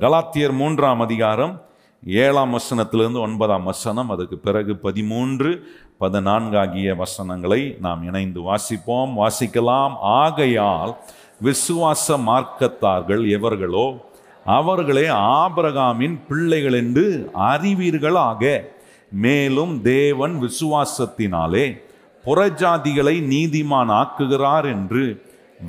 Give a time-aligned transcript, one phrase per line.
[0.00, 1.62] கலாத்தியர் மூன்றாம் அதிகாரம்
[2.06, 5.66] ஏழாம் வசனத்திலிருந்து ஒன்பதாம் வசனம் அதுக்கு பிறகு பதிமூன்று
[5.98, 9.26] பதினான்கு ஆகிய வசனங்களை நாம் இணைந்து வாசிப்போம்.
[9.26, 9.92] வாசிக்கலாம்.
[10.00, 10.96] ஆகையால்
[11.42, 14.10] விசுவாச மார்க்கத்தார்கள் எவர்களோ
[14.44, 18.64] அவர்களே ஆபிரகாமின் பிள்ளைகள் என்று அறிவீர்களாக.
[19.12, 21.80] மேலும் தேவன் விசுவாசத்தினாலே
[22.24, 25.22] புறஜாதிகளை நீதிமான் ஆக்குகிறார் என்று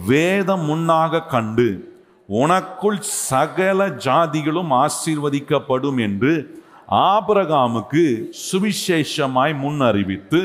[0.08, 1.91] வேதம் முன்னாக கண்டு
[2.40, 8.04] உனக்குள் சகல ஜாதிகளும் ஆசீர்வதிக்கப்படும் என்று ஆபரகாமுக்கு
[8.46, 10.42] சுவிசேஷமாய் முன் அறிவித்து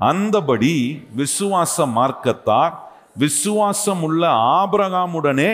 [0.00, 0.74] அந்தபடி
[1.16, 2.74] விசுவாச மார்க்கத்தார்
[3.16, 4.22] விசுவாசம் உள்ள
[4.58, 5.52] ஆபரகாமுடனே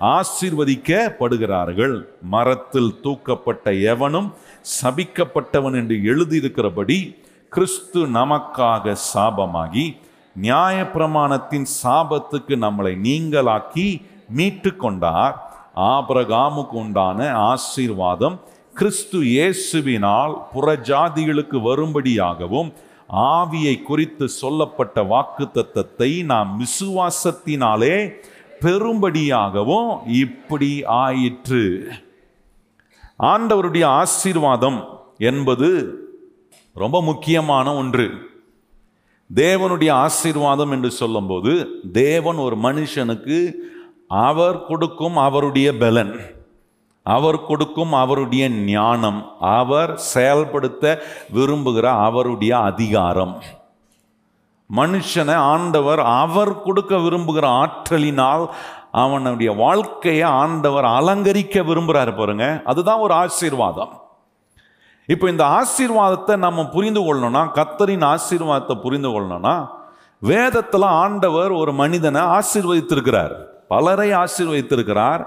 [0.00, 1.96] ஆசீர்வதிக்கப்படுகிறார்கள்.
[2.20, 4.34] மரத்தில் தூக்கப்பட்ட எவனும்
[4.82, 6.98] சபிக்கப்பட்டவன் என்று எழுதியிருக்கிறபடி
[7.48, 9.86] கிறிஸ்து நமக்காக சாபமாகி
[10.40, 13.86] நியாயப்பிரமாணத்தின் சாபத்துக்கு நம்மளை நீங்களாக்கி
[14.28, 18.40] மீட்டு கொண்டார் ஆபிரகாமுக்கு உண்டான ஆசீர்வாதம்
[18.74, 22.72] கிறிஸ்து இயேசுவினால் புறஜாதிகளுக்கு வரும்படியாகவும்
[23.12, 28.12] ஆவியை குறித்து சொல்லப்பட்ட வாக்குத்தத்தத்தை நாம் விசுவாசத்தினாலே
[28.60, 31.88] பெரும்படியாகவும் இப்படி ஆயிற்று.
[33.18, 34.84] ஆண்டவருடைய ஆசீர்வாதம்
[35.18, 35.68] என்பது
[36.74, 38.34] ரொம்ப முக்கியமான ஒன்று.
[39.34, 43.54] தேவனுடைய ஆசீர்வாதம் என்று சொல்லும்போது தேவன் ஒரு மனுஷனுக்கு
[44.08, 46.20] அவர் கொடுக்கும் அவருடைய பலன்.
[47.02, 49.32] அவர் கொடுக்கும் அவருடைய ஞானம்.
[49.40, 51.02] அவர் செயல்படுத்த
[51.34, 53.42] விரும்புகிற அவருடைய அதிகாரம்.
[54.76, 58.48] மனுஷனை ஆண்டவர் அவர் கொடுக்க விரும்புகிற ஆற்றலினால்
[58.90, 62.62] அவனுடைய வாழ்க்கையை ஆண்டவர் அலங்கரிக்க விரும்புகிறார் பாருங்க.
[62.64, 64.00] அதுதான் ஒரு ஆசீர்வாதம்.
[65.06, 69.68] இப்போ இந்த ஆசீர்வாதத்தை நம்ம புரிந்து கொள்ளணும்னா கத்தரின் ஆசீர்வாதத்தை புரிந்து கொள்ளணும்னா
[70.18, 73.54] வேதத்தில் ஆண்டவர் ஒரு மனிதனை ஆசீர்வதித்திருக்கிறார்.
[73.68, 75.24] பலரை ஆசீர்வதித்திருக்கிறார்.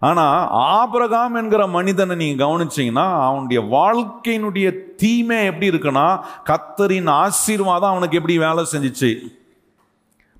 [0.00, 6.08] ஆனால் ஆபிரகாம் என்கிற மனிதனை நீங்கள் கவனிச்சிங்கன்னா அவனுடைய வாழ்க்கையினுடைய தீமை எப்படி இருக்குன்னா
[6.50, 9.12] கத்தரின் ஆசீர்வாதம் அவனுக்கு எப்படி வேலை செஞ்சிச்சு?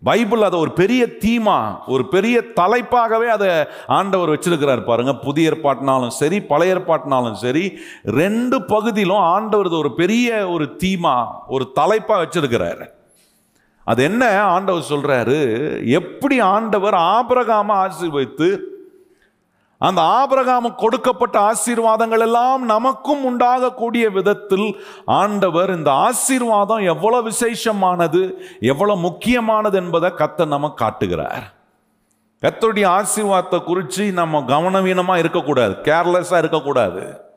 [0.02, 3.50] பைபிள் அதை ஒரு பெரிய தீமா ஒரு பெரிய தலைப்பாகவே அதை
[3.98, 5.12] ஆண்டவர் வச்சிருக்கிறார் பாருங்க.
[5.26, 7.64] புதிய ஏற்பாட்டினாலும் சரி பழைய ஏற்பாட்டினாலும் சரி
[8.04, 11.14] ரெண்டு பகுதியிலும் ஆண்டவர் ஒரு பெரிய ஒரு தீமா
[11.46, 12.82] ஒரு தலைப்பாக வச்சிருக்கிறார்.
[13.84, 15.38] அது என்ன ஆண்டவர் சொல்கிறாரு
[15.84, 18.50] எப்படி ஆண்டவர் ஆபிரகாம ஆசீர்வதித்து
[19.80, 24.68] அந்த ஆபரகாம கொடுக்கப்பட்ட ஆசீர்வாதங்கள் எல்லாம் நமக்கும் உண்டாகக்கூடிய விதத்தில்
[25.04, 28.22] ஆண்டவர் இந்த ஆசீர்வாதம் எவ்வளவு விசேஷமானது
[28.60, 31.44] எவ்வளவு முக்கியமானது என்பதை கத்த நம்ம காட்டுகிறார்.
[32.42, 37.31] கத்தருடைய ஆசீர்வாதத்தை குறித்து நம்ம கவனவீனமாக இருக்கக்கூடாது கேர்லெஸ்ஸாக இருக்கக்கூடாது.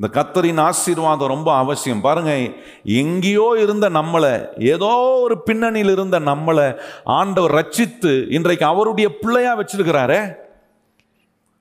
[0.00, 2.00] இந்த கத்தரின் ஆசீர்வாதம் ரொம்ப அவசியம்.
[2.00, 2.50] பாருங்க
[2.84, 10.34] எங்கேயோ இருந்த நம்மளை ஏதோ ஒரு பின்னணியில் இருந்த நம்மளை ஆண்டவர் ரச்சித்து இன்றைக்கு அவருடைய பிள்ளையா வச்சிருக்கிறாரே.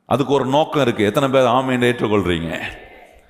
[0.06, 1.06] அதுக்கு ஒரு நோக்கம் இருக்கு.
[1.06, 2.62] எத்தனை பேர் ஆமையை ஏற்றுக்கொள்றீங்க?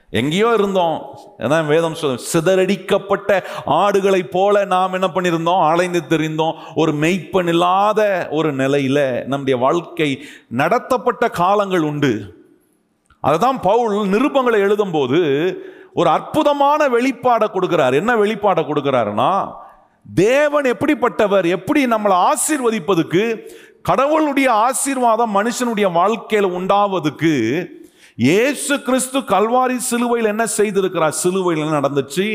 [0.10, 1.20] எங்கேயோ இருந்தோம்.
[1.40, 5.70] ஏன்னா வேதம் சொல்ல சிதறடிக்கப்பட்ட ஆடுகளைப் போல நாம் என்ன பண்ணியிருந்தோம்?
[5.70, 6.54] அலைந்து தெரிந்தோம்.
[6.76, 12.41] ஒரு மெய்ப்பன் இல்லாத ஒரு நிலையில நம்முடைய வாழ்க்கை நடத்தப்பட்ட காலங்கள் உண்டு.
[13.22, 15.20] அதுதான் பவுல் நிருபங்களை எழுதும்போது
[15.94, 17.94] ஒரு அற்புதமான வெளிப்பாடை கொடுக்கிறார்.
[17.94, 19.32] என்ன வெளிப்பாடை கொடுக்கிறாருன்னா
[20.14, 23.24] தேவன் எப்படிப்பட்டவர் எப்படி நம்மளை ஆசீர்வதிப்பதுக்கு
[23.82, 27.34] கடவுளுடைய ஆசீர்வாதம் மனுஷனுடைய வாழ்க்கையில் உண்டாவதுக்கு
[28.16, 31.16] இயேசு கிறிஸ்து கல்வாரி சிலுவையில் என்ன செய்திருக்கிறார்?
[31.24, 32.28] சிலுவையில் நடந்துச்சு?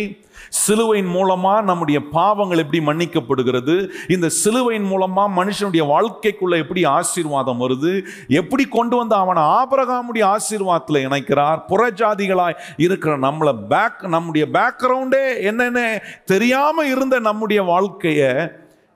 [0.65, 3.75] சிலுவையின் மூலமா நம்முடைய பாவங்கள் எப்படி மன்னிக்கப்படுகிறது?
[4.09, 7.93] இந்த சிலுவையின் மூலமா மனுஷனுடைய வாழ்க்கைக்குள்ள எப்படி ஆசீர்வாதம் வருது?
[8.41, 11.59] எப்படி கொண்டு வந்து அவனை ஆபரகாமுடைய ஆசீர்வாதத்தில் இணைக்கிறார்?
[11.71, 15.81] புறஜாதிகளாய் இருக்கிற நம்மளை பேக் நம்முடைய பேக்ரவுண்டே என்னென்ன
[16.25, 18.31] தெரியாம இருந்த நம்முடைய வாழ்க்கையை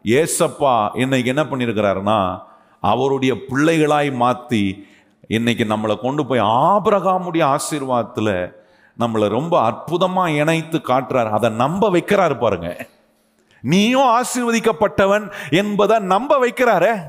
[0.04, 2.20] ஏசப்பா இன்னைக்கு என்ன பண்ணியிருக்கிறாருன்னா
[2.82, 4.62] அவருடைய பிள்ளைகளாய் மாற்றி
[5.28, 8.34] இன்னைக்கு நம்மளை கொண்டு போய் ஆபரகாமுடைய ஆசீர்வாதத்தில்
[8.98, 11.30] நம்மளை ரொம்ப அற்புதமாக இணைத்து காட்டுறார்.
[11.30, 12.86] அதை நம்ப வைக்கிறாரு பாருங்க.
[13.62, 17.02] நீயும் ஆசீர்வதிக்கப்பட்டவன் என்பதை நம்ப வைக்கிறாரே.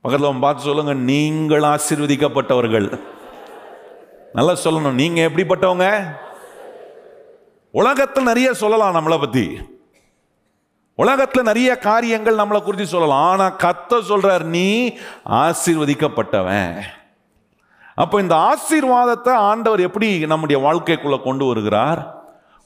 [0.00, 3.00] பக்கத்தில் பார்த்து சொல்லுங்க நீங்கள் ஆசீர்வதிக்கப்பட்டவர்கள்.
[4.32, 6.04] நல்லா சொல்லணும் நீங்க எப்படிப்பட்டவங்க?
[7.70, 9.58] உலகத்தில் நிறைய சொல்லலாம் நம்மளை பத்தி.
[10.94, 13.30] உலகத்தில் நிறைய காரியங்கள் நம்மளை குறித்து சொல்லலாம்.
[13.30, 14.96] ஆனா கத்த சொல்றார் நீ
[15.30, 16.82] ஆசீர்வதிக்கப்பட்டவன்.
[18.02, 22.00] அப்போ இந்த ஆசீர்வாதத்தை ஆண்டவர் எப்படி நம்முடைய வாழ்க்கைக்குள்ளே கொண்டு வருகிறார்?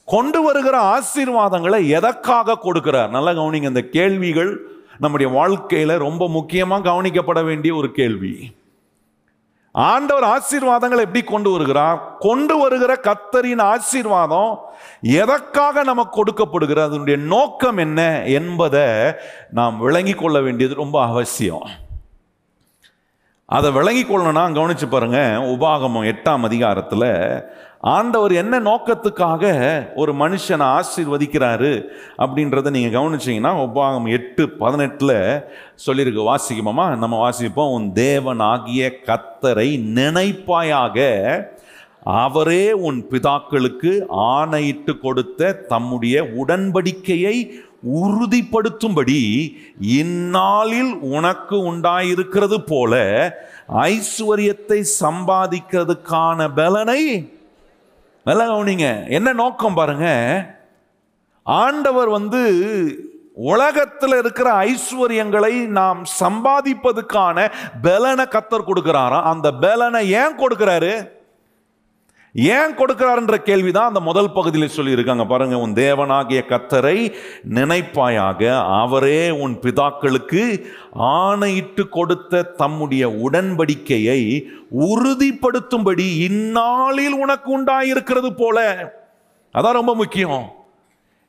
[0.05, 3.09] கொண்டு வருகிற ஆசீர்வாதங்களை எதற்காக கொடுக்கிறார்?
[3.09, 4.51] நல்லா கவனிங்க இந்த கேள்விகள்
[5.03, 8.33] நம்முடைய வாழ்க்கையில் ரொம்ப முக்கியமாக கவனிக்கப்பட வேண்டிய ஒரு கேள்வி.
[9.75, 11.99] ஆண்டவர் ஆசீர்வாதங்களை எப்படி கொண்டு வருகிறார்?
[12.19, 14.51] கொண்டு வருகிற கத்தரின் ஆசீர்வாதம்
[15.01, 16.87] எதற்காக நமக்கு கொடுக்கப்படுகிறது?
[16.89, 17.99] அதனுடைய நோக்கம் என்ன
[18.39, 18.87] என்பதை
[19.59, 21.65] நாம் விளங்கி கொள்ள வேண்டியது ரொம்ப அவசியம்.
[23.55, 25.19] அதை விளங்கி கொள்ளணும்னா கவனிச்சு பாருங்க
[25.53, 27.09] உபாகமம் எட்டாம் அதிகாரத்தில்
[27.95, 29.43] ஆண்டவர் என்ன நோக்கத்துக்காக
[29.95, 31.71] ஒரு மனுஷனை ஆசீர்வதிக்கிறாரு
[32.23, 35.15] அப்படின்றத நீங்கள் கவனிச்சீங்கன்னா உபாகமம் எட்டு பதினெட்டில்
[35.85, 36.21] சொல்லியிருக்கு.
[36.31, 37.73] வாசிக்குமாமா நம்ம வாசிப்போம்.
[37.77, 40.97] உன் தேவன் ஆகிய கத்தரை நினைப்பாயாக
[42.03, 47.35] அவரே உன் பிதாக்களுக்கு ஆணையிட்டு கொடுத்த தம்முடைய உடன்படிக்கையை
[47.89, 52.93] உறுதிப்படுத்தும்படி இந்நாளில் உனக்கு உண்டாயிருக்கிறது போல
[53.73, 57.33] ஐஸ்வர்யத்தை சம்பாதிக்கிறதுக்கான பலனை
[58.23, 59.09] நல்லா கவனிங்க.
[59.09, 60.07] என்ன நோக்கம் பாருங்க.
[61.43, 62.41] ஆண்டவர் வந்து
[63.33, 67.51] உலகத்தில் இருக்கிற ஐஸ்வர்யங்களை நாம் சம்பாதிப்பதுக்கான
[67.81, 69.21] பலனை கத்தர் கொடுக்கிறாராம்.
[69.21, 71.19] அந்த பலனை ஏன் கொடுக்கிறாரு?
[72.33, 75.27] ஏன் கொடுக்கிறாருன்ற கேள்விதான் அந்த முதல் பகுதியில் சொல்லியிருக்காங்க.
[75.27, 77.13] பாருங்க உன் தேவனாகிய கத்தரை
[77.49, 80.63] நினைப்பாயாக அவரே உன் பிதாக்களுக்கு
[80.93, 84.43] ஆணையிட்டு கொடுத்த தம்முடைய உடன்படிக்கையை
[84.79, 88.75] உறுதிப்படுத்தும்படி இந்நாளில் உனக்கு உண்டாயிருக்கிறது போல.
[89.53, 90.51] அதான் ரொம்ப முக்கியம்.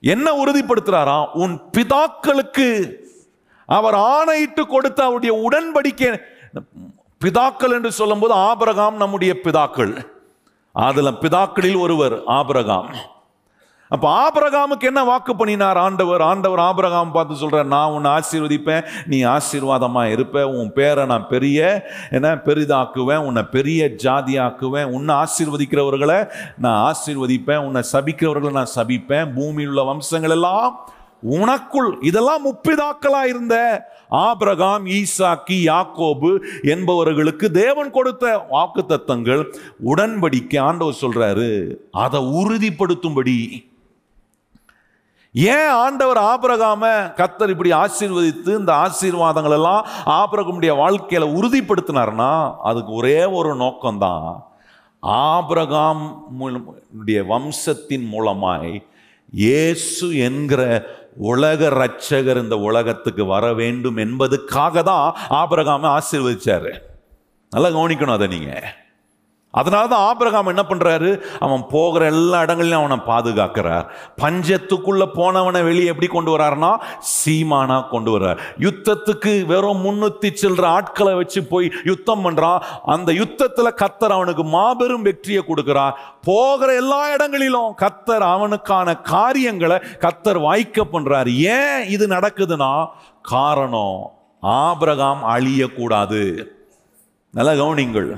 [0.00, 1.26] என்ன உறுதிப்படுத்துறாரா?
[1.32, 2.92] உன் பிதாக்களுக்கு
[3.66, 6.20] அவர் ஆணையிட்டு கொடுத்த அவருடைய உடன்படிக்கை.
[7.24, 10.20] பிதாக்கள் என்று சொல்லும்போது ஆபரகாம் நம்முடைய பிதாக்கள்.
[10.74, 12.88] அதில் பிதாக்களில் ஒருவர் ஆபரகாம்.
[13.90, 16.22] அப்போ ஆபரகாமுக்கு என்ன வாக்கு பண்ணினார் ஆண்டவர்?
[16.22, 21.58] ஆண்டவர் ஆபரகாம் பார்த்து சொல்கிறார் நான் உன்னை ஆசீர்வதிப்பேன் நீ ஆசீர்வாதமாக இருப்ப உன் பேரை நான் பெரிய
[22.10, 26.28] என்ன பெரிதாக்குவேன் உன்னை பெரிய ஜாதியாக்குவேன் உன்னை ஆசீர்வதிக்கிறவர்களை
[26.58, 30.80] நான் ஆசீர்வதிப்பேன் உன்னை சபிக்கிறவர்களை நான் சபிப்பேன் பூமியில் உள்ள வம்சங்கள் எல்லாம்
[31.22, 33.56] உனக்குள் இதெல்லாம் முப்பிதாக்களாக இருந்த
[34.20, 36.30] ஆபிரகாம் ஈசாக்கி யாக்கோபு
[36.72, 38.24] என்பவர்களுக்கு தேவன் கொடுத்த
[38.54, 39.42] வாக்கு தத்தங்கள்
[39.90, 40.58] உடன்படிக்கை.
[40.68, 41.50] ஆண்டவர் சொல்றாரு
[42.04, 43.36] அதை உறுதிப்படுத்தும்படி.
[45.34, 46.84] ஏன் ஆண்டவர் ஆபிரகாம
[47.20, 49.86] கத்தர் இப்படி ஆசீர்வதித்து இந்த ஆசீர்வாதங்கள் எல்லாம்
[50.18, 52.32] ஆபிரகமுடைய வாழ்க்கையில உறுதிப்படுத்தினார்னா
[52.70, 54.26] அதுக்கு ஒரே ஒரு நோக்கம்தான்.
[55.02, 56.02] ஆபிரகாம்
[57.32, 58.74] வம்சத்தின் மூலமாய்
[59.44, 60.62] இயேசு என்கிற
[61.16, 66.72] உலக ரட்சகர் இந்த உலகத்துக்கு வர வேண்டும் என்பதுக்காக தான் ஆபரகாம ஆசீர்வதிச்சாரு.
[67.50, 68.81] நல்லா கவனிக்கணும் அதை நீங்கள்
[69.60, 71.10] அதனால தான் ஆபிரகாம் என்ன பண்ணுறாரு
[71.46, 73.86] அவன் போகிற எல்லா இடங்களையும் அவனை பாதுகாக்கிறார்.
[74.22, 76.70] பஞ்சத்துக்குள்ளே போனவனை வெளியே எப்படி கொண்டு வராருன்னா
[77.16, 78.40] சீமானா கொண்டு வர்றார்.
[78.66, 82.64] யுத்தத்துக்கு வெறும் முன்னூற்றி சில்லற ஆட்களை வச்சு போய் யுத்தம் பண்ணுறான்
[82.94, 85.94] அந்த யுத்தத்தில் கத்தர் அவனுக்கு மாபெரும் வெற்றியை கொடுக்குறார்.
[86.30, 92.72] போகிற எல்லா இடங்களிலும் கத்தர் அவனுக்கான காரியங்களை கத்தர் வாய்க்க பண்ணுறார் ஏன் இது நடக்குதுன்னா
[93.34, 94.00] காரணம்
[94.42, 96.22] ஆபிரகாம் அழியக்கூடாது.
[97.34, 98.12] நல்லா கவனிங்கள்.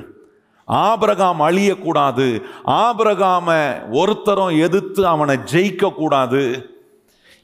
[0.69, 2.43] ஆபரகாம் அழியக்கூடாது.
[2.67, 3.49] ஆபரகாம
[3.91, 6.73] ஒருத்தரும் எதிர்த்து அவனை ஜெயிக்க கூடாது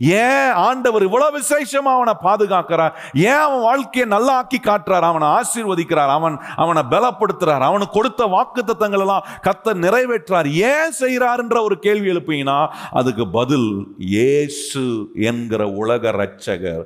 [0.01, 2.93] ஏன் ஆண்டவர் இவ்வளவு விசேஷமா அவனை பாதுகாக்கிறார்?
[3.15, 5.03] ஏன் அவன் வாழ்க்கையை நல்லா ஆக்கி காட்டுறார்?
[5.03, 6.09] அவனை ஆசீர்வதிக்கிறார்.
[6.09, 7.61] அவன் அவனை பலப்படுத்துறார்.
[7.61, 15.11] அவனுக்கு கொடுத்த வாக்கு தத்தங்கள் எல்லாம் கத்த நிறைவேற்றார் ஏன் செய்கிறார்ன்ற ஒரு கேள்வி எழுப்பீங்கன்னா அதுக்கு பதில் இயேசு
[15.15, 16.85] என்கிற உலக ரட்சகர்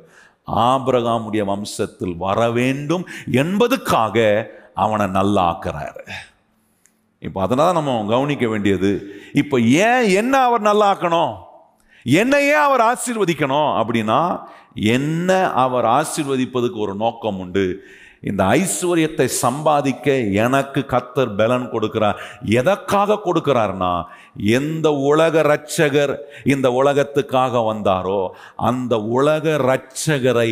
[0.48, 6.04] ஆபிரகாமுடைய வம்சத்தில் வர வேண்டும் என்பதுக்காக அவனை நல்லா ஆக்குறாரு.
[7.18, 8.90] இப்போ அதனால் நம்ம கவனிக்க வேண்டியது
[9.32, 11.34] இப்போ ஏன் என்ன அவர் நல்லா ஆக்கணும்?
[12.02, 14.20] என்ன ஏன் அவர் ஆசீர்வதிக்கணும் அப்படின்னா
[14.74, 17.66] என்ன அவர் ஆசீர்வதிப்பதுக்கு ஒரு நோக்கம் உண்டு.
[18.30, 22.18] இந்த ஐஸ்வர்யத்தை சம்பாதிக்க எனக்கு கத்தர் பலன் கொடுக்கிறார்.
[22.60, 23.92] எதற்காக கொடுக்கிறார்னா
[24.58, 26.14] எந்த உலக ரட்சகர்
[26.54, 28.20] இந்த உலகத்துக்காக வந்தாரோ
[28.70, 30.50] அந்த உலக ரட்சகரை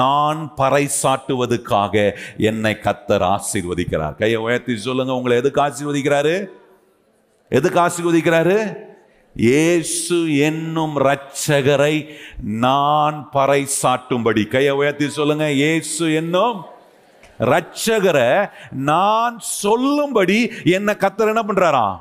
[0.00, 1.94] நான் பறைசாட்டுவதற்காக
[2.50, 4.16] என்னை கத்தர் ஆசீர்வதிக்கிறார்.
[4.22, 6.36] கையை உயர்த்தி சொல்லுங்க உங்களை எதுக்கு ஆசீர்வதிக்கிறாரு?
[7.58, 8.58] எதுக்கு ஆசீர்வதிக்கிறாரு?
[9.36, 10.16] இயேசு
[10.48, 11.94] என்னும் ரட்சகரை
[12.64, 16.58] நான் பறைசாட்டும்படி கையை உயர்த்தி சொல்லுங்க இயேசு என்னும்
[17.38, 21.96] ரட்சகரை நான் சொல்லும்படி என்ன கத்தர் என்ன பண்ணுறாராம்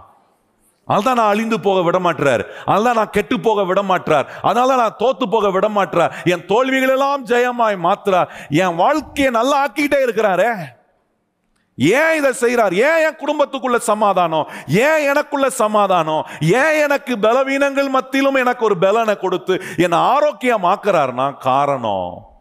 [0.85, 5.29] அதனால நான் அழிந்து போக விட மாட்டார் அதனால நான் கெட்டு போக விட மாட்டார் அதனால நான் தோத்து
[5.29, 10.75] போக விட மாட்டார் என் தோல்விகள் எல்லாம் ஜெயமாய் மாத்துறார் என் வாழ்க்கையை நல்லா ஆக்கிக்கிட்டே இருக்கிறாரே.
[11.77, 12.73] ஏன் இதை செய்கிறார்?
[12.73, 14.47] ஏன் என் குடும்பத்துக்குள்ள சமாதானம்?
[14.67, 16.27] ஏன் எனக்குள்ள சமாதானம்?
[16.41, 22.36] ஏன் எனக்கு பலவீனங்கள் மத்தியிலும் எனக்கு ஒரு பலனை கொடுத்து என்னை ஆரோக்கியமாக்குறாருன்னா காரணம்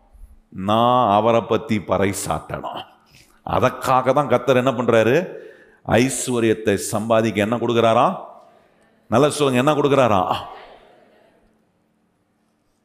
[0.52, 2.82] நான் அவரை பற்றி பறைசாட்டணும்.
[3.46, 5.16] அதற்காக தான் கத்தர் என்ன பண்ணுறாரு
[6.00, 8.06] ஐஸ்வர்யத்தை சம்பாதிக்க என்ன கொடுக்குறாரா?
[9.10, 10.22] நல்லா சொல்லுங்க என்ன கொடுக்குறாரா?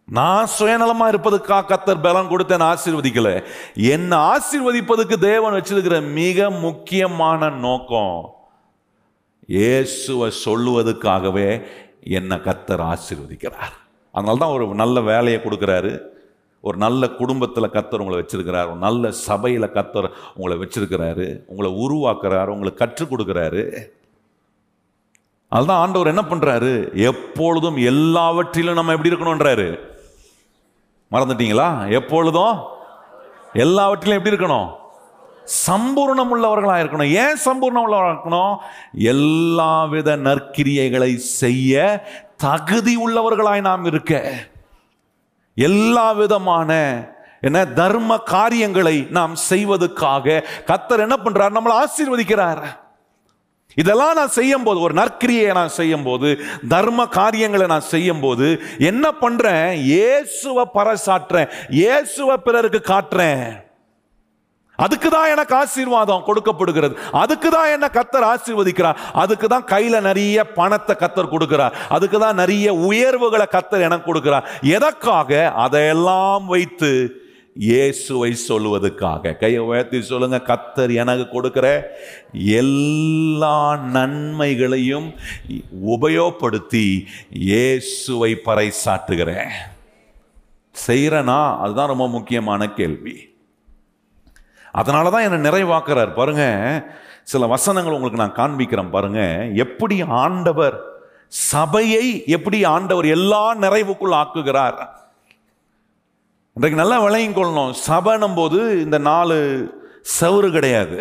[0.07, 3.29] நான் சுயநலமா இருப்பதுக்காக கத்தர் பலம் கொடுத்து என்ன ஆசீர்வதிக்கல.
[3.95, 8.17] என்ன ஆசீர்வதிப்பதுக்கு தேவன் வச்சிருக்கிற மிக முக்கியமான நோக்கம்
[9.57, 11.49] இயேசுவை சொல்லுவதற்காகவே
[12.17, 13.73] என்னை கத்தர் ஆசீர்வதிக்கிறார்.
[14.11, 15.91] அதனால தான் ஒரு நல்ல வேலையை கொடுக்குறாரு.
[16.61, 22.85] ஒரு நல்ல குடும்பத்தில் கத்தர் உங்களை வச்சிருக்கிறார் ஒரு நல்ல சபையில் கத்தர் உங்களை வச்சிருக்கிறாரு உங்களை உருவாக்குறாரு உங்களுக்கு
[22.85, 23.63] கற்றுக் கொடுக்குறாரு.
[25.49, 29.79] அதுதான் ஆண்டவர் என்ன பண்ணுறாரு எப்பொழுதும் எல்லாவற்றிலும் நம்ம எப்படி இருக்கணும்ன்றாரு
[31.11, 31.91] மறந்துட்டீங்களா?
[31.91, 32.59] எப்பொழுதும்
[33.53, 34.69] எல்லாவற்றிலும் எப்படி இருக்கணும்?
[35.67, 37.11] சம்பூர்ணம் உள்ளவர்களாக இருக்கணும்.
[37.11, 38.55] ஏன் சம்பூர்ணம் உள்ளவர்களாக இருக்கணும்?
[38.93, 42.05] எல்லாவித நற்கிரியைகளை செய்ய
[42.37, 44.33] தகுதி உள்ளவர்களாய் நாம் இருக்க.
[45.55, 46.71] எல்லா விதமான
[47.41, 51.55] என்ன தர்ம காரியங்களை நாம் செய்வதற்காக கத்தர் என்ன பண்றார்?
[51.57, 52.63] நம்மளை ஆசீர்வதிக்கிறார்.
[53.75, 56.29] இதெல்லாம் நான் செய்யும் போது ஒரு நற்கிரியை நான் செய்யும் போது
[56.67, 59.71] தர்ம காரியங்களை நான் செய்யும் போது என்ன பண்றேன்?
[59.71, 61.51] இயேசுவை பறைசாற்றுறேன்.
[61.69, 63.45] இயேசுவை பிறருக்கு காட்டுறேன்.
[64.85, 66.93] அதுக்கு தான் எனக்கு ஆசீர்வாதம் கொடுக்கப்படுகிறது.
[67.21, 68.99] அதுக்கு தான் என்ன கத்தர் ஆசீர்வதிக்கிறார்.
[69.23, 71.73] அதுக்கு தான் கையில் நிறைய பணத்தை கத்தர் கொடுக்கிறார்.
[71.95, 74.47] அதுக்கு தான் நிறைய உயர்வுகளை கத்தர் எனக்கு கொடுக்கிறார்.
[74.77, 75.31] எதற்காக?
[75.65, 76.91] அதையெல்லாம் வைத்து
[77.55, 79.33] இயேசுவை சொல்லுவதற்காக.
[79.39, 81.67] கையை உயர்த்தி சொல்லுங்க கத்தர் எனக்கு கொடுக்கிற
[82.61, 83.57] எல்லா
[83.95, 85.09] நன்மைகளையும்
[85.95, 86.85] உபயோகப்படுத்தி
[87.49, 89.51] இயேசுவை பறைசாட்டுகிறேன்
[90.75, 93.15] செய்கிறனா அதுதான் ரொம்ப முக்கியமான கேள்வி.
[94.79, 96.11] அதனால தான் என்னை நிறைவாக்குறார்.
[96.19, 96.43] பாருங்க
[97.31, 99.21] சில வசனங்கள் உங்களுக்கு நான் காண்பிக்கிறேன் பாருங்க.
[99.65, 100.77] எப்படி ஆண்டவர்
[101.51, 104.79] சபையை எப்படி ஆண்டவர் எல்லா நிறைவுக்குள் ஆக்குகிறார்.
[106.55, 107.73] இன்றைக்கு நல்லா விளையும் கொள்ளணும்.
[107.89, 109.37] சபைனும் போது இந்த நாலு
[110.19, 110.97] சவுறு கிடையாது.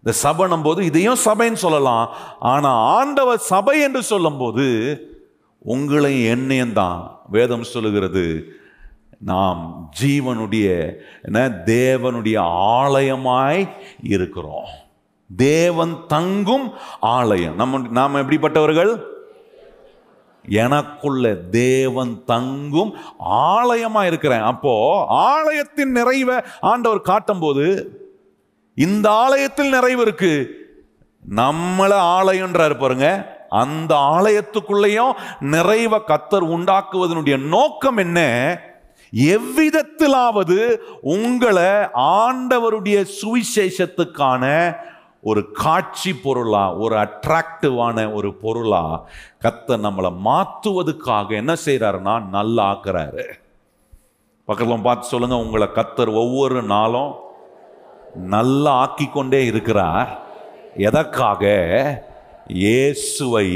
[0.00, 2.06] இந்த சபைனும் போது இதையும் சபைன்னு சொல்லலாம்.
[2.52, 4.66] ஆனால் ஆண்டவர் சபை என்று சொல்லும்போது
[5.74, 6.98] உங்களை என்னையும் தான்
[7.36, 8.24] வேதம் சொல்லுகிறது
[9.18, 13.68] நாம் ஜீவனுடைய என்ன தேவனுடைய ஆலயமாய்
[14.02, 14.68] இருக்கிறோம்.
[15.36, 17.54] தேவன் தங்கும் ஆலயம்.
[17.54, 19.04] நம்ம நாம் எப்படிப்பட்டவர்கள்?
[20.48, 22.94] எனக்குள்ள தேவன் தங்கும்
[23.30, 24.40] ஆலயமா இருக்கிறேன்.
[24.40, 27.92] அப்போ ஆலயத்தின் நிறைவை ஆண்டவர் காட்டும் போது
[28.74, 30.54] இந்த ஆலயத்தில் நிறைவு இருக்கு.
[31.30, 33.36] நம்மளை ஆலயம்ன்றாரு பாருங்க.
[33.48, 38.20] அந்த ஆலயத்துக்குள்ளேயும் நிறைவை கத்தர் உண்டாக்குவதனுடைய நோக்கம் என்ன?
[39.12, 44.76] எவ்விதத்திலாவது உங்களை ஆண்டவருடைய சுவிசேஷத்துக்கான
[45.22, 49.06] ஒரு காட்சி பொருளா ஒரு அட்ராக்டிவான ஒரு பொருளா
[49.42, 53.24] கத்த நம்மளை மாத்துவதுக்காக என்ன செய்யறாருன்னா நல்லா ஆக்குறாரு.
[54.44, 57.14] பக்கத்தில் பார்த்து சொல்லுங்க உங்களை கத்தர் ஒவ்வொரு நாளும்
[58.14, 60.18] நல்லா ஆக்கி கொண்டே இருக்கிறார்.
[60.76, 61.44] எதற்காக?
[62.46, 63.48] இயேசுவை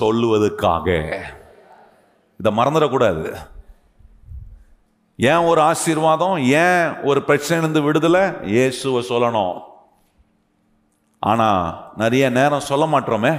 [0.00, 1.16] சொல்லுவதற்காக.
[2.36, 3.36] இதை மறந்துடக்கூடாது.
[5.18, 6.36] ஏன் ஒரு ஆசீர்வாதம்?
[6.64, 8.24] ஏன் ஒரு பிரச்சனையிலிருந்து விடுதலை?
[8.54, 9.56] இயேசுவை சொல்லணும்.
[11.30, 11.62] ஆனால்
[12.02, 13.32] நிறைய நேரம் சொல்ல மாட்டோமே.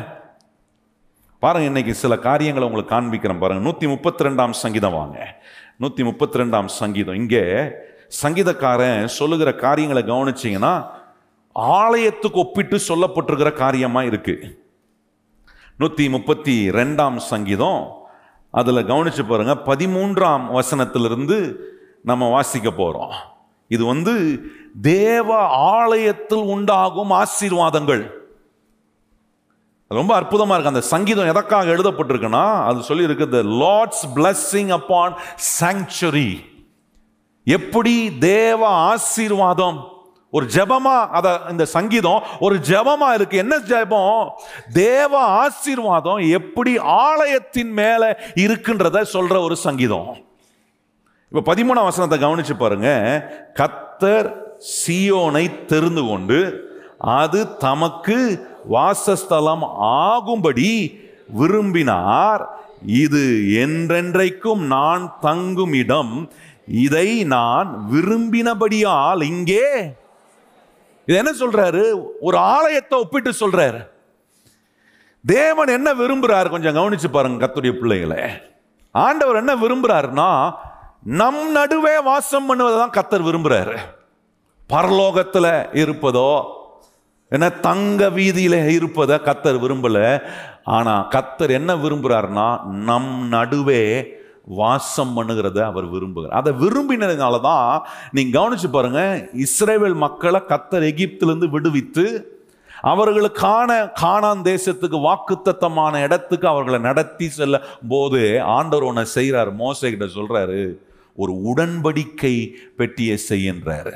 [1.43, 3.63] பாருங்க இன்னைக்கு சில காரியங்களை உங்களுக்கு காண்பிக்கிறேன் பாருங்க.
[3.67, 5.17] நூற்றி முப்பத்தி ரெண்டாம் சங்கீதம் வாங்க.
[5.81, 7.19] நூற்றி முப்பத்தி ரெண்டாம் சங்கீதம்.
[7.21, 7.43] இங்கே
[8.21, 10.73] சங்கீதக்காரன் சொல்லுகிற காரியங்களை கவனிச்சிங்கன்னா
[11.79, 14.49] ஆலயத்துக்கு ஒப்பிட்டு சொல்லப்பட்டிருக்கிற காரியமாக இருக்குது
[15.81, 17.81] நூற்றி முப்பத்தி ரெண்டாம் சங்கீதம்.
[18.51, 21.55] அதில் கவனித்து பாருங்க பதிமூன்றாம் வசனத்திலிருந்து
[22.03, 23.11] நம்ம வாசிக்க போகிறோம்
[23.67, 24.41] இது வந்து
[24.81, 28.11] தேவ ஆலயத்தில் உண்டாகும் ஆசீர்வாதங்கள்.
[29.87, 30.67] ரொம்ப அற்புதமா இருக்கு.
[30.67, 35.17] அந்த சங்கீதம் எதற்காக எழுதப்பட்டிருக்குன்னா அது சொல்லி இருக்கு the Lord's blessing upon
[35.61, 36.39] sanctuary
[37.43, 39.87] எப்படி தேவ ஆசீர்வாதம்
[40.31, 43.35] ஒரு ஜபமா அத இந்த சங்கீதம் ஒரு ஜபமா இருக்கு.
[43.37, 44.27] என்ன ஜெபம்?
[44.73, 45.11] தேவ
[45.43, 48.03] ஆசீர்வாதம் எப்படி ஆலயத்தின் மேல
[48.43, 50.11] இருக்குன்றத சொல்ற ஒரு சங்கீதம்.
[51.31, 52.89] இப்ப பதிமூணாம் வசனத்தை கவனிச்சு பாருங்க.
[53.59, 54.29] கத்தர்
[54.73, 56.39] சியோனை தெரிந்து கொண்டு
[57.19, 58.17] அது தமக்கு
[58.75, 59.65] வாசஸ்தலம்
[60.03, 60.71] ஆகும்படி
[61.39, 62.43] விரும்பினார்.
[63.03, 63.23] இது
[63.63, 66.13] என்றென்றைக்கும் நான் தங்கும் இடம்
[66.85, 69.65] இதை நான் விரும்பினபடியால் இங்கே
[71.09, 71.83] இது என்ன சொல்றாரு?
[72.27, 73.79] ஒரு ஆலயத்தை ஒப்பிட்டு சொல்றாரு.
[75.25, 78.19] தேவன் என்ன விரும்புகிறார் கொஞ்சம் கவனிச்சு பாருங்க கத்துடைய பிள்ளைகளை.
[78.91, 80.27] ஆண்டவர் என்ன விரும்புறாருன்னா
[81.21, 83.75] நம் நடுவே வாசம் பண்ணுவதை தான் கத்தர் விரும்புறாரு.
[84.73, 85.51] பரலோகத்தில்
[85.83, 86.29] இருப்பதோ
[87.31, 89.97] என்ன தங்க வீதியில் இருப்பதை கத்தர் விரும்பல.
[90.77, 92.47] ஆனால் கத்தர் என்ன விரும்புகிறாருன்னா
[92.89, 93.83] நம் நடுவே
[94.57, 96.37] வாசம் பண்ணுகிறத அவர் விரும்புகிறார்.
[96.39, 97.69] அதை விரும்பினதுனால தான்
[98.17, 102.05] நீங்கள் கவனித்து பாருங்கள் இஸ்ரேவேல் மக்களை கத்தர் எகிப்திலேருந்து விடுவித்து
[102.91, 107.55] அவர்களுக்கான காணான் தேசத்துக்கு வாக்குத்தத்தமான இடத்துக்கு அவர்களை நடத்தி செல்ல
[107.93, 108.21] போது
[108.57, 110.61] ஆண்டவர் ஒன்று செய்கிறார் மோசைகிட்ட சொல்கிறாரு
[111.17, 112.35] ஒரு உடன்படிக்கை
[112.79, 113.95] பெட்டியை செய்கின்றாரு.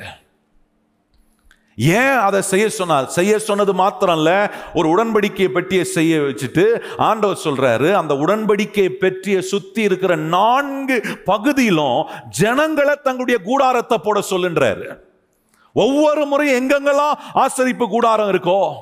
[1.76, 3.06] ஏன் அதை செய்ய சொன்னார்?
[3.06, 9.82] செய்ய சொன்னது மாத்திரம் இல்ல ஒரு உடன்படிக்கையை பற்றிய செய்ய வச்சுட்டு ஆண்டவர் சொல்றாரு அந்த உடன்படிக்கையை பற்றிய சுத்தி
[9.82, 14.98] இருக்கிற நான்கு பகுதியிலும் ஜனங்களை தங்களுடைய கூடாரத்தை போட சொல்லுன்றாரு.
[15.74, 18.74] ஒவ்வொரு முறையும் எங்கெங்கெல்லாம் ஆசரிப்பு கூடாரம் இருக்கோ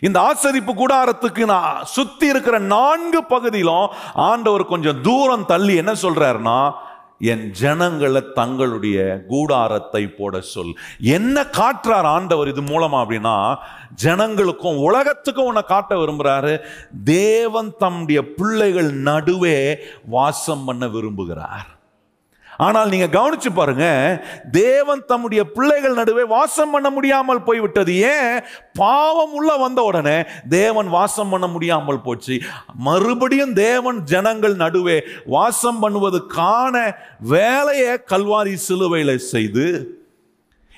[0.00, 6.72] இந்த ஆசரிப்பு கூடாரத்துக்கு நான் சுத்தி இருக்கிற நான்கு பகுதியிலும் ஆண்டவர் கொஞ்சம் தூரம் தள்ளி என்ன சொல்றாருன்னா
[7.30, 8.98] என் ஜனங்களை தங்களுடைய
[9.28, 10.72] கூடாரத்தை போட சொல்.
[11.16, 13.36] என்ன காட்டுறார் ஆண்டவர் இது மூலமா அப்படின்னா
[14.04, 16.54] ஜனங்களுக்கும் உலகத்துக்கும் உன்னை காட்ட விரும்புகிறாரு
[17.04, 19.58] தேவன் தம்முடைய பிள்ளைகள் நடுவே
[20.16, 21.68] வாசம் பண்ண விரும்புகிறார்.
[22.58, 23.86] ஆனால் நீங்க கவனிச்சு பாருங்க
[24.50, 27.94] தேவன் தம்முடைய பிள்ளைகள் நடுவே வாசம் பண்ண முடியாமல் போய்விட்டது.
[27.94, 28.42] ஏன்?
[28.74, 32.40] பாவம் உள்ள வந்த உடனே தேவன் வாசம் பண்ண முடியாமல் போச்சு.
[32.74, 39.98] மறுபடியும் தேவன் ஜனங்கள் நடுவே வாசம் பண்ணுவதுக்கான வேலையை கல்வாரி சிலுவையில் செய்து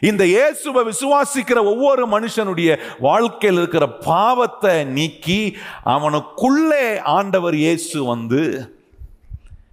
[0.03, 8.43] இந்த இயேசுவை விசுவாசிக்கிற ஒவ்வொரு மனுஷனுடைய வாழ்க்கையில் இருக்கிற பாவத்தை நீக்கி அவனுக்குள்ளே ஆண்டவர் இயேசு வந்து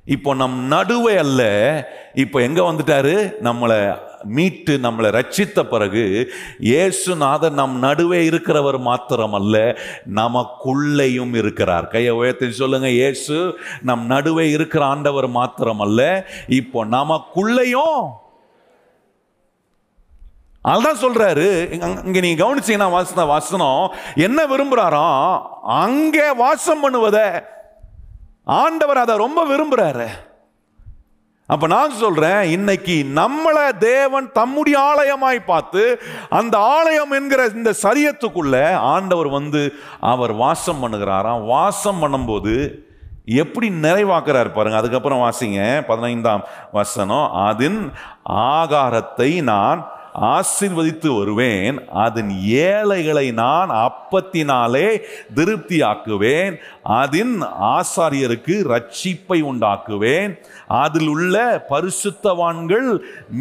[0.06, 1.44] இப்போ நம் நடுவே அல்ல.
[2.14, 3.32] இப்போ எங்கே வந்துட்டாரு?
[3.44, 9.78] நம்மளை மீட்டு நம்மளை ரட்சித்த பிறகு இயேசுநாதர் நம் நடுவே இருக்கிறவர் மாத்திரம் அல்ல
[10.16, 11.88] நமக்குள்ளேயும் இருக்கிறார்.
[11.88, 18.10] கையை உயர்த்தி சொல்லுங்க இயேசு நம் நடுவே இருக்கிற ஆண்டவர் மாத்திரம் அல்ல இப்போ நமக்குள்ளேயும்.
[20.62, 21.72] அதுதான் சொல்றாரு.
[21.72, 27.44] இங்க- இங்க நீங்க கவனிச்சீங்கன்னா வாசன வாசனம் என்ன விரும்புறாராம் அங்கே வாசம் பண்ணுவதை
[28.60, 30.10] ஆண்டவர் அதை ரொம்ப விரும்புகிறாரு
[31.48, 35.84] அப்ப நான் சொல்றேன் இன்னைக்கு நம்மளை தேவன் தம்முடைய ஆலயமாய் பார்த்து
[36.30, 39.62] அந்த ஆலயம் என்கிற இந்த சரியத்துக்குள்ள ஆண்டவர் வந்து
[40.00, 41.46] அவர் வாசம் பண்ணுகிறாராம்.
[41.46, 42.56] வாசம் பண்ணும்போது
[43.26, 44.78] எப்படி நிறைவாக்குறார் பாருங்க.
[44.78, 47.28] அதுக்கப்புறம் வாசிங்க பதினைந்தாம் வசனம்.
[47.50, 47.94] அதன்
[48.54, 49.82] ஆகாரத்தை நான்
[50.14, 51.90] ஆசிர்வதித்து வருவேன்.
[51.90, 55.00] அதன் ஏழைகளை நான் அப்பத்தினாலே
[55.36, 56.56] திருப்தியாக்குவேன்.
[56.84, 60.40] அதன் ஆசாரியருக்கு ரட்சிப்பை உண்டாக்குவேன்.
[60.80, 61.36] அதில் உள்ள
[61.70, 62.88] பரிசுத்தவான்கள்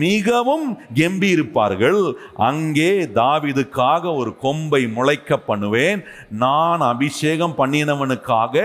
[0.05, 0.67] மிகவும்
[1.01, 2.01] கெம்பியிருப்பார்கள்
[2.49, 6.01] அங்கே தாவிதுக்காக ஒரு கொம்பை முளைக்க பண்ணுவேன்.
[6.45, 8.57] நான் அபிஷேகம் பண்ணினவனுக்காக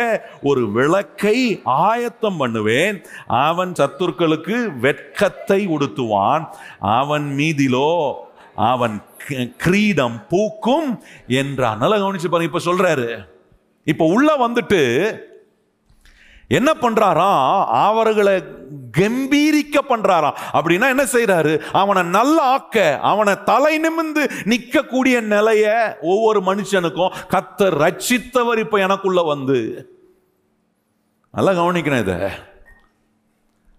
[0.49, 2.97] ஒரு விளக்கை ஆயத்தம் பண்ணுவேன்.
[3.47, 6.45] அவன் சத்துருக்களுக்கு வெட்கத்தை உடுத்துவான்.
[6.99, 7.91] அவன் மீதிலோ
[8.71, 8.97] அவன்
[9.63, 10.89] கிரீடம் பூக்கும்
[11.41, 13.07] என்றான் நல்லா கவனிச்சு பாருங்க இப்ப சொல்றாரு.
[13.91, 14.81] இப்ப உள்ள வந்துட்டு
[16.47, 18.43] என்ன பண்ணுறாராம் அவர்களை
[18.97, 27.13] கம்பீரிக்க பண்றாராம் அப்படின்னா என்ன செய்கிறாரு அவனை நல்ல ஆக்க அவனை தலை நிமிந்து நிற்கக்கூடிய நிலைய ஒவ்வொரு மனுஷனுக்கும்
[27.29, 29.89] கத்த ரட்சித்தவர் இப்ப எனக்குள்ள வந்து.
[31.31, 32.15] நல்லா கவனிக்கணும் இதை.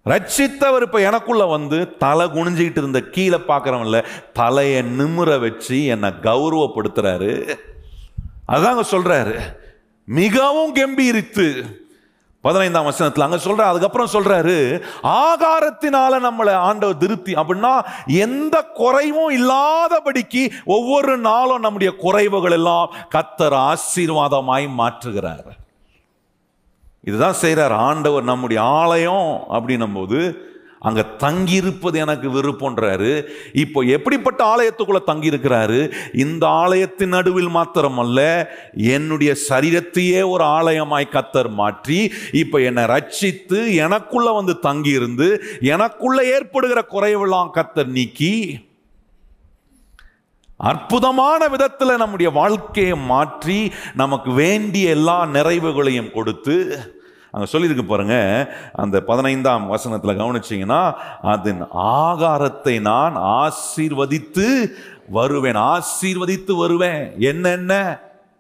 [0.05, 7.59] ரட்சித்தவர் இப்ப எனக்குள்ள வந்து தலை குனிஞ்சிக்கிட்டு இருந்த கீழே பார்க்கறவன்ல தலையை நிமிர வச்சு என்னை கௌரவப்படுத்துறாரு.
[8.49, 9.41] அதாங்க சொல்றாரு.
[10.05, 11.65] மிகவும் கம்பீரித்து
[12.47, 14.57] பதினைந்தாம் வசனத்தில் அங்கே சொல்கிறார் அதுக்கப்புறம் சொல்கிறாரு
[15.21, 17.73] ஆகாரத்தினால நம்மளை ஆண்டவர் திருப்தி அப்படின்னா
[18.25, 25.49] எந்த குறைவும் இல்லாதபடிக்கு ஒவ்வொரு நாளும் நம்முடைய குறைவுகள் எல்லாம் கத்தர் ஆசீர்வாதமாய் மாற்றுகிறார்.
[27.05, 30.21] இதுதான் செய்கிறார் ஆண்டவர் நம்முடைய ஆலயம் அப்படின்னும் போது
[30.81, 35.93] அங்கே தங்கியிருப்பது எனக்கு விருப்பன்றாரு இப்போ எப்படிப்பட்ட ஆலயத்துக்குள்ளே தங்கியிருக்கிறாரு?
[36.15, 38.21] இந்த ஆலயத்தின் நடுவில் மாத்திரமல்ல
[38.75, 45.29] என்னுடைய சரீரத்தையே ஒரு ஆலயமாய் கத்தர் மாற்றி இப்போ என்னை ரட்சித்து எனக்குள்ள வந்து தங்கியிருந்து
[45.61, 48.61] எனக்குள்ளே ஏற்படுகிற குறைவெல்லாம் கத்தர் நீக்கி
[50.61, 56.57] அற்புதமான விதத்தில் நம்முடைய வாழ்க்கையை மாற்றி நமக்கு வேண்டிய எல்லா நிறைவுகளையும் கொடுத்து
[57.37, 58.17] அங்கே சொல்லியிருக்கு பாருங்க.
[58.83, 60.83] அந்த பதினைந்தாம் வசனத்தில் கவனிச்சிங்கன்னா
[61.35, 61.63] அதன்
[62.05, 64.47] ஆகாரத்தை நான் ஆசீர்வதித்து
[65.19, 65.59] வருவேன்.
[65.75, 67.03] ஆசீர்வதித்து வருவேன்.
[67.31, 67.73] என்னென்ன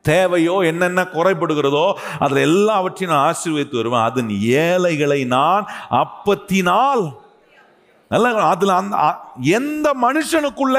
[0.05, 1.87] தேவையோ என்னென்ன குறைபடுகிறதோ
[2.25, 4.07] அதில் எல்லாவற்றையும் நான் ஆசீர்வதித்து வருவேன்.
[4.09, 4.33] அதன்
[4.65, 5.65] ஏழைகளை நான்
[6.03, 7.05] அப்பத்தினால்
[8.11, 8.97] நல்ல அதில் அந்த
[9.59, 10.79] எந்த மனுஷனுக்குள்ள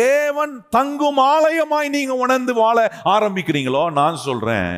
[0.00, 2.78] தேவன் தங்கும் ஆலயமாய் நீங்கள் உணர்ந்து வாழ
[3.14, 4.70] ஆரம்பிக்கிறீங்களோ நான் சொல்கிறேன்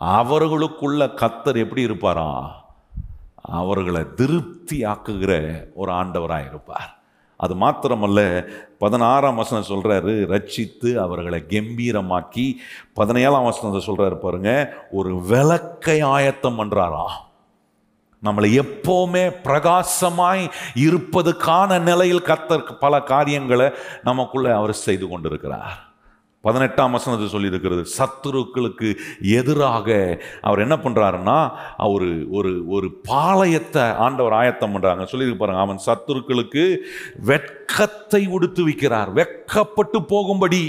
[0.00, 2.64] அவர்களுக்குள்ள கத்தர் எப்படி இருப்பாரா?
[3.42, 5.32] அவர்களை திருப்தி ஆக்குகிற
[5.74, 6.94] ஒரு ஆண்டவராக இருப்பார்
[7.36, 12.56] அது மாத்திரமல்ல பதினாறாம் வசனம் சொல்கிறாரு ரட்சித்து அவர்களை கம்பீரமாக்கி
[12.94, 17.06] பதினேழாம் வசனத்தை சொல்கிறாரு பாருங்க ஒரு விளக்கை ஆயத்தம் பண்ணுறாரா
[18.22, 23.70] நம்மளை எப்போவுமே பிரகாசமாய் இருப்பதுக்கான நிலையில் கத்தர் பல காரியங்களை
[24.02, 25.85] நமக்குள்ளே அவர் செய்து கொண்டிருக்கிறார்.
[26.46, 28.88] பதினெட்டாம் வசனத்தை சொல்லியிருக்கிறது சத்துருக்களுக்கு
[29.38, 29.88] எதிராக
[30.48, 31.38] அவர் என்ன பண்ணுறாருன்னா
[31.86, 36.64] அவர் ஒரு ஒரு பாளையத்தை ஆண்டவர் ஆயத்தம் பண்ணுறாங்க சொல்லியிருக்கு பாருங்க அவன் சத்துருக்களுக்கு
[37.30, 40.62] வெட்கத்தை உடுத்து வைக்கிறார் வெட்கப்பட்டு போகும்படி.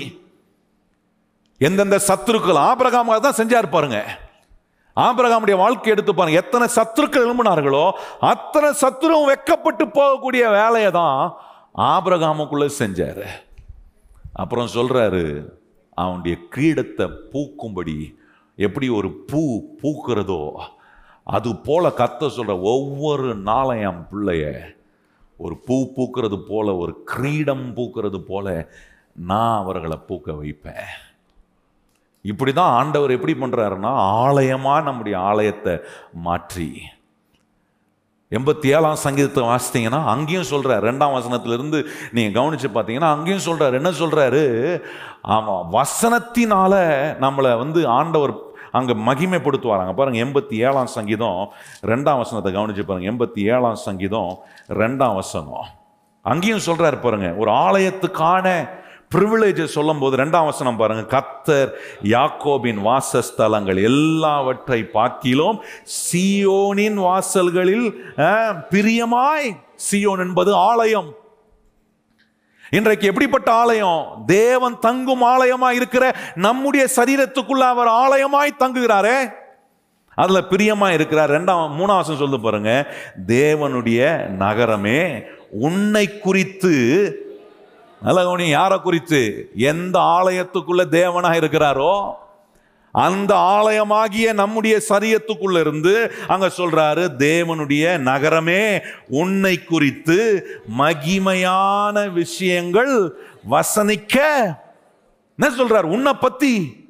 [1.61, 3.99] எந்தெந்த சத்துருக்கள் ஆபிரகாமாக தான் செஞ்சார் பாருங்க.
[4.97, 7.83] ஆபிரகாமுடைய வாழ்க்கை எடுத்து பாருங்க எத்தனை சத்துருக்கள் எழும்பினார்களோ
[8.31, 11.19] அத்தனை சத்துருவும் வெக்கப்பட்டு போகக்கூடிய வேலையை தான்
[11.93, 13.25] ஆபிரகாமுக்குள்ளே செஞ்சார்.
[14.43, 15.23] அப்புறம் சொல்கிறாரு
[15.97, 17.97] அவனுடைய கிரீடத்தை பூக்கும்படி
[18.57, 19.41] எப்படி ஒரு பூ
[19.81, 20.41] பூக்கிறதோ
[21.27, 24.43] அது போல கத்த சொல்கிற ஒவ்வொரு நாளும் என் பிள்ளைய
[25.39, 28.45] ஒரு பூ பூக்கிறது போல ஒரு கிரீடம் பூக்கிறது போல
[29.23, 30.87] நான் அவர்களை பூக்க வைப்பேன்.
[32.25, 33.91] இப்படி தான் ஆண்டவர் எப்படி பண்ணுறாருன்னா
[34.23, 35.73] ஆலயமாக நம்முடைய ஆலயத்தை
[36.21, 36.69] மாற்றி
[38.31, 41.79] எண்பத்தி ஏழாம் சங்கீதத்தை வாசித்தீங்கன்னா அங்கேயும் சொல்கிறார் ரெண்டாம் வசனத்திலிருந்து
[42.15, 44.41] நீங்கள் கவனிச்சு பார்த்தீங்கன்னா அங்கேயும் சொல்கிறார் என்ன சொல்கிறாரு
[45.35, 46.73] ஆமாம் வசனத்தினால
[47.23, 48.33] நம்மளை வந்து ஆண்டவர்
[48.71, 49.93] அங்க மகிமைப்படுத்துவாராங்க.
[49.93, 51.39] பாருங்கள் எண்பத்தி ஏழாம் சங்கீதம்
[51.91, 54.31] ரெண்டாம் வசனத்தை கவனிச்சு பாருங்கள் எண்பத்தி ஏழாம் சங்கீதம்
[54.81, 55.67] ரெண்டாம் வசனம்.
[56.25, 58.47] அங்கேயும் சொல்கிறாரு பாருங்கள் ஒரு ஆலயத்துக்கான
[59.15, 61.03] ப்ரிவிலேஜை சொல்லும் போது ரெண்டாம் வசனம் பாருங்க.
[61.13, 61.69] கத்தர்
[62.03, 65.61] யாக்கோபின் வாசஸ்தலங்கள் எல்லாவற்றை பார்க்கிலும்
[65.97, 67.87] சியோனின் வாசல்களில்
[68.71, 69.47] பிரியமாய்
[69.91, 71.09] சியோன் என்பது ஆலயம்.
[72.69, 74.23] இன்றைக்கு எப்படிப்பட்ட ஆலயம்?
[74.25, 79.19] தேவன் தங்கும் ஆலயமாய் இருக்கிற நம்முடைய சரீரத்துக்குள்ள அவர் ஆலயமாய் தங்குகிறாரே.
[80.15, 81.31] அதுல பிரியமா இருக்கிறார்.
[81.31, 82.71] ரெண்டாம் மூணாம் வசனம் சொல்லு பாருங்க.
[83.27, 86.73] தேவனுடைய நகரமே உன்னை குறித்து
[88.01, 89.49] நல்ல கவனி யாரை குறித்து?
[89.55, 92.13] எந்த ஆலயத்துக்குள்ள தேவனாக இருக்கிறாரோ
[92.91, 103.17] அந்த ஆலயமாகிய நம்முடைய சரியத்துக்குள்ள இருந்து அங்க சொல்றாரு தேவனுடைய நகரமே உன்னை குறித்து மகிமையான விஷயங்கள்
[103.49, 104.17] வசனிக்க.
[105.37, 105.83] என்ன சொல்றார்?
[105.83, 106.85] உன்னை பத்தி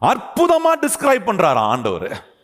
[0.00, 2.35] அற்புதமா டிஸ்கிரைப் பண்றாரா ஆண்டவர்.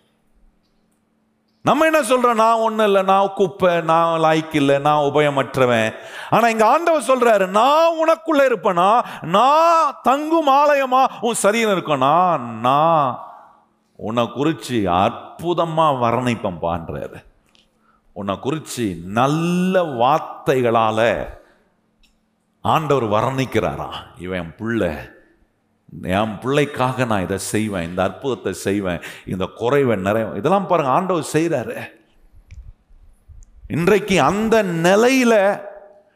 [1.64, 2.34] நம்ம என்ன சொல்றோம்?
[2.34, 5.94] நான் ஒன்றும் இல்லை நான் குப்பை நான் லாய்க்கு இல்லை நான் உபயமற்றவன்.
[6.30, 8.88] ஆனால் இங்கே ஆண்டவர் சொல்றாரு நான் உனக்குள்ள இருப்பேனா?
[9.22, 11.02] நான் தங்கும் ஆலயமா?
[11.20, 13.20] உன் சரீரம் இருக்கனா நான்
[13.96, 17.24] உன்னை குறிச்சு அற்புதமாக வர்ணிப்பம் பான்றாரு
[18.12, 21.38] உன்னை குறிச்சு நல்ல வார்த்தைகளால்
[22.60, 24.00] ஆண்டவர் வர்ணிக்கிறாராம்.
[24.18, 24.56] இவன் என்
[26.00, 31.76] என் பிள்ளைக்காக நான் இதை செய்வேன் இந்த அற்புதத்தை செய்வேன் இந்த குறைவை நிறைய இதெல்லாம் பாருங்க ஆண்டவர் செய்கிறாரு
[33.68, 35.60] இன்றைக்கு அந்த நிலையில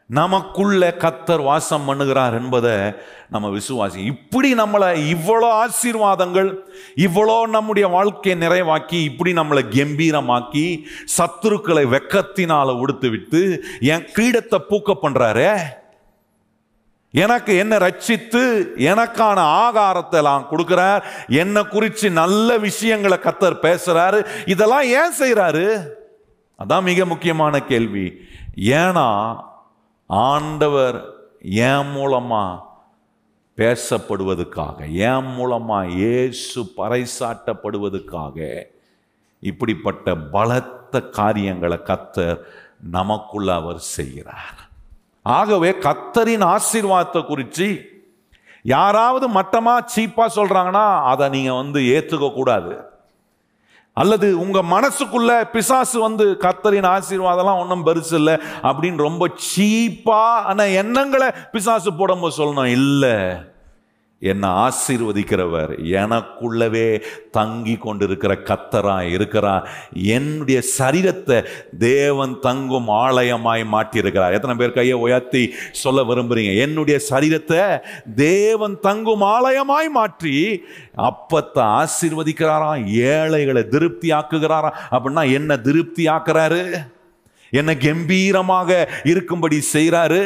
[0.07, 2.91] நமக்குள்ள கத்தர் வாசம் பண்ணுகிறார் என்பதை
[3.29, 3.95] நம்ம விசுவாசி.
[3.95, 6.57] இப்படி நம்மளை இவ்வளோ ஆசீர்வாதங்கள்
[6.95, 10.83] இவ்வளோ நம்முடைய வாழ்க்கையை நிறைவாக்கி இப்படி நம்மளை கம்பீரமாக்கி
[11.17, 15.55] சத்துருக்களை வெக்கத்தினால் உடுத்து விட்டு என் கிரீடத்தை பூக்க பண்ணுறாரு
[17.11, 21.03] எனக்கு என்ன ரட்சித்து எனக்கான ஆகாரத்தை எல்லாம் கொடுக்குறார்.
[21.27, 24.25] என்னை குறித்து நல்ல விஷயங்களை கத்தர் பேசுறாரு.
[24.45, 25.95] இதெல்லாம் ஏன் செய்கிறாரு
[26.59, 28.21] அதான் மிக முக்கியமான கேள்வி.
[28.55, 29.37] ஏன்னா
[30.05, 31.05] ஆண்டவர்
[31.41, 32.65] என் மூலமாக
[33.55, 38.65] பேசப்படுவதற்காக என் மூலமாக இயேசு பறைசாட்டப்படுவதற்காக
[39.39, 42.39] இப்படிப்பட்ட பலத்த காரியங்களை கத்தர்
[42.91, 44.66] நமக்குள்ள அவர் செய்கிறார்.
[45.35, 47.67] ஆகவே கத்தரின் ஆசீர்வாதத்தை குறித்து
[48.61, 52.73] யாராவது மட்டமாக சீப்பாக சொல்கிறாங்கன்னா அதை நீங்கள் வந்து ஏற்றுக்க கூடாது.
[53.93, 61.93] அல்லது உங்கள் மனசுக்குள்ள பிசாசு வந்து கத்தரின் ஆசீர்வாதம்லாம் ஒன்றும் பெருசு இல்லை அப்படின்னு ரொம்ப சீப்பான எண்ணங்களை பிசாசு
[61.93, 62.71] போடும்போது சொல்லணும்.
[62.79, 63.15] இல்லை.
[64.21, 65.71] என்னை ஆசீர்வதிக்கிறவர்.
[66.01, 66.87] எனக்குள்ளவே
[67.31, 69.65] தங்கி கொண்டிருக்கிற கத்தரா இருக்கிறார்.
[70.17, 71.37] என்னுடைய சரீரத்தை
[71.77, 74.35] தேவன் தங்கும் ஆலயமாய் மாற்றியிருக்கிறார்.
[74.37, 75.43] எத்தனை பேர் கையை உயர்த்தி
[75.83, 76.53] சொல்ல விரும்புறீங்க?
[76.65, 77.61] என்னுடைய சரீரத்தை
[78.15, 80.35] தேவன் தங்கும் ஆலயமாய் மாற்றி
[81.09, 86.63] அப்பத்தை ஆசீர்வதிக்கிறாராம் ஏழைகளை திருப்தி ஆக்குகிறாராம் அப்படின்னா என்ன திருப்தி ஆக்குறாரு
[87.53, 88.69] என்ன கம்பீரமாக
[89.03, 90.23] இருக்கும்படி செய்கிறாரு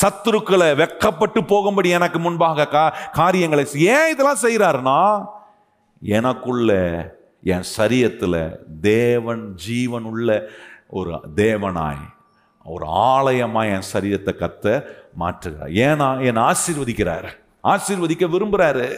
[0.00, 5.26] சத்துருக்களை வெக்கப்பட்டு போகும்படி எனக்கு முன்பாக கா காரியங்களை ஏன் இதெல்லாம் செய்கிறாருன்னா
[6.00, 6.72] எனக்குள்ள
[7.42, 8.40] என் சரியத்தில்
[8.80, 10.48] தேவன் ஜீவன் உள்ள
[10.88, 12.04] ஒரு தேவனாய்
[12.64, 14.66] ஒரு ஆலயமாக என் சரீரத்தை கத்த
[15.18, 15.72] மாற்றுகிறார்.
[15.86, 17.28] ஏன்னா என்னை ஆசீர்வதிக்கிறார்.
[17.64, 18.88] ஆசீர்வதிக்க விரும்புகிறாரு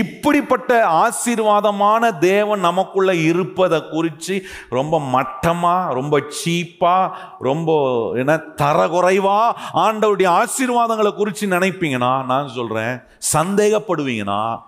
[0.00, 7.70] இப்படிப்பட்ட ஆசீர்வாதமான தேவன் நமக்குள்ள இருப்பதை குறித்து ரொம்ப மட்டமா ரொம்ப சீப்பா ரொம்ப
[8.14, 13.02] என்ன தரகுறைவா ஆண்டவருடைய ஆசீர்வாதங்களை குறித்து நினைப்பீங்கன்னா நான் சொல்றேன்
[13.32, 14.58] சந்தேகப்படுவீங்கன்னா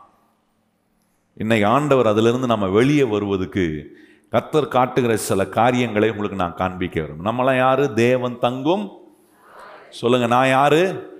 [1.37, 3.85] இன்னைக்கு ஆண்டவர் அதிலிருந்து நம்ம வெளியே வருவதுக்கு
[4.33, 7.25] கத்தர் காட்டுகிற சில காரியங்களை உங்களுக்கு நான் காண்பிக்க வரும்.
[7.25, 7.95] நம்மளாம் யாரு?
[7.95, 8.91] தேவன் தங்கும்.
[9.91, 11.13] சொல்லுங்க நான் யாரு?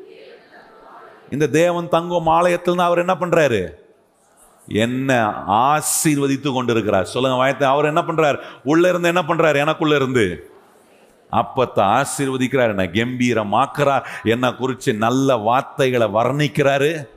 [1.31, 3.83] இந்த தேவன் தங்கும் ஆலயத்தில் அவர் என்ன பண்றாரு?
[4.69, 7.05] என்ன ஆசீர்வதித்து கொண்டிருக்கிறார்.
[7.05, 8.39] சொல்லுங்க வாயத்தை அவர் என்ன பண்றார்?
[8.65, 9.57] உள்ள இருந்து என்ன பண்றார்?
[9.57, 10.53] எனக்குள்ள இருந்து.
[11.33, 17.13] அப்பத்தை ஆசீர்வதிக்கிறார் என்ன கம்பீரமாக்குறார் என்ன குறித்து நல்ல வார்த்தைகளை வர்ணிக்கிறாரு.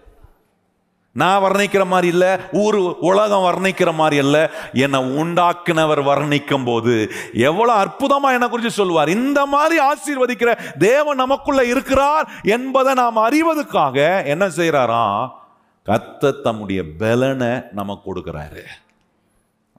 [1.16, 2.76] நான் வர்ணிக்கிற மாதிரி இல்லை ஊர்
[3.10, 4.48] உலகம் வர்ணிக்கிற மாதிரி இல்லை.
[4.74, 12.28] என்னை உண்டாக்குனவர் வர்ணிக்கும் போது எவ்வளோ அற்புதமாக என்னை குறித்து சொல்வார் இந்த மாதிரி ஆசீர்வதிக்கிற தேவன் நமக்குள்ளே இருக்கிறார்
[12.44, 15.46] என்பதை நாம் அறிவதற்காக என்ன செய்கிறாராம்?
[15.88, 18.64] கத்த தம்முடைய பலனை நமக்கு கொடுக்குறாரு.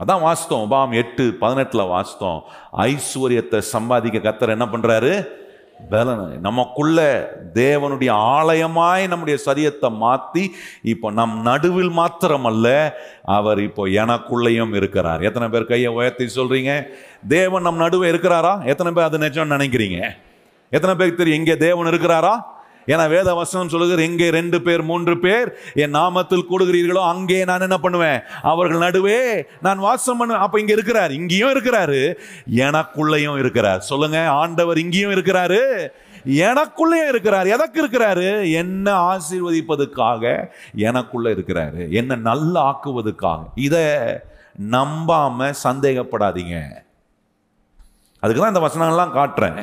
[0.02, 2.42] அதான் வாஸ்தவம் உபாம் எட்டு பதினெட்டில் வாஸ்தவம்
[2.90, 5.12] ஐஸ்வர்யத்தை சம்பாதிக்க கத்தர் என்ன பண்ணுறாரு
[5.90, 6.22] பலன்.
[6.46, 6.98] நமக்குள்ள
[7.58, 10.44] தேவனுடைய ஆலயமாய் நம்முடைய சரியத்தை மாற்றி
[10.92, 12.66] இப்போ நம் நடுவில் மாத்திரமல்ல
[13.36, 15.20] அவர் இப்போ எனக்குள்ளேயும் இருக்கிறார்.
[15.28, 16.72] எத்தனை பேர் கையை உயர்த்தி சொல்கிறீங்க
[17.36, 18.54] தேவன் நம் நடுவே இருக்கிறாரா?
[18.72, 20.00] எத்தனை பேர் அது நிஜம்னு நினைக்கிறீங்க?
[20.76, 22.34] எத்தனை பேருக்கு தெரியும் இங்கே தேவன் இருக்கிறாரா?
[22.92, 25.48] ஏன்னா வேத வசனம் சொல்லுகிற எங்கே ரெண்டு பேர் மூன்று பேர்
[25.82, 28.20] என் நாமத்தில் கூடுகிறீர்களோ அங்கே நான் என்ன பண்ணுவேன்?
[28.52, 29.20] அவர்கள் நடுவே
[29.66, 32.02] நான் வாசம் பண்ணுவேன் அப்ப இங்க இருக்கிறார் இங்கேயும் இருக்கிறாரு
[32.66, 33.80] எனக்குள்ளேயும் இருக்கிறார்.
[33.92, 35.62] சொல்லுங்க ஆண்டவர் இங்கேயும் இருக்கிறாரு
[36.48, 37.46] எனக்குள்ளேயும் இருக்கிறார்.
[37.54, 38.28] எதற்கு இருக்கிறாரு?
[38.62, 40.24] என்ன ஆசீர்வதிப்பதுக்காக
[40.88, 41.82] எனக்குள்ள இருக்கிறாரு.
[42.00, 43.84] என்ன நல்ல ஆக்குவதற்காக இதை
[44.74, 46.56] நம்பாம சந்தேகப்படாதீங்க.
[48.22, 49.60] அதுக்கு தான் இந்த வசனங்கள்லாம் காட்டுறேன்.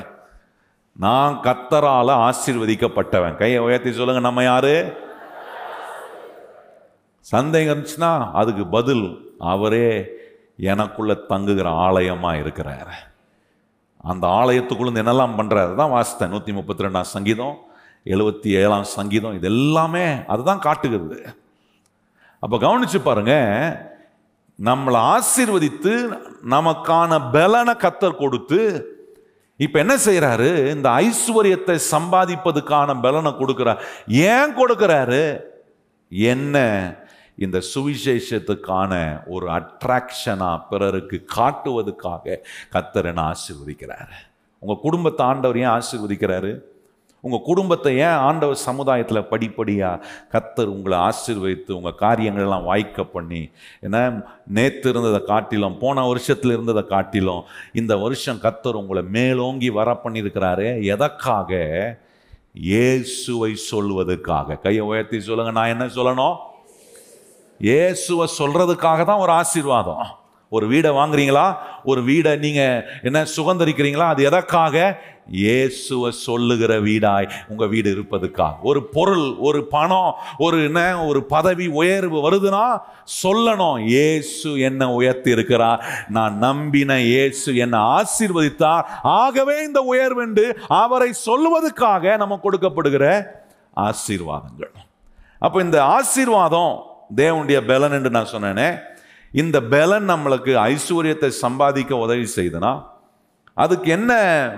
[1.03, 3.35] நான் கத்தரால ஆசீர்வதிக்கப்பட்டவன்.
[3.39, 4.75] கையை உயர்த்தி சொல்லுங்க நம்ம யாரு?
[7.19, 9.05] சந்தேகம் இருந்துச்சுன்னா அதுக்கு பதில்
[9.53, 9.89] அவரே
[10.71, 12.93] எனக்குள்ள தங்குகிற ஆலயமா இருக்கிறார்.
[14.11, 17.55] அந்த ஆலயத்துக்குள்ள என்னெல்லாம் பண்ணுறாரு தான் வாசித்தேன் நூற்றி முப்பத்தி ரெண்டாம் சங்கீதம்
[18.13, 21.19] எழுபத்தி ஏழாம் சங்கீதம் இது எல்லாமே அதுதான் காட்டுகிறது.
[22.43, 23.33] அப்போ கவனிச்சு பாருங்க
[24.59, 25.93] நம்மளை ஆசீர்வதித்து
[26.55, 28.59] நமக்கான பலனை கத்தர் கொடுத்து
[29.57, 33.81] இப்ப என்ன செய்யறாரு இந்த ஐஸ்வர்யத்தை சம்பாதிப்பதுக்கான பலனை கொடுக்கிறார்.
[34.07, 35.41] ஏன் கொடுக்கிறாரு?
[36.09, 36.57] என்ன?
[37.37, 42.37] இந்த சுவிசேஷத்துக்கான ஒரு அட்ராக்ஷனா பிறருக்கு காட்டுவதுக்காக
[42.73, 44.13] கத்தர் என்ன ஆசீர்வதிக்கிறார்?
[44.59, 46.61] உங்க குடும்பத்தை ஆண்டவர் ஏன் ஆசீர்வதிக்கிறாரு?
[47.25, 53.41] உங்கள் குடும்பத்தை ஏன் ஆண்டவர் சமுதாயத்தில் படிப்படியாக கத்தர் உங்களை ஆசீர்வதித்து உங்கள் காரியங்கள்லாம் வாய்க்க பண்ணி
[53.85, 54.01] ஏன்னா
[54.57, 57.43] நேற்று இருந்ததை காட்டிலும் போன வருஷத்தில் இருந்ததை காட்டிலும்
[57.81, 61.51] இந்த வருஷம் கத்தர் உங்களை மேலோங்கி வர பண்ணியிருக்கிறாரு எதற்காக?
[62.53, 64.59] இயேசுவை சொல்வதற்காக.
[64.65, 66.35] கையை உயர்த்தி சொல்லுங்க நான் என்ன சொல்லணும்?
[67.59, 70.05] இயேசுவை சொல்றதுக்காக தான் ஒரு ஆசீர்வாதம்.
[70.51, 71.45] ஒரு வீடை வாங்குறீங்களா?
[71.83, 72.61] ஒரு வீடை நீங்க
[73.07, 74.75] என்ன சுகந்தரிக்கிறீங்களா அது எதற்காக?
[75.27, 82.17] இயேசுவை சொல்லுகிற வீடாய் உங்க வீடு இருப்பதுக்காக ஒரு பொருள் ஒரு பணம் ஒரு என்ன ஒரு பதவி உயர்வு
[82.27, 82.65] வருதுன்னா
[83.21, 83.77] சொல்லணும்.
[83.93, 88.85] இயேசு என்ன உயர்த்தி இருக்கிறார் நான் நம்பின இயேசு என்னை ஆசீர்வதித்தார்.
[89.03, 93.05] ஆகவே இந்த உயர்வென்று அவரை சொல்வதற்காக நம்ம கொடுக்கப்படுகிற
[93.87, 94.73] ஆசீர்வாதங்கள்.
[95.41, 96.75] அப்போ இந்த ஆசீர்வாதம்
[97.15, 98.69] தேவனுடைய பலன் என்று நான் சொன்னேனே
[99.31, 102.73] இந்த பலன் நம்மளுக்கு ஐஸ்வர்யத்தை சம்பாதிக்க உதவி செய்தனா
[103.63, 104.11] அதுக்கு என்ன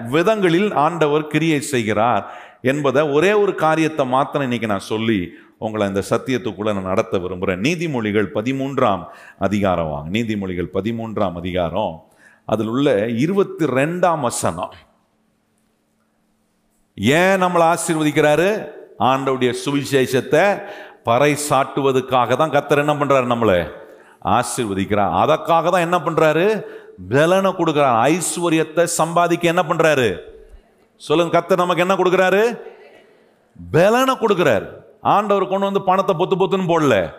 [0.10, 2.24] விதங்களில் ஆண்டவர் கிரியை செய்கிறார்
[2.62, 5.20] என்பதை ஒரே ஒரு காரியத்தை மாத்திரம் இன்னைக்கு நான் சொல்லி
[5.58, 9.04] உங்களை இந்த சத்தியத்துக்குள்ள நான் நடத்த விரும்புகிறேன் நீதிமொழிகள் பதிமூன்றாம்
[9.40, 10.10] அதிகாரம் வாங்க.
[10.20, 11.94] நீதிமொழிகள் பதிமூன்றாம் அதிகாரம்.
[12.46, 14.74] அதில் உள்ள இருபத்தி ரெண்டாம் வசனம்.
[16.96, 18.50] ஏன் நம்மளை ஆசீர்வதிக்கிறாரு?
[19.00, 20.62] ஆண்டவுடைய சுவிசேஷத்தை
[21.04, 23.60] பறை சாட்டுவதற்காக தான் கத்தர் என்ன பண்றாரு நம்மளை
[24.38, 25.14] ஆசீர்வதிக்கிறார்.
[25.24, 26.48] அதற்காக தான் என்ன பண்றாரு?
[27.10, 27.98] பலனை கொடுக்குறான்.
[28.10, 30.10] ஐஸ்வர்யத்தை சம்பாதிக்க என்ன பண்ணுறாரு
[30.98, 32.60] சொல்லுங்க கத்தர் நமக்கு என்ன கொடுக்குறாரு?
[33.72, 34.68] பலனை கொடுக்குறாரு.
[35.02, 37.14] ஆண்டவர் கொண்டு வந்து பணத்தை பொத்து பொத்துன்னு போடல.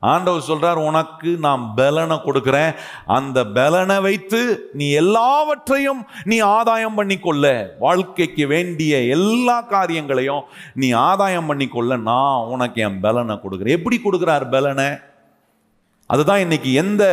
[0.00, 2.74] ஆண்டவர் சொல்றார் உனக்கு நான் பலனை கொடுக்குறேன்.
[3.06, 7.70] அந்த பலனை வைத்து நீ எல்லாவற்றையும் நீ ஆதாயம் பண்ணிக்கொள்ள.
[7.78, 11.96] வாழ்க்கைக்கு வேண்டிய எல்லா காரியங்களையும் நீ ஆதாயம் பண்ணிக்கொள்ள.
[11.96, 13.78] நான் உனக்கு என் பலனை கொடுக்குறேன்.
[13.78, 14.88] எப்படி கொடுக்குறார் பலனை?
[16.06, 17.04] அதுதான் இன்னைக்கு எந்த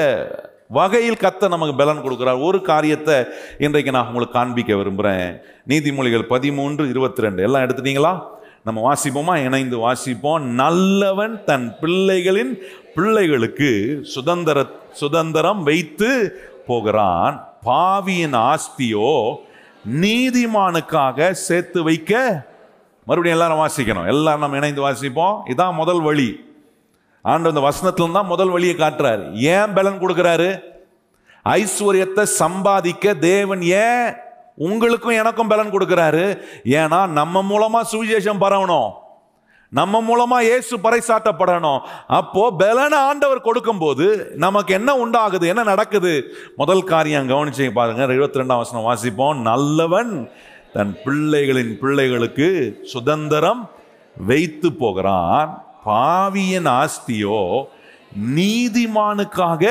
[0.67, 2.43] வகையில் கத்த நமக்கு பலன் கொடுக்குறார்.
[2.43, 3.23] ஒரு காரியத்தை
[3.57, 8.21] இன்றைக்கு நான் உங்களுக்கு காண்பிக்க விரும்புகிறேன் நீதிமொழிகள் பதிமூன்று இருபத்தி ரெண்டு எல்லாம் எடுத்துட்டீங்களா?
[8.63, 9.43] நம்ம வாசிப்போமா?
[9.45, 10.39] இணைந்து வாசிப்போம்.
[10.39, 12.61] நல்லவன் தன் பிள்ளைகளின்
[12.95, 17.53] பிள்ளைகளுக்கு சுதந்திர சுதந்திரம் வைத்து போகிறான்.
[17.63, 19.35] பாவியின் ஆஸ்தியோ
[19.91, 22.45] நீதிமானுக்காக சேர்த்து வைக்க
[23.05, 24.07] மறுபடியும் எல்லாரும் வாசிக்கணும்.
[24.07, 25.39] எல்லாரும் நம்ம இணைந்து வாசிப்போம்.
[25.55, 26.54] இதான் முதல் வழி.
[27.31, 29.23] ஆண்டு அந்த வசனத்தில் தான் முதல் வழியை காட்டுறாரு.
[29.33, 30.49] ஏன் பலன் கொடுக்குறாரு?
[31.45, 34.13] ஐஸ்வர்யத்தை சம்பாதிக்க தேவன் ஏன்
[34.67, 36.25] உங்களுக்கும் எனக்கும் பலன் கொடுக்குறாரு?
[36.81, 38.91] ஏன்னா நம்ம மூலமா சுவிசேஷம் பரவணும்.
[39.69, 45.45] நம்ம மூலமா இயேசு பறைசாட்டப்படணும் அப்போ பலனை ஆண்டவர் கொடுக்கும்போது நமக்கு என்ன உண்டாகுது?
[45.45, 46.13] என்ன நடக்குது?
[46.55, 48.03] முதல் காரியம் கவனிச்சு பாருங்க.
[48.13, 49.41] இருபத்தி ரெண்டாம் வசனம் வாசிப்போம்.
[49.41, 50.29] நல்லவன்
[50.73, 53.69] தன் பிள்ளைகளின் பிள்ளைகளுக்கு சுதந்திரம்
[54.15, 55.64] வைத்து போகிறான்.
[55.87, 57.39] பாவியின் ஆஸ்தியோ
[58.37, 59.63] நீதிமானுக்காக?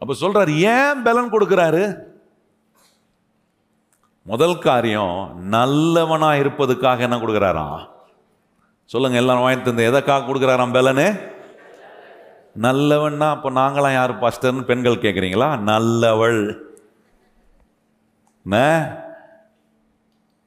[0.00, 1.84] அப்ப சொல்றாரு ஏன் பலன் கொடுக்கிறாரு?
[4.26, 5.16] முதல் காரியம்
[5.56, 7.80] நல்லவனா இருப்பதுக்காக என்ன கொடுக்கிறாராம்
[8.90, 11.06] சொல்லுங்க எல்லாரும் வாங்கி தந்து எதற்காக கொடுக்குறாராம் பலனு?
[12.62, 16.42] நல்லவன்னா அப்போ நாங்களாம் யார் பாஸ்டர்னு பெண்கள் கேட்குறீங்களா நல்லவள்.
[18.46, 18.58] என்ன?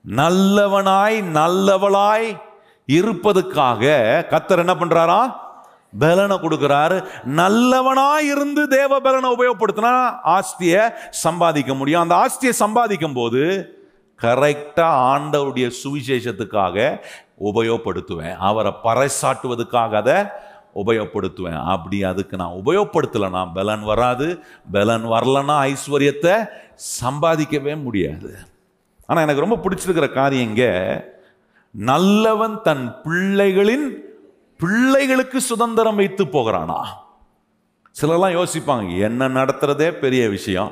[0.05, 2.27] நல்லவனாய் நல்லவளாய்
[2.87, 3.83] இருப்பதுக்காக
[4.29, 5.21] கத்தர் என்ன பண்றாரா?
[5.99, 6.97] பலனை கொடுக்கிறாரு.
[7.25, 9.93] நல்லவனா இருந்து தேவ பலனை உபயோகப்படுத்தினா
[10.35, 12.01] ஆஸ்தியை சம்பாதிக்க முடியும்.
[12.01, 13.41] அந்த ஆஸ்தியை சம்பாதிக்கும் போது
[14.21, 16.99] கரெக்டா ஆண்டவருடைய சுவிசேஷத்துக்காக
[17.49, 18.37] உபயோகப்படுத்துவேன்.
[18.37, 20.17] அவரை பறைசாட்டுவதற்காக அதை
[20.75, 21.59] உபயோகப்படுத்துவேன்.
[21.65, 24.27] அப்படி அதுக்கு நான் உபயோகப்படுத்தலைனா பலன் வராது.
[24.71, 26.35] பலன் வரலன்னா ஐஸ்வர்யத்தை
[27.03, 28.31] சம்பாதிக்கவே முடியாது.
[29.07, 30.57] ஆனால் எனக்கு ரொம்ப பிடிச்சிருக்கிற காரியம்
[31.73, 34.03] நல்லவன் தன் பிள்ளைகளின்
[34.59, 36.79] பிள்ளைகளுக்கு சுதந்திரம் வைத்து போகிறானா?
[38.01, 40.71] சிலர்லாம் யோசிப்பாங்க என்ன நடத்துறதே பெரிய விஷயம்.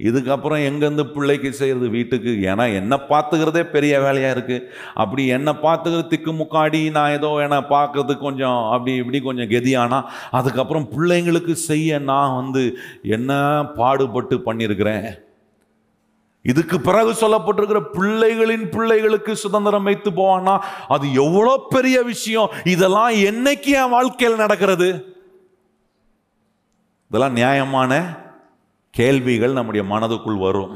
[0.00, 2.30] இதுக்கப்புறம் எங்கேருந்து பிள்ளைக்கு செய்கிறது வீட்டுக்கு?
[2.30, 8.18] ஏன்னா என்னை பார்த்துக்கிறதே பெரிய வேலையாக இருக்குது அப்படி என்னை பார்த்துக்கிறது திக்கு முக்காடி நான் ஏதோ என்ன பார்க்கறதுக்கு
[8.18, 15.27] கொஞ்சம் அப்படி இப்படி கொஞ்சம் கெதியானா அதுக்கப்புறம் பிள்ளைங்களுக்கு செய்ய நான் வந்து என்ன பாடுபட்டு பண்ணியிருக்கிறேன்?
[16.50, 20.54] இதுக்கு பிறகு சொல்லப்பட்டிருக்கிற பிள்ளைகளின் பிள்ளைகளுக்கு சுதந்திரம் வைத்து போவான்னா
[20.88, 22.52] அது எவ்வளோ பெரிய விஷயம்?
[22.74, 24.88] இதெல்லாம் என்னைக்கு என் வாழ்க்கையில் நடக்கிறது?
[27.10, 27.92] இதெல்லாம் நியாயமான
[28.94, 30.72] கேள்விகள் நம்முடைய மனதுக்குள் வரும்.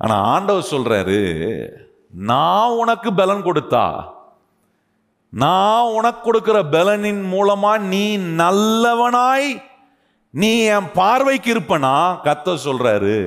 [0.00, 1.20] ஆனால் ஆண்டவர் சொல்றாரு
[2.30, 3.86] நான் உனக்கு பலன் கொடுத்தா
[5.42, 8.04] நான் உனக்கு கொடுக்கிற பலனின் மூலமா நீ
[8.42, 9.48] நல்லவனாய்
[10.30, 11.94] நீ என் பார்வைக்கு இருப்பனா?
[12.26, 13.18] கத்த சொல்றாரு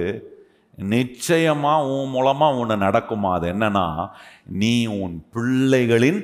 [0.82, 3.32] நிச்சயமாக உன் மூலமாக உன்னை நடக்குமா?
[3.34, 4.10] அது என்னன்னா
[4.46, 6.20] நீ உன் பிள்ளைகளின்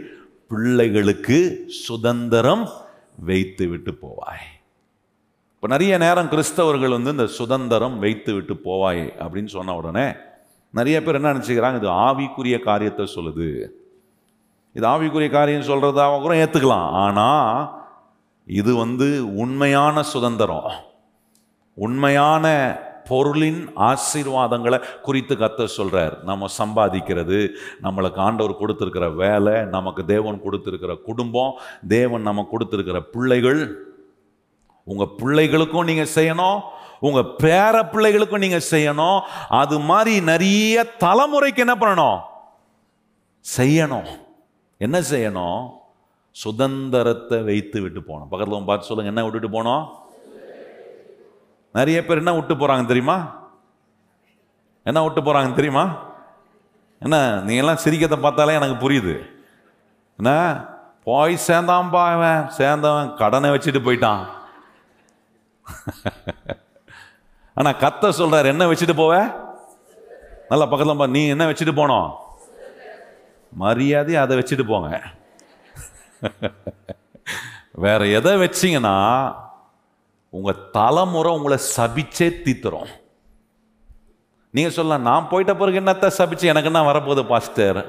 [0.48, 2.70] பிள்ளைகளுக்கு சுதந்திரம்
[3.16, 4.46] வைத்து விட்டு போவாய்.
[5.56, 10.08] இப்போ நிறைய நேரம் கிறிஸ்தவர்கள் வந்து இந்த சுதந்திரம் வைத்து விட்டு போவாய் அப்படின்னு சொன்ன உடனே
[10.70, 11.76] நிறைய பேர் என்ன நினச்சிக்கிறாங்க?
[11.76, 13.50] இது ஆவிக்குரிய காரியத்தை சொல்லுது.
[14.74, 17.84] இது ஆவிக்குரிய காரியம் சொல்கிறதாக கூட ஏற்றுக்கலாம் ஆனால்
[18.44, 20.72] இது வந்து உண்மையான சுதந்திரம்.
[21.74, 22.46] உண்மையான
[23.10, 27.40] பொருளின் ஆசீர்வாதங்களை குறித்து கத்த சொல்கிறார் நம்ம சம்பாதிக்கிறது
[27.84, 31.54] நம்மளுக்கு ஆண்டவர் கொடுத்துருக்கிற வேலை நமக்கு தேவன் கொடுத்துருக்கிற குடும்பம்
[31.88, 33.62] தேவன் நமக்கு கொடுத்துருக்கிற பிள்ளைகள்.
[34.88, 36.60] உங்கள் பிள்ளைகளுக்கும் நீங்கள் செய்யணும்
[37.00, 39.20] உங்கள் பேர பிள்ளைகளுக்கும் நீங்கள் செய்யணும்.
[39.62, 42.20] அது மாதிரி நிறைய தலைமுறைக்கு என்ன பண்ணணும்?
[43.46, 44.08] செய்யணும்.
[44.78, 45.60] என்ன செய்யணும்?
[46.32, 49.84] சுதந்திரத்தை வைத்து விட்டு போனோம் பக்கத்தில் பார்த்து சொல்லுங்கள் என்ன விட்டுட்டு போனோம்
[51.76, 53.18] நிறைய பேர் என்ன விட்டு போகிறாங்க தெரியுமா?
[54.84, 55.84] என்ன விட்டு போகிறாங்க தெரியுமா?
[57.00, 59.16] என்ன நீங்கள்லாம் சிரிக்கிறத பார்த்தாலே எனக்கு புரியுது.
[60.20, 60.32] என்ன?
[61.04, 62.50] போய் சேர்ந்தான்பா அவன்.
[62.58, 64.24] சேர்ந்தவன் கடனை வச்சுட்டு போயிட்டான்.
[67.54, 69.14] ஆனால் கத்த சொல்கிறார் என்ன வச்சுட்டு போவ?
[70.50, 72.10] நல்லா பக்கத்தில் பா நீ என்ன வச்சுட்டு போனோம்
[73.54, 75.02] மரியாதை அதை வச்சுட்டு போங்க.
[77.86, 78.96] வேற எதை வச்சீங்கன்னா
[80.38, 82.90] உங்கள் தலைமுறை உங்களை சபிச்சே தீத்துரும்.
[84.56, 87.80] நீங்கள் சொல்லலாம் நான் போயிட்ட பிறகு என்னத்த சபிச்சு எனக்கு என்ன வரப்போகுது பாஸ்டர்?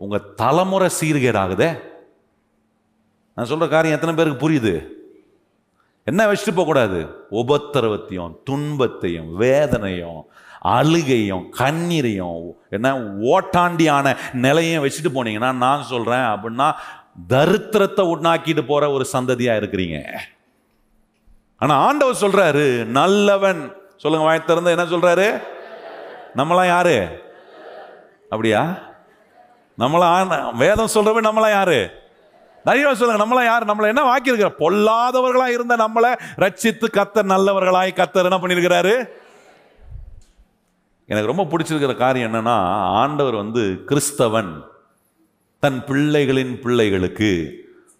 [0.00, 1.70] உங்கள் தலைமுறை சீர்கேடாகுதே.
[3.36, 4.74] நான் சொல்கிற காரியம் எத்தனை பேருக்கு புரியுது?
[6.10, 6.98] என்ன வச்சுட்டு போகக்கூடாது
[7.40, 10.20] உபத்திரவத்தையும் துன்பத்தையும் வேதனையும்
[10.76, 12.44] அழுகையும் கண்ணீரையும்
[12.76, 12.92] என்ன
[13.32, 16.68] ஓட்டாண்டியான நிலையும் வச்சுட்டு போனீங்கன்னா நான் சொல்கிறேன் அப்படின்னா
[17.34, 19.98] தரித்திரத்தை உண்டாக்கிட்டு போகிற ஒரு சந்ததியாக இருக்கிறீங்க.
[21.58, 23.72] ஆனால் ஆண்டவர் சொல்றாரு நல்லவன்.
[23.96, 25.42] சொல்லுங்க வாய் திறந்து என்ன சொல்றாரு?
[26.36, 27.24] நம்மளாம் யாரு?
[28.22, 28.78] அப்படியா?
[29.78, 31.90] நம்மளாம் வேதம் சொல்றவன் நம்மளாம் யாரு?
[32.64, 33.64] நிறைய சொல்லுங்க நம்மளாம் யார்?
[33.64, 34.50] நம்மள என்ன வாக்கியிருக்கிற?
[34.58, 39.08] பொல்லாதவர்களா இருந்த நம்மளை ரட்சித்து கத்தர் நல்லவர்களாய் கத்தர் என்ன பண்ணியிருக்கிறாரு?
[41.06, 42.58] எனக்கு ரொம்ப பிடிச்சிருக்கிற காரியம் என்னன்னா
[43.00, 44.62] ஆண்டவர் வந்து கிறிஸ்தவன்.
[45.58, 47.52] தன் பிள்ளைகளின் பிள்ளைகளுக்கு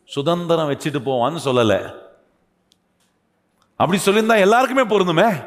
[0.04, 2.04] சுதந்திரம் வச்சுட்டு போவான்னு சொல்லலை.
[3.76, 5.46] அப்படி சொல்லியிருந்தா எல்லாருக்குமே பொருந்துமே?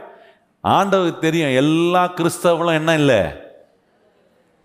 [0.64, 3.20] ஆண்டவருக்கு தெரியும் எல்லா கிறிஸ்தவங்களும் என்ன இல்லை?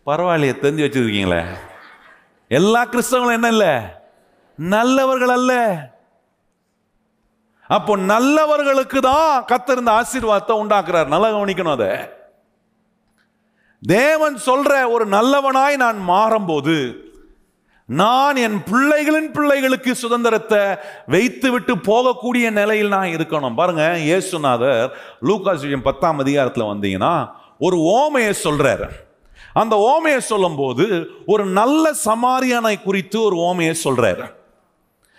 [0.07, 1.44] பரவாயில்லையே தெரிஞ்சு வச்சுருக்கீங்களே.
[2.48, 3.81] எல்லா கிறிஸ்தவங்களும் என்ன இல்லை?
[4.57, 5.53] நல்லவர்கள் அல்ல.
[7.66, 11.07] அப்போ நல்லவர்களுக்கு தான் கத்திருந்த ஆசீர்வாதத்தை உண்டாக்குறார்.
[11.07, 12.09] நல்லா கவனிக்கணும் அதை.
[13.87, 16.96] தேவன் சொல்ற ஒரு நல்லவனாய் நான் மாறும்போது
[17.87, 20.58] நான் என் பிள்ளைகளின் பிள்ளைகளுக்கு சுதந்திரத்தை
[21.06, 23.54] வைத்து விட்டு போகக்கூடிய நிலையில் நான் இருக்கணும்.
[23.54, 24.90] பாருங்க இயேசுநாதர்
[25.22, 28.88] லூகாஸ் பத்தாம் அதிகாரத்தில் வந்தீங்கன்னா ஒரு ஓமையை சொல்றார்.
[29.52, 34.35] அந்த ஓமையை சொல்லும்போது ஒரு நல்ல சமாரியனை குறித்து ஒரு ஓமையை சொல்றாரு.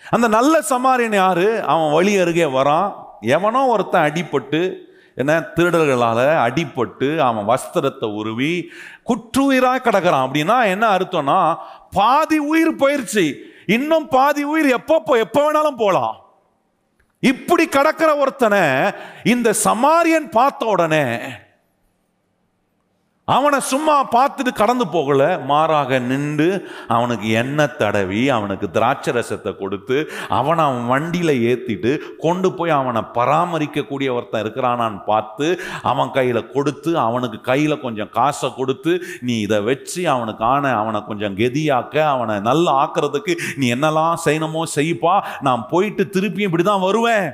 [0.10, 1.64] அந்த நல்ல சமாரியன் யாரு?
[1.64, 2.94] அவன் வழி அருகே வரான்.
[3.22, 4.76] எவனோ ஒருத்தன் அடிபட்டு
[5.16, 5.34] என்ன?
[5.56, 8.54] திருடர்களால் அடிபட்டு அவன் வஸ்திரத்தை உருவி
[9.10, 10.26] குற்றுயிராக கிடக்கிறான்.
[10.28, 11.40] அப்படின்னா என்ன அர்த்தம்னா
[11.92, 13.26] பாதி உயிர் போயிருச்சு.
[13.66, 16.16] இன்னும் பாதி உயிர் எப்போ எப்போ வேணாலும் போகலாம்
[17.20, 18.62] இப்படி கடக்கிற ஒருத்தனை
[19.24, 21.06] இந்த சமாரியன் பார்த்த உடனே
[23.28, 25.22] அவனை சும்மா பார்த்துட்டு கடந்து போகல.
[25.52, 26.50] மாறாக நின்று
[26.96, 29.98] அவனுக்கு எண்ணெய் தடவி அவனுக்கு திராட்சை ரசத்தை கொடுத்து
[30.40, 35.48] அவனை அவன் வண்டியில் ஏற்றிட்டு கொண்டு போய் அவனை பராமரிக்கக்கூடிய ஒருத்தன் இருக்கிறானான்னு பார்த்து
[35.92, 41.38] அவன் கையில் கொடுத்து அவனுக்கு கையில் கொஞ்சம் காசை கொடுத்து நீ இதை வச்சு அவனுக்கு ஆன அவனை கொஞ்சம்
[41.42, 45.16] கெதியாக்க அவனை நல்லா ஆக்குறதுக்கு நீ என்னெல்லாம் செய்யணுமோ செய்ப்பா.
[45.42, 47.28] நான் போயிட்டு திருப்பியும் இப்படி தான் வருவேன்.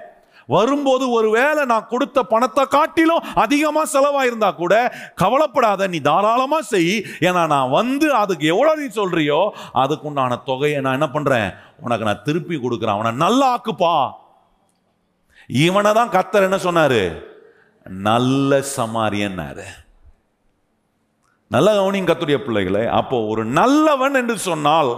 [0.47, 4.73] வரும்போது ஒருவேளை நான் கொடுத்த பணத்தை காட்டிலும் அதிகமாக செலவாயிருந்தா கூட
[5.15, 6.93] கவலைப்படாத நீ தாராளமாக செய்.
[7.19, 11.49] ஏன்னா நான் வந்து அதுக்கு எவ்வளோ நீ சொல்கிறியோ அதுக்கு உண்டான தொகையை நான் என்ன பண்ணுறேன்
[11.85, 12.97] உனக்கு நான் திருப்பி கொடுக்குறேன்.
[12.97, 13.95] அவனை நல்லா ஆக்குப்பா.
[15.49, 17.01] இவனை தான் கத்தர் என்ன சொன்னார்?
[18.09, 19.67] நல்ல சமாரியன்னாரு.
[21.47, 22.83] நல்ல கவனியும் கத்துடைய பிள்ளைகளே.
[22.99, 24.91] அப்போ ஒரு நல்லவன் என்று சொன்னால்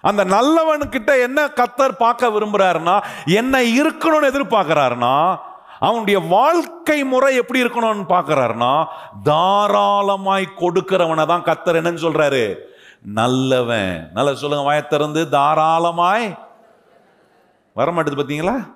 [0.00, 5.38] அந்த நல்லவன் கிட்ட என்ன கத்தர் பார்க்க விரும்புறாருன்னா என்ன இருக்கணும்னு எதிர்பார்க்கிறாருன்னா
[5.80, 8.86] அவனுடைய வாழ்க்கை முறை எப்படி இருக்கணும்னு பார்க்குறாருன்னா
[9.22, 12.56] தாராளமாய் கொடுக்கிறவனை தான் கத்தர் என்னன்னு சொல்றாரு.
[13.02, 14.10] நல்லவன்.
[14.12, 15.28] நல்ல சொல்லுங்க வயத்திறந்து தாராளமாய்.
[15.30, 16.38] தாராளமாய்
[17.76, 18.74] வரமாட்டேது பார்த்தீங்களா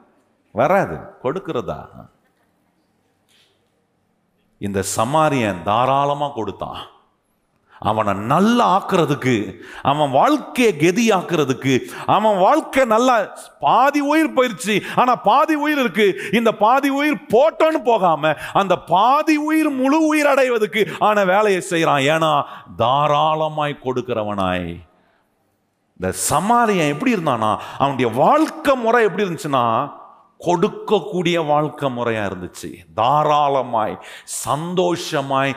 [0.53, 0.99] வராது.
[1.22, 1.87] கொடுக்கிறதா?
[4.59, 6.81] இந்த சமாரியன் தாராளமாக கொடுத்தான்.
[7.81, 9.35] அவனை நல்லா ஆக்குறதுக்கு
[9.83, 11.75] அவன் வாழ்க்கையை கெதி ஆக்குறதுக்கு
[12.07, 13.16] அவன் வாழ்க்கை நல்லா
[13.59, 16.07] பாதி உயிர் போயிடுச்சு ஆனால் பாதி உயிர் இருக்கு.
[16.33, 22.33] இந்த பாதி உயிர் போட்டோன்னு போகாம அந்த பாதி உயிர் முழு உயிர் அடைவதற்கு ஆன வேலையை செய்கிறான் ஏன்னா
[22.77, 24.68] தாராளமாய் கொடுக்கிறவனாய்.
[26.01, 29.66] இந்த சமாரியன் எப்படி இருந்தானா அவனுடைய வாழ்க்கை முறை எப்படி இருந்துச்சுன்னா
[30.41, 32.68] கொடுக்கக்கூடிய வாழ்க்கை முறையாக இருந்துச்சு.
[32.95, 33.95] தாராளமாய்
[34.25, 35.53] சந்தோஷமாய்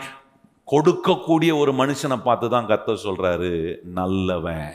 [0.72, 3.52] கொடுக்கக்கூடிய ஒரு மனுஷனை பார்த்து தான் கத்த சொல்றாரு
[3.84, 4.74] நல்லவன்.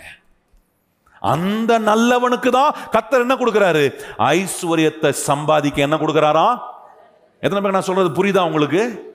[1.23, 3.85] அந்த நல்லவனுக்கு தான் கத்தர் என்ன கொடுக்கிறாரு?
[4.19, 6.47] ஐஸ்வர்யத்தை சம்பாதிக்க என்ன கொடுக்கிறாரா?
[7.43, 9.12] எத்தனை பேர் நான் சொல்றது புரியுதா உங்களுக்கு?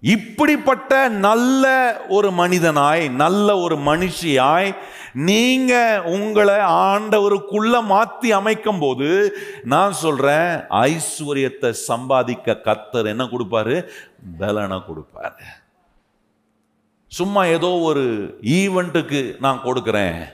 [0.00, 1.64] இப்படிப்பட்ட நல்ல
[2.08, 4.76] ஒரு மனிதனாய் நல்ல ஒரு மனுஷியாய்
[5.12, 13.88] நீங்க உங்களை ஆண்டவருக்குள்ள மாத்தி அமைக்கும் போது நான் சொல்றேன் ஐஸ்வர்யத்தை சம்பாதிக்க கத்தர் என்ன கொடுப்பாரு?
[14.38, 15.42] பலனை கொடுப்பாரு.
[17.06, 20.24] சும்மா ஏதோ ஒரு ஈவெண்ட்டுக்கு நான் கொடுக்குறேன்.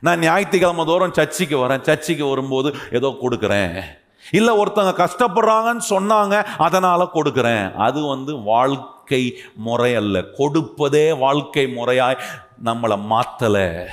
[0.00, 1.80] நான் ஞாயிற்றுக்கிழமை தோறும் சர்ச்சைக்கு வரேன்.
[1.80, 3.82] சர்ச்சைக்கு வரும்போது ஏதோ கொடுக்குறேன்.
[4.30, 7.74] இல்லை ஒருத்தங்க கஷ்டப்படுறாங்கன்னு சொன்னாங்க அதனால் கொடுக்குறேன்.
[7.74, 10.24] அது வந்து வாழ்க்கை முறை அல்ல.
[10.38, 12.18] கொடுப்பதே வாழ்க்கை முறையாய்
[12.64, 13.86] நம்மளை மாற்றலை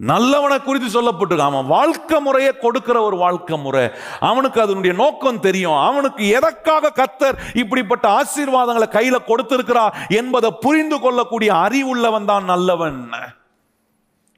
[0.00, 1.38] நல்லவனை குறித்து சொல்லப்பட்டிருக்கு.
[1.38, 3.90] அவன் வாழ்க்கை முறையை கொடுக்கிற ஒரு வாழ்க்கை முறை.
[4.20, 5.76] அவனுக்கு அதனுடைய நோக்கம் தெரியும்.
[5.76, 13.10] அவனுக்கு எதற்காக கத்தர் இப்படிப்பட்ட ஆசீர்வாதங்களை கையில் கொடுத்திருக்கிறார் என்பதை புரிந்து கொள்ளக்கூடிய அறிவுள்ளவன் தான் நல்லவன்.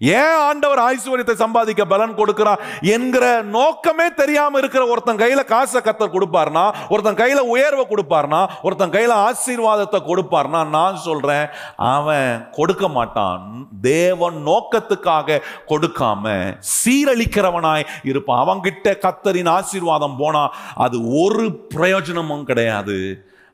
[0.00, 2.60] ஏன் ஆண்டவர் ஐஸ்வர்யத்தை சம்பாதிக்க பலன் கொடுக்கிறார்
[2.94, 3.24] என்கிற
[3.56, 10.00] நோக்கமே தெரியாம இருக்கிற ஒருத்தன் கையில காசை கத்தர் கொடுப்பார்னா ஒருத்தன் கையில உயர்வை கொடுப்பார்னா ஒருத்தன் கையில ஆசீர்வாதத்தை
[10.08, 11.46] கொடுப்பார்னா நான் சொல்றேன்
[11.94, 13.44] அவன் கொடுக்க மாட்டான்.
[13.82, 15.40] தேவன் நோக்கத்துக்காக
[15.72, 16.34] கொடுக்காம
[16.76, 18.42] சீரழிக்கிறவனாய் இருப்பான்.
[18.44, 20.44] அவன்கிட்ட கத்தரின் ஆசீர்வாதம் போனா
[20.86, 22.98] அது ஒரு பிரயோஜனமும் கிடையாது.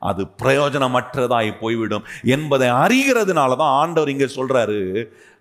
[0.09, 4.81] அது பிரயோஜனமற்றதாய் போய்விடும் என்பதை அறிகிறதுனால தான் ஆண்டவர் இங்கே சொல்றாரு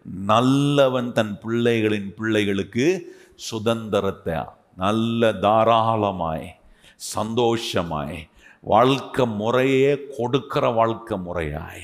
[0.05, 4.35] நல்லவன் தன் பிள்ளைகளின் பிள்ளைகளுக்கு சுதந்திரத்தை
[4.75, 6.55] நல்ல தாராளமாய்
[6.95, 8.27] சந்தோஷமாய்
[8.61, 11.83] வாழ்க்கை முறையே கொடுக்கிற வாழ்க்கை முறையாய்.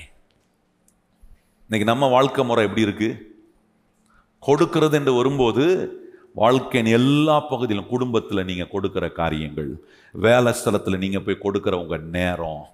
[1.61, 3.39] இன்னைக்கு நம்ம வாழ்க்கை முறை எப்படி இருக்கு?
[4.39, 5.65] கொடுக்கிறது என்று வரும்போது
[6.33, 12.65] வாழ்க்கையின் எல்லா பகுதியிலும் குடும்பத்தில் நீங்கள் கொடுக்குற காரியங்கள் வேலை ஸ்தலத்தில் நீங்கள் போய் கொடுக்குறவங்க உங்கள் நேரம்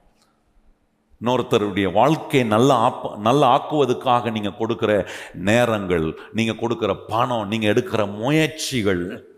[1.21, 9.35] இன்னொருத்தருடைய வாழ்க்கையை நல்லா ஆப்ப நல்லா ஆக்குவதுக்காக நீங்கள் கொடுக்குற நேரங்கள் நீங்கள் கொடுக்குற பணம் நீங்கள் எடுக்கிற முயற்சிகள்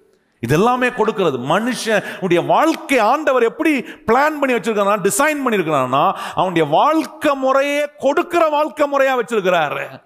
[0.48, 1.38] இதெல்லாமே கொடுக்கறது.
[1.50, 9.22] மனுஷனுடைய வாழ்க்கை ஆண்டவர் எப்படி பிளான் பண்ணி வச்சிருக்கிறான் டிசைன் பண்ணியிருக்கிறான்னா அவனுடைய வாழ்க்கை முறையே கொடுக்கிற வாழ்க்கை முறையாக
[9.22, 10.02] வச்சிருக்கிறாரு.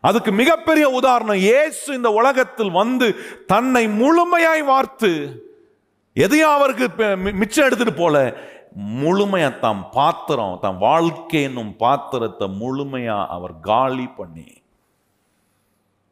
[0.00, 5.12] அதுக்கு மிகப்பெரிய உதாரணம் இயேசு இந்த உலகத்தில் வந்து தன்னை முழுமையாய் வார்த்து
[6.16, 8.16] எதையும் அவருக்கு மி- மிச்சம் எடுத்துட்டு போல
[8.74, 14.48] முழுமையாக தாம் பாத்திரம் தன் வாழ்க்கை என்னும் பாத்திரத்தை முழுமையாக அவர் காலி பண்ணி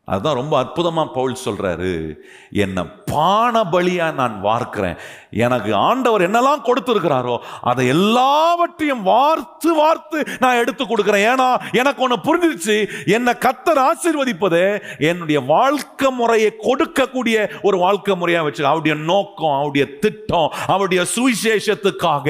[0.04, 2.14] அதுதான் ரொம்ப அற்புதமாக பவுல் சொல்கிறாரு
[2.50, 4.96] என்னை பான பலியாக நான் வார்க்கிறேன்.
[5.30, 11.26] எனக்கு ஆண்டவர் என்னெல்லாம் கொடுத்துருக்கிறாரோ அதை எல்லாவற்றையும் வார்த்து வார்த்து நான் எடுத்து கொடுக்குறேன்.
[11.32, 12.76] ஏன்னா எனக்கு ஒன்று புரிஞ்சிருச்சு.
[13.06, 20.52] என்னை கத்தர் ஆசீர்வதிப்பது என்னுடைய வாழ்க்கை முறையை கொடுக்கக்கூடிய ஒரு வாழ்க்கை முறையாக வச்சு அவருடைய நோக்கம் அவருடைய திட்டம்
[20.66, 22.28] அவருடைய சுவிசேஷத்துக்காக.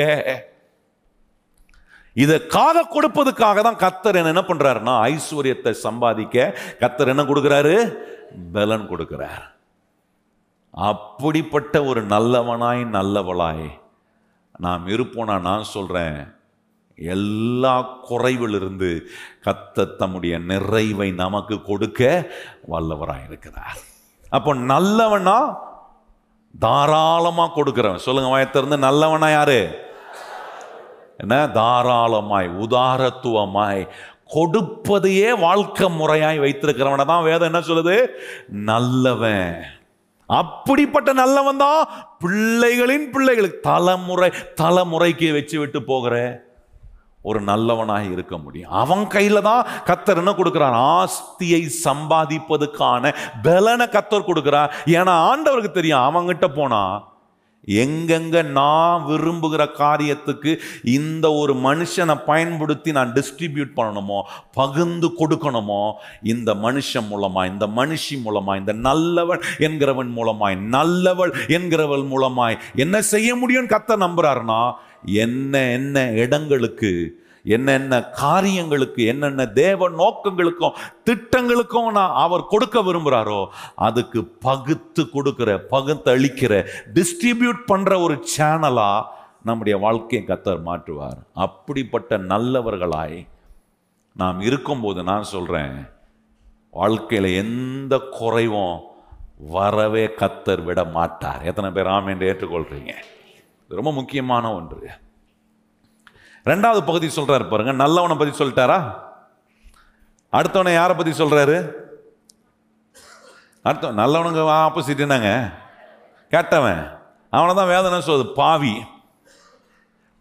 [2.15, 7.77] இதற்காக கொடுப்பதுக்காக தான் கத்தர் என்ன என்ன பண்றாருன்னா ஐஸ்வர்யத்தை சம்பாதிக்க கத்தர் என்ன கொடுக்கிறாரு?
[8.53, 9.45] பலன் கொடுக்கிறார்.
[10.71, 13.69] அப்படிப்பட்ட ஒரு நல்லவனாய் நல்லவளாய்
[14.59, 16.41] நாம் இருப்போனா நான் சொல்றேன்
[16.97, 17.75] எல்லா
[18.09, 18.91] குறைவிலிருந்து
[19.45, 22.31] கத்த தம்முடைய நிறைவை நமக்கு கொடுக்க
[22.71, 23.79] வல்லவராக இருக்கிறார்.
[24.31, 25.39] அப்போ நல்லவனா
[26.59, 28.05] தாராளமாக கொடுக்குறவன்.
[28.09, 29.91] சொல்லுங்க வயத்திலிருந்து நல்லவனா யாரு?
[31.17, 31.47] என்ன?
[31.47, 33.89] தாராளமாய் உதாரத்துவமாய்
[34.35, 38.07] கொடுப்பதையே வாழ்க்கை முறையாய் வைத்திருக்கிறவனை தான் வேதம் என்ன சொல்லுது?
[38.51, 39.63] நல்லவன்.
[40.27, 41.89] அப்படிப்பட்ட நல்லவன் தான்
[42.25, 44.33] பிள்ளைகளின் பிள்ளைகளுக்கு தலைமுறை
[44.63, 46.45] தலைமுறைக்கு வச்சு விட்டு போகிற
[47.23, 48.71] ஒரு நல்லவனாக இருக்க முடியும்.
[48.71, 51.07] அவன் கையில் தான் கத்தர் என்ன கொடுக்குறார்?
[51.07, 54.73] ஆஸ்தியை சம்பாதிப்பதுக்கான பலனை கத்தர் கொடுக்குறார்.
[54.87, 57.12] ஏன்னா ஆண்டவருக்கு தெரியும் அவங்கிட்ட போனால்
[57.69, 60.53] எங்கெங்க நான் விரும்புகிற காரியத்துக்கு
[60.93, 64.19] இந்த ஒரு மனுஷனை பயன்படுத்தி நான் டிஸ்ட்ரிபியூட் பண்ணணுமோ
[64.55, 65.83] பகிர்ந்து கொடுக்கணுமோ
[66.25, 73.31] இந்த மனுஷன் மூலமாக இந்த மனுஷி மூலமாக இந்த நல்லவன் என்கிறவன் மூலமாய் நல்லவள் என்கிறவள் மூலமாய் என்ன செய்ய
[73.37, 74.63] முடியும்னு கத்த நம்புறாருன்னா
[75.23, 76.93] என்ன என்ன இடங்களுக்கு
[77.45, 86.67] என்னென்ன காரியங்களுக்கு என்னென்ன தேவ நோக்கங்களுக்கும் திட்டங்களுக்கும் நான் அவர் கொடுக்க விரும்புகிறாரோ அதுக்கு பகுத்து கொடுக்குற பகுத்து அளிக்கிற
[86.95, 89.05] டிஸ்ட்ரிபியூட் பண்ணுற ஒரு சேனலாக
[89.43, 91.19] நம்முடைய வாழ்க்கையை கத்தர் மாற்றுவார்.
[91.33, 93.27] அப்படிப்பட்ட நல்லவர்களாய்
[94.15, 95.89] நாம் இருக்கும்போது நான் சொல்கிறேன்
[96.71, 98.81] வாழ்க்கையில் எந்த குறைவும்
[99.39, 101.43] வரவே கத்தர் விட மாட்டார்.
[101.43, 102.37] எத்தனை பேர் ஆம் என்று
[103.69, 104.91] ரொம்ப முக்கியமான ஒன்று.
[106.47, 107.73] ரெண்டாவது பகுதி சொல்கிறாரு பாருங்க.
[107.85, 108.79] நல்லவனை பற்றி சொல்லிட்டாரா?
[110.33, 111.57] அடுத்தவனை யாரை பற்றி சொல்கிறாரு
[113.63, 115.53] அடுத்த நல்லவனுங்க ஆப்போசிட் என்னங்க?
[116.31, 117.01] கேட்டவன்.
[117.31, 118.25] அவனை தான் வேதனை சொல்லுது?
[118.35, 118.85] பாவி.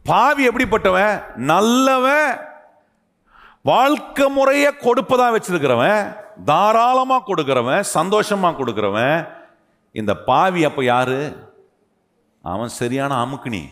[0.04, 1.24] பாவி எப்படிப்பட்டவன்?
[1.36, 2.40] நல்லவன்
[3.62, 6.16] வாழ்க்கை முறையை கொடுப்பதா வச்சிருக்கிறவன்
[6.46, 9.28] தாராளமாக கொடுக்குறவன் சந்தோஷமாக கொடுக்குறவன்.
[9.92, 11.20] இந்த பாவி அப்போ யாரு?
[12.42, 13.64] அவன் சரியான அமுக்குனி.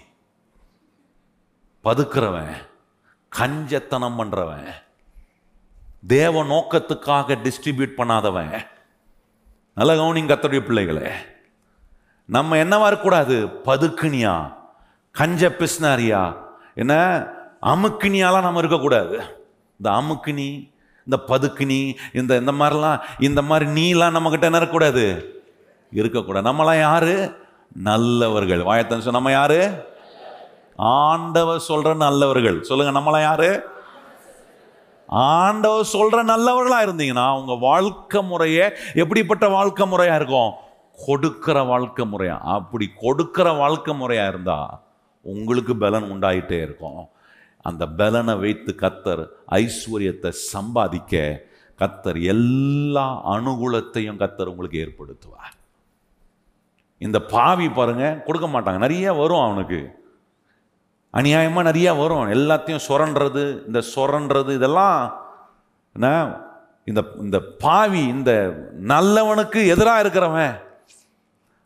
[1.89, 2.51] பதுக்கிறவன்
[3.39, 4.67] கஞ்சத்தனம் பண்ணுறவன்
[6.07, 8.67] தேவ நோக்கத்துக்காக டிஸ்ட்ரிபியூட் பண்ணாதவன்.
[9.75, 11.11] நல்ல கவனிங் கத்தருடைய பிள்ளைகளே.
[12.25, 13.45] நம்ம என்னவா இருக்கக்கூடாது?
[13.45, 14.53] பதுக்குனியா?
[15.11, 16.35] கஞ்ச பிஸ்னாரியா
[16.75, 17.25] என்ன?
[17.61, 19.21] அமுக்கினியாலாம் நம்ம இருக்கக்கூடாது.
[19.71, 25.33] இந்த அமுக்கினி இந்த பதுக்கினி இந்த இந்த மாதிரிலாம் இந்த மாதிரி நீலாம் நம்மக்கிட்ட என்ன இருக்கக்கூடாது?
[25.91, 26.51] இருக்கக்கூடாது.
[26.51, 27.37] நம்மளாம் யாரு?
[27.73, 28.59] நல்லவர்கள்.
[28.59, 29.88] வாயத்தன் சொன்ன நம்ம யாரு?
[30.79, 32.63] ஆண்டவர் சொல்ற நல்லவர்கள்.
[32.63, 33.63] சொல்லுங்க நம்மளாம் யாரு?
[35.07, 40.53] ஆண்டவர் சொல்ற நல்லவர்களா இருந்தீங்கன்னா உங்க வாழ்க்கை முறையை எப்படிப்பட்ட வாழ்க்கை முறையா இருக்கும்?
[41.05, 42.37] கொடுக்கிற வாழ்க்கை முறையா.
[42.39, 44.83] அப்படி கொடுக்கிற வாழ்க்கை முறையா இருந்தா
[45.21, 47.09] உங்களுக்கு பலன் உண்டாயிட்டே இருக்கும்.
[47.61, 51.41] அந்த பலனை வைத்து கத்தர் ஐஸ்வர்யத்தை சம்பாதிக்க
[51.79, 55.55] கத்தர் எல்லா அனுகூலத்தையும் கத்தர் உங்களுக்கு ஏற்படுத்துவார்.
[56.97, 58.77] இந்த பாவி பாருங்க கொடுக்க மாட்டாங்க.
[58.77, 59.97] நிறைய வரும் அவனுக்கு.
[61.13, 62.31] அநியாயமாக நிறையா வரும்.
[62.31, 65.27] எல்லாத்தையும் சுரண்டுறது இந்த சுரண்டுறது இதெல்லாம்
[65.93, 66.09] என்ன?
[66.85, 68.31] இந்த இந்த பாவி இந்த
[68.87, 70.53] நல்லவனுக்கு எதிராக இருக்கிறவன்.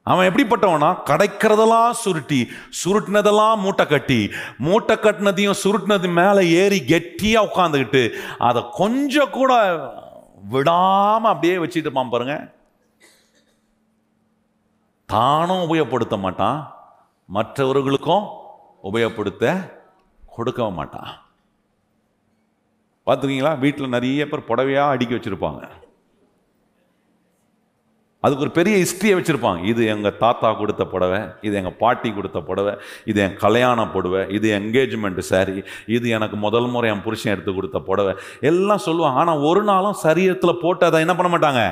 [0.04, 0.89] அவன் எப்படிப்பட்டவனா?
[1.10, 2.39] கிடைக்கிறதெல்லாம் சுருட்டி
[2.80, 8.02] சுருட்டினதெல்லாம் மூட்டை கட்டி மூட்டை கட்டினதையும் சுருட்டினது மேலே ஏறி கெட்டியாக உட்காந்துக்கிட்டு
[8.38, 9.54] அதை கொஞ்சம் கூட
[10.50, 12.36] விடாமல் அப்படியே வச்சுட்டு இருப்பான் பாருங்க.
[15.06, 16.60] தானும் உபயோகப்படுத்த மாட்டான்.
[17.26, 18.26] மற்றவர்களுக்கும்
[18.89, 19.53] உபயோகப்படுத்த
[20.36, 21.11] கொடுக்கவும் மாட்டான்.
[23.07, 25.63] பார்த்துக்கிங்களா வீட்டில் நிறைய பேர் புடவையாக அடுக்கி வச்சுருப்பாங்க.
[28.25, 29.59] அதுக்கு ஒரு பெரிய ஹிஸ்ட்ரியை வச்சுருப்பாங்க.
[29.71, 32.73] இது எங்கள் தாத்தா கொடுத்த புடவை இது எங்கள் பாட்டி கொடுத்த புடவை
[33.09, 35.55] இது என் கல்யாணம் புடவை இது என்கேஜ்மெண்ட் சாரி
[35.95, 38.13] இது எனக்கு முதல் முறை என் புருஷன் எடுத்து கொடுத்த புடவை.
[38.51, 39.19] எல்லாம் சொல்லுவாங்க.
[39.23, 41.63] ஆனால் ஒரு நாளும் சரீரத்தில் போட்டு அதை என்ன பண்ண மாட்டாங்க?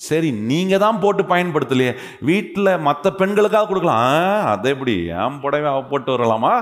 [0.00, 1.92] சரி நீங்கள் தான் போட்டு பயன்படுத்தலையே.
[2.28, 4.08] வீட்டில் மற்ற பெண்களுக்காக கொடுக்கலாம்.
[4.52, 4.94] அதை எப்படி?
[5.20, 6.54] என் புடவை அவ போட்டு வரலாமா?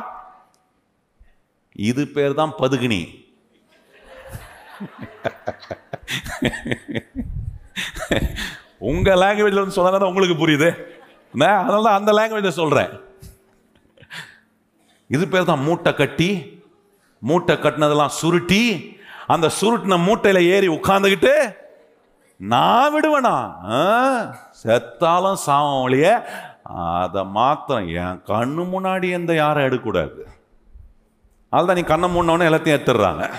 [1.90, 3.00] இது பேர் தான் பதுகினி.
[8.90, 10.70] உங்கள் லாங்குவேஜில் வந்து சொன்னா தான் உங்களுக்கு புரியுது.
[11.62, 12.92] அதனால தான் அந்த லாங்குவேஜில் சொல்கிறேன்
[15.14, 16.30] இது பேர் தான் மூட்டை கட்டி.
[17.28, 18.62] மூட்டை கட்டினதெல்லாம் சுருட்டி.
[19.34, 21.34] அந்த சுருட்டின மூட்டையில் ஏறி உட்காந்துக்கிட்டு
[22.36, 24.36] நான் விடுவேனா ஆ?
[24.64, 26.26] செத்தாலும் சாவம் ஒழிய
[26.98, 30.26] அதை மாத்திரம் என் கண்ணு முன்னாடி எந்த யாரும் எடுக்கக்கூடாது.
[31.50, 33.30] அதுதான் நீ கண்ணை மூடனவொடனே எல்லாத்தையும் எடுத்துடுறாங்க.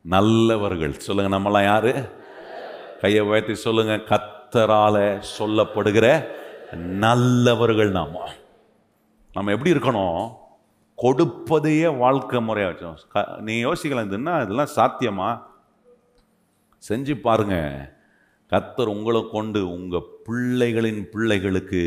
[0.00, 0.92] நல்லவர்கள்.
[0.92, 2.18] சொல்லுங்க நம்மளாம் யாரு?
[3.00, 6.26] கையை உயர்த்தி சொல்லுங்க கத்தரால சொல்லப்படுகிற
[6.74, 8.28] நல்லவர்கள் நாம.
[9.32, 10.39] நம்ம எப்படி இருக்கணும்?
[11.02, 15.42] கொடுப்பதையே வாழ்க்கை முறையாக வச்சோம் க- நீ யோசிக்கலாம் என்ன இதெல்லாம் சாத்தியமா?
[16.88, 17.56] செஞ்சு பாருங்க.
[18.50, 21.82] கத்தர் உங்களை கொண்டு உங்கள் பிள்ளைகளின் பிள்ளைகளுக்கு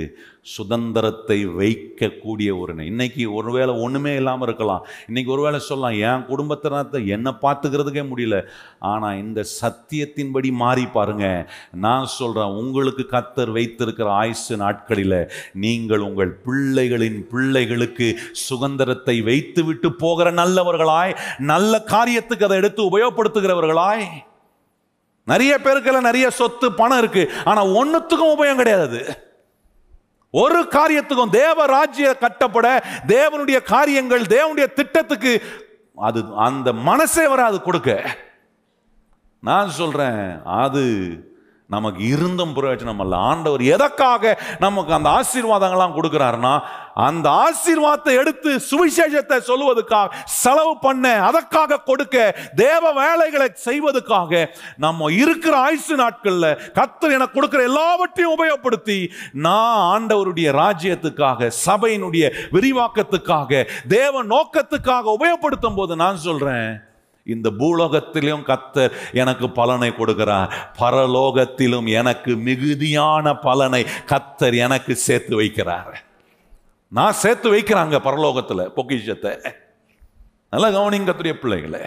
[0.56, 4.86] சுதந்திரத்தை வைக்கக்கூடிய ஒரு இன்னைக்கு ஒருவேளை ஒன்றுமே இல்லாமல் இருக்கலாம்.
[5.08, 8.38] இன்னைக்கு ஒருவேளை சொல்லலாம் என் குடும்பத்தினத்தை என்னை பார்த்துக்கிறதுக்கே முடியல.
[8.80, 11.28] ஆனால் இந்த சத்தியத்தின்படி மாறி பாருங்க.
[11.86, 15.18] நான் சொல்கிறேன் உங்களுக்கு கத்தர் வைத்திருக்கிற ஆயுசு நாட்களில்
[15.66, 18.10] நீங்கள் உங்கள் பிள்ளைகளின் பிள்ளைகளுக்கு
[18.48, 21.18] சுதந்திரத்தை வைத்து விட்டு போகிற நல்லவர்களாய்
[21.54, 24.08] நல்ல காரியத்துக்கு அதை எடுத்து உபயோகப்படுத்துகிறவர்களாய்
[25.26, 27.24] நிறைய பேருக்கெல்லாம் நிறைய சொத்து பணம் இருக்கு.
[27.46, 29.00] ஆனா ஒன்றுத்துக்கும் உபயோகம் கிடையாது
[30.30, 32.68] ஒரு காரியத்துக்கும் தேவ ராஜ்ய கட்டப்பட
[33.08, 35.34] தேவனுடைய காரியங்கள் தேவனுடைய திட்டத்துக்கு
[35.96, 37.90] அது அந்த மனசே வராது கொடுக்க.
[39.40, 40.84] நான் சொல்றேன் அது
[41.74, 46.54] நமக்கு இருந்தும் பிரயோஜனம் அல்ல ஆண்டவர் எதற்காக நமக்கு அந்த ஆசீர்வாதங்கள்லாம் கொடுக்குறாருன்னா
[47.02, 52.18] அந்த ஆசீர்வாதத்தை எடுத்து சுவிசேஷத்தை சொல்லுவதற்காக செலவு பண்ண அதற்காக கொடுக்க
[52.56, 54.42] தேவ வேலைகளை செய்வதற்காக
[54.78, 59.00] நம்ம இருக்கிற ஆயுசு நாட்களில் கத்தர் எனக்கு கொடுக்குற எல்லாவற்றையும் உபயோகப்படுத்தி
[59.42, 62.26] நான் ஆண்டவருடைய ராஜ்யத்துக்காக சபையினுடைய
[62.58, 66.72] விரிவாக்கத்துக்காக தேவ நோக்கத்துக்காக உபயோகப்படுத்தும் போது நான் சொல்கிறேன்
[67.24, 70.54] இந்த பூலோகத்திலும் கத்தர் எனக்கு பலனை கொடுக்கிறார்.
[70.80, 75.94] பரலோகத்திலும் எனக்கு மிகுதியான பலனை கத்தர் எனக்கு சேர்த்து வைக்கிறார்.
[76.88, 79.32] நான் சேர்த்து வைக்கிறாங்க பரலோகத்தில் பொக்கிஷத்தை.
[80.50, 81.86] நல்லா கவனிங்க பிள்ளைகளே.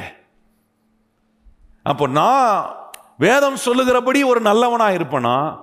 [1.83, 2.75] அப்போ நான்
[3.19, 5.59] வேதம் சொல்லுகிறபடி ஒரு நல்லவனாக இருப்பேனா?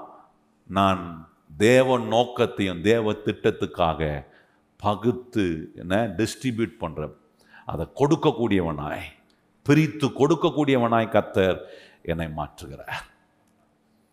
[0.67, 4.25] நான் தேவ நோக்கத்தையும் தேவ திட்டத்துக்காக
[4.77, 7.11] பகுத்து என்ன டிஸ்ட்ரிபியூட் பண்ணுற
[7.65, 9.03] அதை கொடுக்கக்கூடியவனாய்.
[9.63, 11.57] பிரித்து கொடுக்கக்கூடியவனாய் கத்தர்
[12.03, 13.01] என்னை மாற்றுகிறார்.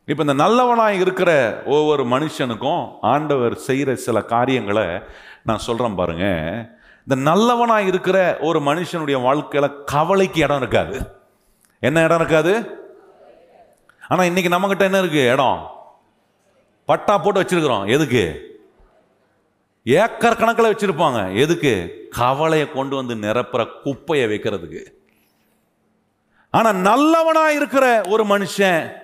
[0.05, 4.85] இப்போ இந்த நல்லவனாய் இருக்கிற ஒவ்வொரு மனுஷனுக்கும் ஆண்டவர் செய்கிற சில காரியங்களை
[5.45, 6.27] நான் சொல்கிறேன் பாருங்க.
[7.09, 11.23] இந்த நல்லவனாய் இருக்கிற ஒரு மனுஷனுடைய வாழ்க்கையில் கவலைக்கு இடம் இருக்காது.
[11.81, 12.79] என்ன இடம் இருக்காது?
[14.09, 15.27] ஆனால் இன்னைக்கு நம்மக்கிட்ட என்ன இருக்கு?
[15.33, 15.67] இடம்.
[16.85, 17.91] பட்டா போட்டு வச்சிருக்கிறோம்.
[17.91, 18.49] எதுக்கு?
[19.85, 21.35] ஏக்கர் கணக்கில் வச்சுருப்பாங்க.
[21.35, 21.95] எதுக்கு?
[22.11, 24.99] கவலையை கொண்டு வந்து நிரப்புற குப்பையை வைக்கிறதுக்கு.
[26.51, 28.99] ஆனா நல்லவனா இருக்கிற ஒரு மனுஷன்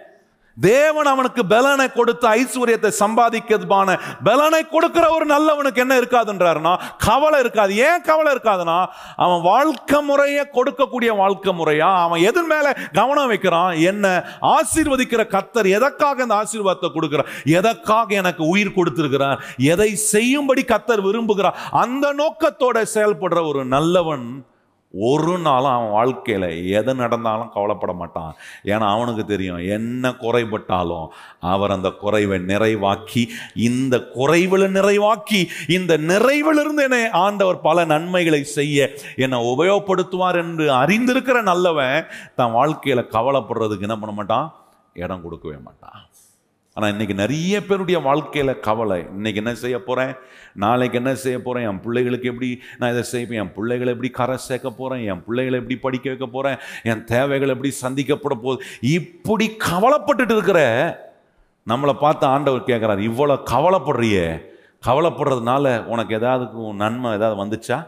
[0.60, 7.76] தேவன் அவனுக்கு பலனை கொடுத்து ஐஸ்வர்யத்தை சம்பாதிக்கிறதுமான பலனை கொடுக்கிற ஒரு நல்லவனுக்கு என்ன இருக்காதுன்றாருன்னா கவலை இருக்காது.
[7.76, 8.86] ஏன் கவலை இருக்காதுன்னா
[9.16, 16.22] அவன் வாழ்க்கை முறையை கொடுக்கக்கூடிய வாழ்க்கை முறையா அவன் எதன் மேல கவனம் வைக்கிறான் என்ன ஆசீர்வதிக்கிற கத்தர் எதற்காக
[16.22, 17.30] இந்த ஆசீர்வாதத்தை கொடுக்கிறார்?
[17.44, 19.44] எதற்காக எனக்கு உயிர் கொடுத்திருக்கிறார்?
[19.56, 21.56] எதை செய்யும்படி கத்தர் விரும்புகிறார்?
[21.70, 24.46] அந்த நோக்கத்தோட செயல்படுற ஒரு நல்லவன்
[24.98, 28.36] ஒரு நாளும் அவன் வாழ்க்கையில் எது நடந்தாலும் கவலைப்பட மாட்டான்.
[28.64, 31.08] ஏன்னா அவனுக்கு தெரியும் என்ன குறைபட்டாலும்
[31.40, 39.40] அவர் அந்த குறைவை நிறைவாக்கி இந்த குறைவில் நிறைவாக்கி இந்த நிறைவிலிருந்து என்னை ஆண்டவர் பல நன்மைகளை செய்ய என்னை
[39.54, 44.54] உபயோகப்படுத்துவார் என்று அறிந்திருக்கிற நல்லவன் தன் வாழ்க்கையில் கவலைப்படுறதுக்கு என்ன பண்ண மாட்டான்?
[44.94, 46.00] இடம் கொடுக்கவே மாட்டான்.
[46.76, 48.98] ஆனால் இன்றைக்கி நிறைய பேருடைய வாழ்க்கையில் கவலை.
[49.18, 50.10] இன்றைக்கி என்ன செய்ய போகிறேன்
[50.64, 52.48] நாளைக்கு என்ன செய்ய போகிறேன் என் பிள்ளைகளுக்கு எப்படி
[52.78, 53.40] நான் இதை செய்வேன்?
[53.42, 57.70] என் பிள்ளைகளை எப்படி கரை சேர்க்க போகிறேன் என் பிள்ளைகளை எப்படி படிக்க வைக்க போகிறேன் என் தேவைகள் எப்படி
[57.82, 58.60] சந்திக்கப்பட போகுது?
[58.80, 60.60] இப்படி கவலைப்பட்டுட்டு இருக்கிற
[61.66, 64.26] நம்மளை பார்த்து ஆண்டவர் கேட்குறாரு இவ்வளோ கவலைப்படுறியே.
[64.86, 67.78] கவலைப்படுறதுனால உனக்கு ஏதாவது நன்மை ஏதாவது வந்துச்சா?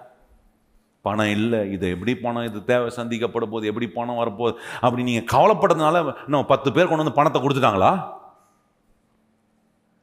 [1.03, 1.61] பணம் இல்லை.
[1.73, 2.47] இது எப்படி பணம்?
[2.51, 3.67] இது தேவை சந்திக்கப்பட போகுது.
[3.67, 4.57] எப்படி பணம் வரப்போகுது?
[4.81, 7.93] அப்படி நீங்கள் கவலைப்படுறதுனால இன்னும் பத்து பேர் கொண்டு வந்து பணத்தை கொடுத்துட்டாங்களா?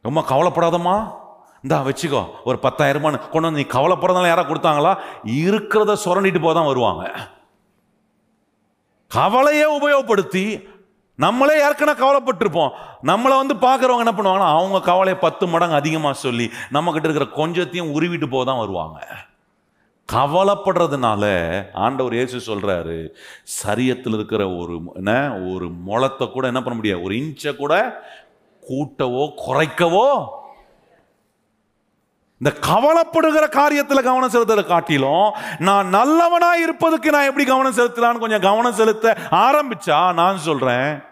[0.08, 0.95] ரொம்ப கவலைப்படாதம்மா.
[1.62, 2.24] இந்தா வச்சுக்கோ.
[2.45, 4.91] ஒரு பத்தாயிரமானு கொண்டு வந்து நீ கவலைப்படுறதுனால யாராவது கொடுத்தாங்களா?
[5.43, 7.03] இருக்கிறத சுரண்டிட்டு போக தான் வருவாங்க.
[9.12, 10.45] கவலையை உபயோகப்படுத்தி
[11.20, 12.72] நம்மளே ஏற்கனவே கவலைப்பட்டிருப்போம்.
[13.10, 18.30] நம்மளை வந்து பார்க்குறவங்க என்ன பண்ணுவாங்கன்னா அவங்க கவலையை பத்து மடங்கு அதிகமாக சொல்லி நம்மக்கிட்ட இருக்கிற கொஞ்சத்தையும் உருவிட்டு
[18.30, 18.99] போக தான் வருவாங்க.
[20.10, 21.24] கவலைப்படுறதுனால
[21.86, 22.97] ஆண்டவர் இயேசு சொல்கிறாரு
[23.60, 25.14] சரியத்தில் இருக்கிற ஒரு என்ன?
[25.53, 27.01] ஒரு முளத்தை கூட என்ன பண்ண முடியாது.
[27.01, 27.74] ஒரு இன்ச்சை கூட
[28.70, 30.09] கூட்டவோ குறைக்கவோ?
[32.41, 38.74] இந்த கவலைப்படுகிற காரியத்தில் கவனம் செலுத்துறத காட்டிலும் நான் நல்லவனா இருப்பதுக்கு நான் எப்படி கவனம் செலுத்தலான்னு கொஞ்சம் கவனம்
[38.74, 41.03] செலுத்த ஆரம்பிச்சா நான் சொல்றேன்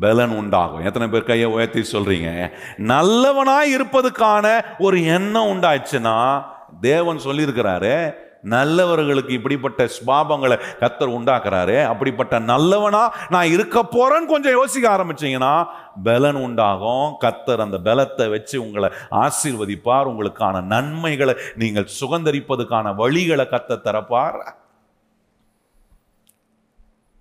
[0.00, 0.84] பலன் உண்டாகும்.
[0.84, 2.52] எத்தனை பேர் கையை உயர்த்தி சொல்றீங்க?
[2.76, 6.44] நல்லவனாக இருப்பதுக்கான ஒரு எண்ணம் உண்டாச்சுன்னா
[6.80, 8.14] தேவன் சொல்லியிருக்கிறாரு
[8.44, 11.84] நல்லவர்களுக்கு இப்படிப்பட்ட ஸ்பாபங்களை கத்தர் உண்டாக்குறாரு.
[11.84, 15.66] அப்படிப்பட்ட நல்லவனா நான் இருக்க போறேன்னு கொஞ்சம் யோசிக்க ஆரம்பிச்சீங்கன்னா
[16.02, 17.14] பலன் உண்டாகும்.
[17.20, 20.10] கத்தர் அந்த பலத்தை வச்சு உங்களை ஆசீர்வதிப்பார்.
[20.12, 24.40] உங்களுக்கான நன்மைகளை நீங்கள் சுகந்தரிப்பதுக்கான வழிகளை கத்த தரப்பார்.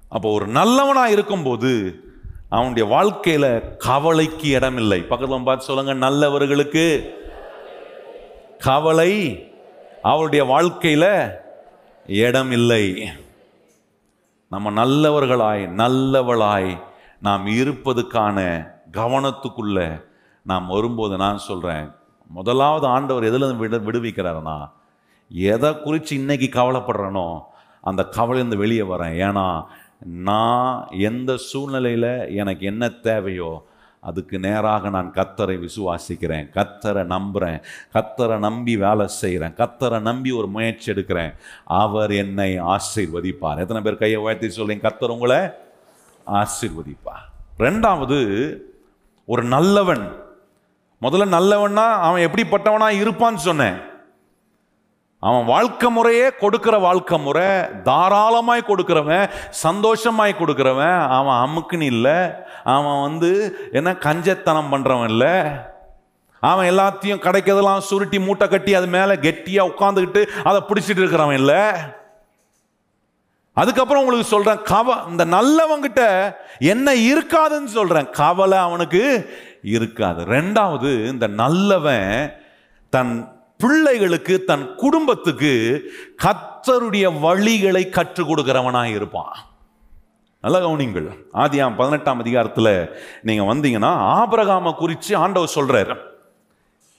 [0.09, 1.71] அப்போ ஒரு நல்லவனா இருக்கும்போது
[2.49, 3.45] அவனுடைய வாழ்க்கையில
[3.77, 5.05] கவலைக்கு இடமில்லை.
[5.09, 6.85] பக்கத்துல பார்த்து சொல்லுங்க நல்லவர்களுக்கு
[8.57, 9.11] கவலை.
[10.03, 11.37] அவளுடைய வாழ்க்கையில்
[12.07, 13.09] இடம் இல்லை
[14.49, 16.81] நம்ம நல்லவர்களாய் நல்லவளாய்
[17.21, 20.03] நாம் இருப்பதுக்கான கவனத்துக்குள்ள
[20.41, 21.91] நாம் வரும்போது நான் சொல்கிறேன்
[22.27, 24.69] முதலாவது ஆண்டவர் எதில் விட விடுவிக்கிறாருனா விடுவிக்கிறாருன்னா
[25.29, 27.43] எதை குறித்து இன்னைக்கு கவலைப்படுறேனோ
[27.81, 29.15] அந்த கவலைந்து வெளியே வரேன்.
[29.27, 29.65] ஏன்னா
[30.01, 33.65] நான் எந்த சூழ்நிலையில் எனக்கு என்ன தேவையோ
[34.03, 36.49] அதுக்கு நேராக நான் கத்தரை விசுவாசிக்கிறேன்.
[36.55, 37.61] கத்தரை நம்புகிறேன்
[37.93, 41.33] கத்தரை நம்பி வேலை செய்கிறேன் கத்தரை நம்பி ஒரு முயற்சி எடுக்கிறேன்.
[41.65, 43.57] அவர் என்னை ஆசீர்வதிப்பார்.
[43.57, 45.37] எத்தனை பேர் கையை உயர்த்தி சொல்லுங்க கத்தர் உங்களை
[46.27, 47.25] ஆசீர்வதிப்பார்.
[47.59, 48.19] ரெண்டாவது
[49.25, 50.21] ஒரு நல்லவன்.
[51.01, 53.91] முதல்ல நல்லவன்னா அவன் எப்படிப்பட்டவனா இருப்பான்னு சொன்னேன்.
[55.27, 57.49] அவன் வாழ்க்கை முறையே கொடுக்கிற வாழ்க்கை முறை
[57.89, 59.25] தாராளமாய் கொடுக்கிறவன்
[59.65, 62.17] சந்தோஷமாய் கொடுக்கிறவன் அவன் அமுக்குன்னு இல்லை.
[62.75, 63.31] அவன் வந்து
[63.71, 65.35] என்ன கஞ்சத்தனம் பண்ணுறவன் இல்லை.
[66.39, 71.61] அவன் எல்லாத்தையும் கிடைக்கிறதெல்லாம் சுருட்டி மூட்டை கட்டி அது மேலே கெட்டியாக உட்காந்துக்கிட்டு அதை பிடிச்சிட்டு இருக்கிறவன் இல்லை.
[73.61, 76.03] அதுக்கப்புறம் உங்களுக்கு சொல்கிறேன் கவ இந்த நல்லவங்கிட்ட
[76.73, 79.01] என்ன இருக்காதுன்னு சொல்கிறேன் கவலை அவனுக்கு
[79.75, 80.21] இருக்காது.
[80.35, 82.11] ரெண்டாவது இந்த நல்லவன்
[82.93, 83.13] தன்
[83.63, 85.53] பிள்ளைகளுக்கு தன் குடும்பத்துக்கு
[86.25, 89.35] கத்தருடைய வழிகளை கற்றுக் கொடுக்கிறவனாக இருப்பான்.
[90.43, 91.05] நல்ல கவனிங்கள்
[91.43, 92.73] ஆதியாம் பதினெட்டாம் அதிகாரத்தில்
[93.27, 95.93] நீங்கள் வந்தீங்கன்னா ஆபரகாம குறித்து ஆண்டவர் சொல்கிறார்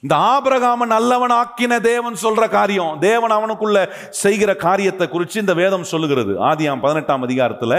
[0.03, 3.79] இந்த ஆபரகாம நல்லவன் ஆக்கின தேவன் சொல்ற காரியம் தேவன் அவனுக்குள்ள
[4.23, 6.33] செய்கிற காரியத்தை குறித்து இந்த வேதம் சொல்லுகிறது.
[6.51, 7.79] ஆதியாம் பதினெட்டாம் அதிகாரத்தில்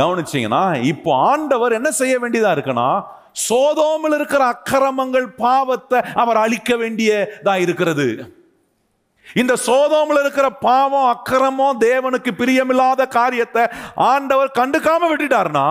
[0.00, 0.62] கவனிச்சிங்கன்னா
[0.92, 2.88] இப்போ ஆண்டவர் என்ன செய்ய வேண்டியதாக இருக்குன்னா
[3.36, 8.06] சோதோமில் இருக்கிற அக்கிரமங்கள் பாவத்தை அவர் அழிக்க வேண்டியதா இருக்கிறது.
[9.36, 13.62] இந்த சோதோமில் இருக்கிற பாவம் அக்கிரமம் தேவனுக்கு பிரியமில்லாத காரியத்தை
[13.94, 15.66] ஆண்டவர் கண்டுக்காம விட்டுட்டார்னா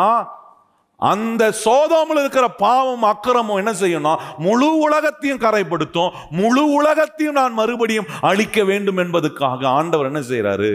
[0.99, 8.63] அந்த சோதோமில் இருக்கிற பாவம் அக்கிரமம் என்ன செய்யணும் முழு உலகத்தையும் கரைப்படுத்தும் முழு உலகத்தையும் நான் மறுபடியும் அழிக்க
[8.63, 10.71] வேண்டும் என்பதுக்காக ஆண்டவர் என்ன செய்கிறாரு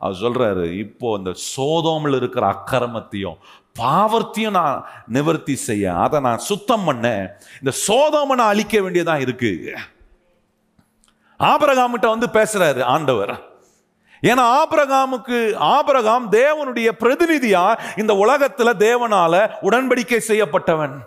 [0.00, 3.38] அவர் சொல்றாரு இப்போ இந்த சோதோமில் இருக்கிற அக்கிரமத்தையும்
[3.78, 7.30] பாவர்த்தியும் நான் நிவர்த்தி செய்ய அதை நான் சுத்தம் பண்ண
[7.62, 9.74] இந்த சோதோமை நான் அழிக்க வேண்டியதாக இருக்கு.
[11.38, 13.46] ஆபரகாமிட்ட வந்து பேசுறாரு ஆண்டவர்.
[14.22, 20.98] ஏன்னா ஆபரகாமுக்கு ஆபரகாம் தேவனுடைய பிரதிநிதியா இந்த உலகத்துல தேவனால உடன்படிக்கை செய்யப்பட்டவன்.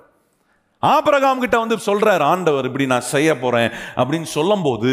[0.81, 3.71] ஆபரகாம் கிட்ட வந்து சொல்றாரு ஆண்டவர் இப்படி நான் செய்ய போறேன்.
[3.95, 4.89] அப்படின்னு சொல்லும்போது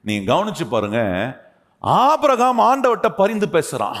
[0.00, 0.98] நீங்க கவனிச்சு பாருங்க
[1.82, 3.96] ஆபரகாம் ஆண்டவர்கிட்ட பரிந்து பேசுறான்.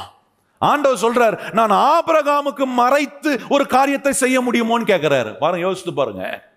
[0.58, 6.52] ஆண்டவர் சொல்றார் நான் ஆபரகாமுக்கு மறைத்து ஒரு காரியத்தை செய்ய முடியுமோன்னு கேட்கிறாரு பாருங்க யோசித்து பாருங்க.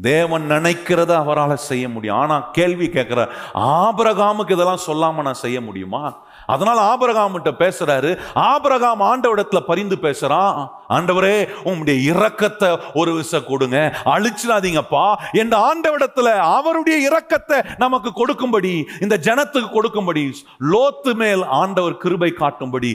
[0.00, 2.16] தேவன் நினைக்கிறத அவரால் செய்ய முடியும்.
[2.16, 6.25] ஆனா கேள்வி கேட்கிறார் ஆபரகாமுக்கு இதெல்லாம் சொல்லாம நான் செய்ய முடியுமா?
[6.46, 8.10] அதனால் ஆபரகாம்கிட்ட பேசுறாரு.
[8.34, 10.58] ஆபரகாம் ஆண்டவடத்தில் பரிந்து பேசுறான்.
[10.88, 11.36] ஆண்டவரே
[11.68, 13.78] உங்களுடைய இரக்கத்தை ஒரு விச கொடுங்க.
[14.14, 15.04] அழிச்சிடாதீங்கப்பா.
[15.32, 20.24] என் ஆண்டவடத்தில் அவருடைய இரக்கத்தை நமக்கு கொடுக்கும்படி இந்த ஜனத்துக்கு கொடுக்கும்படி
[20.72, 22.92] லோத்து மேல் ஆண்டவர் கிருபை காட்டும்படி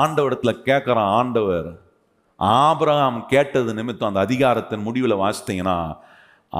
[0.00, 1.68] ஆண்டவடத்தில் கேட்குறான் ஆண்டவர்.
[2.38, 5.76] ஆபரகாம் கேட்டது நிமித்தம் அந்த அதிகாரத்தின் முடிவில் வாசித்தீங்கன்னா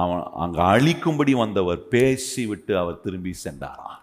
[0.01, 4.02] அவன் அங்கே அழிக்கும்படி வந்தவர் பேசிவிட்டு அவர் திரும்பி சென்றாராம்.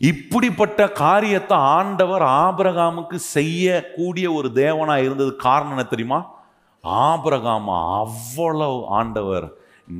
[0.00, 6.20] இப்படிப்பட்ட காரியத்தை ஆண்டவர் ஆபரகாமுக்கு செய்யக்கூடிய ஒரு தேவனாக இருந்தது காரணம் என்ன தெரியுமா?
[6.84, 9.56] ஆபரகாம அவ்வளவு ஆண்டவர்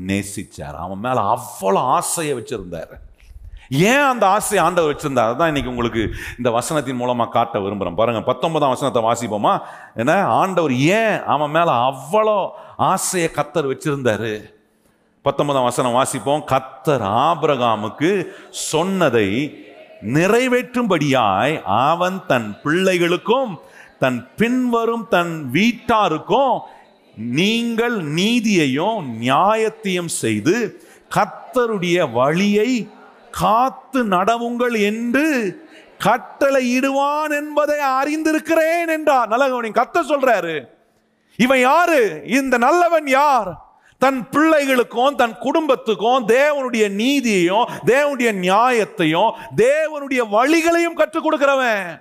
[0.06, 0.76] நேசிச்சார்.
[0.84, 2.94] அவன் மேலே அவ்வளோ ஆசையை வச்சுருந்தார்.
[3.70, 5.30] ஏன் அந்த ஆசையை ஆண்டவர் வச்சுருந்தார்?
[5.30, 6.02] அதுதான் இன்னைக்கு உங்களுக்கு
[6.36, 9.60] இந்த வசனத்தின் மூலமாக காட்ட விரும்புகிறேன் பாருங்கள் பத்தொன்பதாம் வசனத்தை வாசிப்போமா?
[9.94, 10.24] என்ன?
[10.24, 14.54] ஆண்டவர் ஏன் அவன் மேலே அவ்வளோ ஆசையை கத்தர் வச்சிருந்தாரு?
[15.22, 16.44] பத்தொன்பதாம் வசனம் வாசிப்போம்.
[16.54, 19.66] கத்தர் ஆபிரகாமுக்கு சொன்னதை
[20.02, 23.56] நிறைவேற்றும்படியாய் அவன் தன் பிள்ளைகளுக்கும்
[23.98, 26.60] தன் பின்வரும் தன் வீட்டாருக்கும்
[27.16, 30.82] நீங்கள் நீதியையும் நியாயத்தையும் செய்து
[31.14, 32.88] கத்தருடைய வழியை
[33.30, 35.56] காத்து நடவுங்கள் என்று
[35.98, 39.28] கட்டளை இடுவான் என்பதை அறிந்திருக்கிறேன் என்றார்.
[39.28, 40.64] நல்ல கவனி கத்த சொல்றாரு.
[41.36, 42.22] இவன் யாரு?
[42.26, 43.67] இந்த நல்லவன் யார்?
[43.98, 52.00] தன் பிள்ளைகளுக்கும் தன் குடும்பத்துக்கும் தேவனுடைய நீதியையும் தேவனுடைய நியாயத்தையும் தேவனுடைய வழிகளையும் கற்றுக் கொடுக்கிறவன்.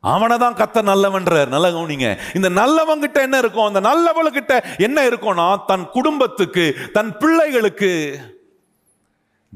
[0.00, 1.48] அவனை தான் கத்த நல்லவன்றார்.
[1.48, 2.18] நல்ல கவனிங்க.
[2.34, 3.74] இந்த நல்லவங்கிட்ட என்ன இருக்கும்?
[3.74, 7.92] அந்த நல்லவளுக்கிட்ட என்ன இருக்கும்னா தன் குடும்பத்துக்கு தன் பிள்ளைகளுக்கு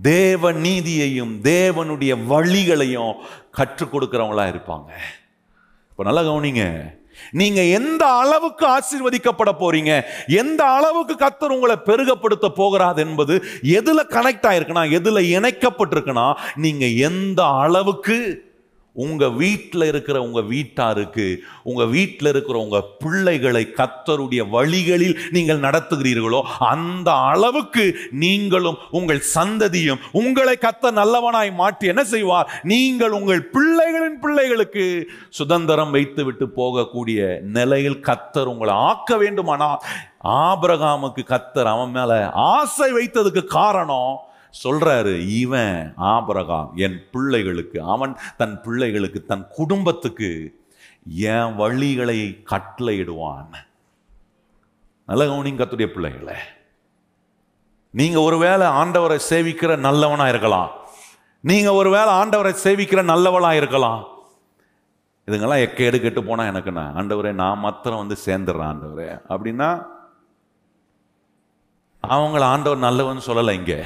[0.02, 3.14] தேவ நீதியையும் தேவனுடைய வழிகளையும்
[3.50, 4.90] கற்றுக் கொடுக்கிறவங்களா இருப்பாங்க.
[5.90, 6.64] இப்போ நல்லா கவனிங்க.
[7.30, 10.04] நீங்க எந்த அளவுக்கு ஆசீர்வதிக்கப்பட போறீங்க?
[10.26, 18.44] எந்த அளவுக்கு கத்தர் உங்களை பெருகப்படுத்த போகிறாது என்பது எதுல கனெக்ட் ஆயிருக்குன்னா எதுல இணைக்கப்பட்டிருக்குன்னா நீங்க எந்த அளவுக்கு
[18.96, 21.26] உங்கள் வீட்டில் இருக்கிற உங்க வீட்டாருக்கு
[21.62, 27.84] உங்கள் வீட்டில் இருக்கிற உங்கள் பிள்ளைகளை கத்தருடைய வழிகளில் நீங்கள் நடத்துகிறீர்களோ அந்த அளவுக்கு
[28.18, 32.50] நீங்களும் உங்கள் சந்ததியும் உங்களை கத்த நல்லவனாய் மாற்றி என்ன செய்வார்?
[32.64, 34.84] நீங்கள் உங்கள் பிள்ளைகளின் பிள்ளைகளுக்கு
[35.30, 37.20] சுதந்திரம் வைத்து விட்டு போகக்கூடிய
[37.50, 39.82] நிலையில் கத்தர் உங்களை ஆக்க வேண்டுமானால்
[40.42, 42.12] ஆபிரகாமுக்கு கத்தர் அவன் மேல
[42.50, 44.14] ஆசை வைத்ததுக்கு காரணம்
[44.62, 50.30] சொல்றாரு இவன் ஆபரகாம் என் பிள்ளைகளுக்கு அவன் தன் பிள்ளைகளுக்கு தன் குடும்பத்துக்கு
[51.06, 52.20] என் வழிகளை
[52.52, 53.52] கட்டளையிடுவான்.
[55.06, 56.34] நல்ல கவனிங்க கத்துடைய பிள்ளைகளை.
[57.90, 60.70] நீங்க ஒருவேளை ஆண்டவரை சேவிக்கிற நல்லவனா இருக்கலாம்.
[61.40, 64.06] நீங்க ஒருவேளை ஆண்டவரை சேவிக்கிற நல்லவளா இருக்கலாம்.
[65.26, 69.08] இதுங்கெல்லாம் எக்கேடு கெட்டு போனா எனக்கு நான் ஆண்டவரே நான் மாத்திரம் வந்து சேர்ந்துடுறேன் ஆண்டவரே.
[69.28, 69.86] அப்படின்னா
[72.02, 73.80] அவங்கள ஆண்டவர் நல்லவன் சொல்லலை இங்கே.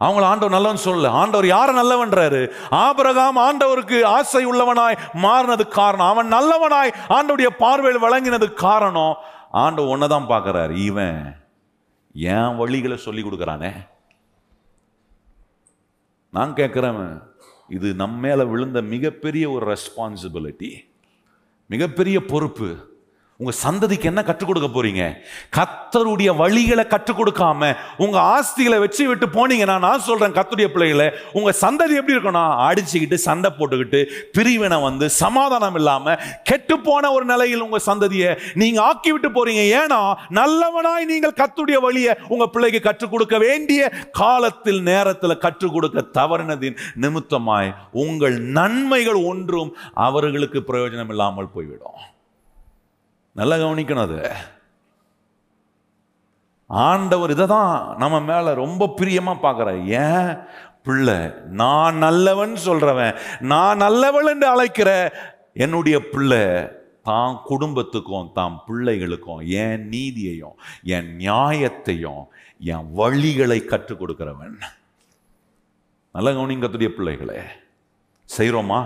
[0.00, 1.06] அவங்கள ஆண்டவர் நல்லவன் சொல்லல.
[1.06, 2.50] ஆண்டவர் யார நல்லவன்றாரு?
[2.70, 6.06] ஆபிரகாம் ஆண்டவருக்கு ஆசை உள்ளவனாய் மாறினது காரணம்.
[6.06, 9.16] அவன் நல்லவனாய் ஆண்டவுடைய பார்வையில் வழங்கினது காரணம்.
[9.50, 10.76] ஆண்டவர் ஒன்னதான் பார்க்குறாரு.
[10.84, 11.36] இவன்
[12.12, 13.72] என் வழிகளை சொல்லி கொடுக்குறானே.
[16.30, 17.22] நான் கேட்குறேன்
[17.68, 20.90] இது நம்ம மேலே விழுந்த மிகப்பெரிய ஒரு ரெஸ்பான்சிபிலிட்டி
[21.66, 22.87] மிகப்பெரிய பொறுப்பு.
[23.42, 25.02] உங்க சந்ததிக்கு என்ன கற்றுக் கொடுக்க போறீங்க?
[25.56, 27.68] கத்தருடைய வழிகளை கற்றுக் கொடுக்காம
[28.04, 31.06] உங்க ஆஸ்திகளை வச்சு விட்டு போனீங்கன்னா நான் சொல்றேன் கத்தருடைய பிள்ளைகளை
[31.38, 34.00] உங்க சந்ததி எப்படி இருக்கணும் அடிச்சுக்கிட்டு சண்டை போட்டுக்கிட்டு
[34.38, 36.16] பிரிவினை வந்து சமாதானம் இல்லாம
[36.50, 38.32] கெட்டு போன ஒரு நிலையில் உங்க சந்ததியை
[38.62, 39.62] நீங்க ஆக்கி விட்டு போறீங்க.
[39.82, 40.00] ஏன்னா
[40.40, 47.74] நல்லவனாய் நீங்கள் கத்துடைய வழியை உங்க பிள்ளைக்கு கற்றுக் கொடுக்க வேண்டிய காலத்தில் நேரத்தில் கற்றுக் கொடுக்க தவறினதின் நிமித்தமாய்
[48.06, 49.74] உங்கள் நன்மைகள் ஒன்றும்
[50.08, 51.98] அவர்களுக்கு பிரயோஜனம் இல்லாமல் போய்விடும்.
[53.38, 54.20] நல்லா கவனிக்கணும் அது.
[56.66, 59.68] ஆண்டவர் இதை தான் நம்ம மேல ரொம்ப பிரியமா பார்க்குற
[60.00, 60.30] ஏன்?
[60.82, 61.16] பிள்ளை
[61.50, 64.90] நான் நல்லவன் சொல்றவன் நான் நல்லவள் என்று அழைக்கிற
[65.54, 66.42] என்னுடைய பிள்ளை
[67.02, 72.22] தான் குடும்பத்துக்கும் தான் பிள்ளைகளுக்கும் என் நீதியையும் என் நியாயத்தையும்
[72.58, 74.56] என் வழிகளை கற்றுக் கொடுக்கிறவன்.
[76.14, 77.38] நல்ல கவனிங்கத்துடைய பிள்ளைகளே.
[78.28, 78.80] செய்கிறோமா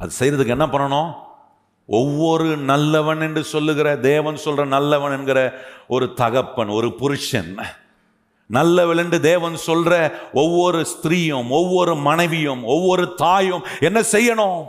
[0.00, 1.10] அது செய்கிறதுக்கு என்ன பண்ணணும்?
[1.86, 7.56] ஒவ்வொரு நல்லவன் என்று சொல்லுகிற தேவன் சொல்கிற நல்லவன் என்கிற ஒரு தகப்பன் ஒரு புருஷன்.
[8.52, 14.64] நல்லவள் என்று தேவன் சொல்கிற ஒவ்வொரு ஸ்திரீயும் ஒவ்வொரு மனைவியும் ஒவ்வொரு தாயும் என்ன செய்யணும்?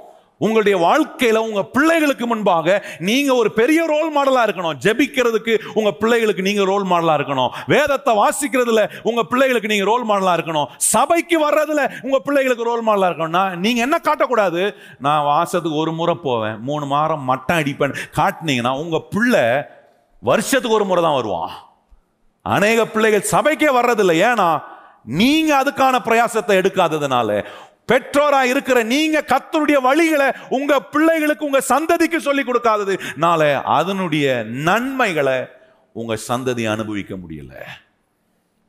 [0.45, 2.75] உங்களுடைய வாழ்க்கையில உங்க பிள்ளைகளுக்கு முன்பாக
[3.09, 4.77] நீங்க ஒரு பெரிய ரோல் மாடலா இருக்கணும்.
[4.85, 7.53] ஜெபிக்கிறதுக்கு உங்க பிள்ளைகளுக்கு நீங்க ரோல் மாடலா இருக்கணும்.
[7.73, 10.67] வேதத்தை வாசிக்கிறதுல உங்க பிள்ளைகளுக்கு நீங்க ரோல் மாடலா இருக்கணும்.
[10.93, 14.63] சபைக்கு வர்றதுல உங்க பிள்ளைகளுக்கு ரோல் மாடலா இருக்கணும்னா நீங்க என்ன காட்டக்கூடாது?
[15.07, 16.57] நான் வாசத்துக்கு ஒரு முறை போவேன்.
[16.69, 17.97] மூணு மாதம் மட்டம் அடிப்பேன்.
[18.19, 19.45] காட்டினீங்கன்னா உங்க பிள்ளை
[20.21, 21.51] வருஷத்துக்கு ஒரு முறை தான் வருவான்.
[22.55, 24.15] அநேக பிள்ளைகள் சபைக்கே வர்றதில்லை.
[24.29, 24.49] ஏன்னா
[25.19, 27.45] நீங்க அதுக்கான பிரயாசத்தை எடுக்காததுனால
[27.91, 32.99] பெற்றோரா இருக்கிற நீங்க கத்தருடைய வழிகளை உங்க பிள்ளைகளுக்கு உங்க சந்ததிக்கு சொல்லி கொடுக்காதது.
[33.15, 35.45] நாளை அதனுடைய நன்மைகளை
[35.91, 37.53] உங்க சந்ததி அனுபவிக்க முடியல.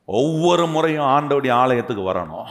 [0.05, 2.45] ஒவ்வொரு முறையும் ஆண்டவுடைய ஆலயத்துக்கு வரணும்.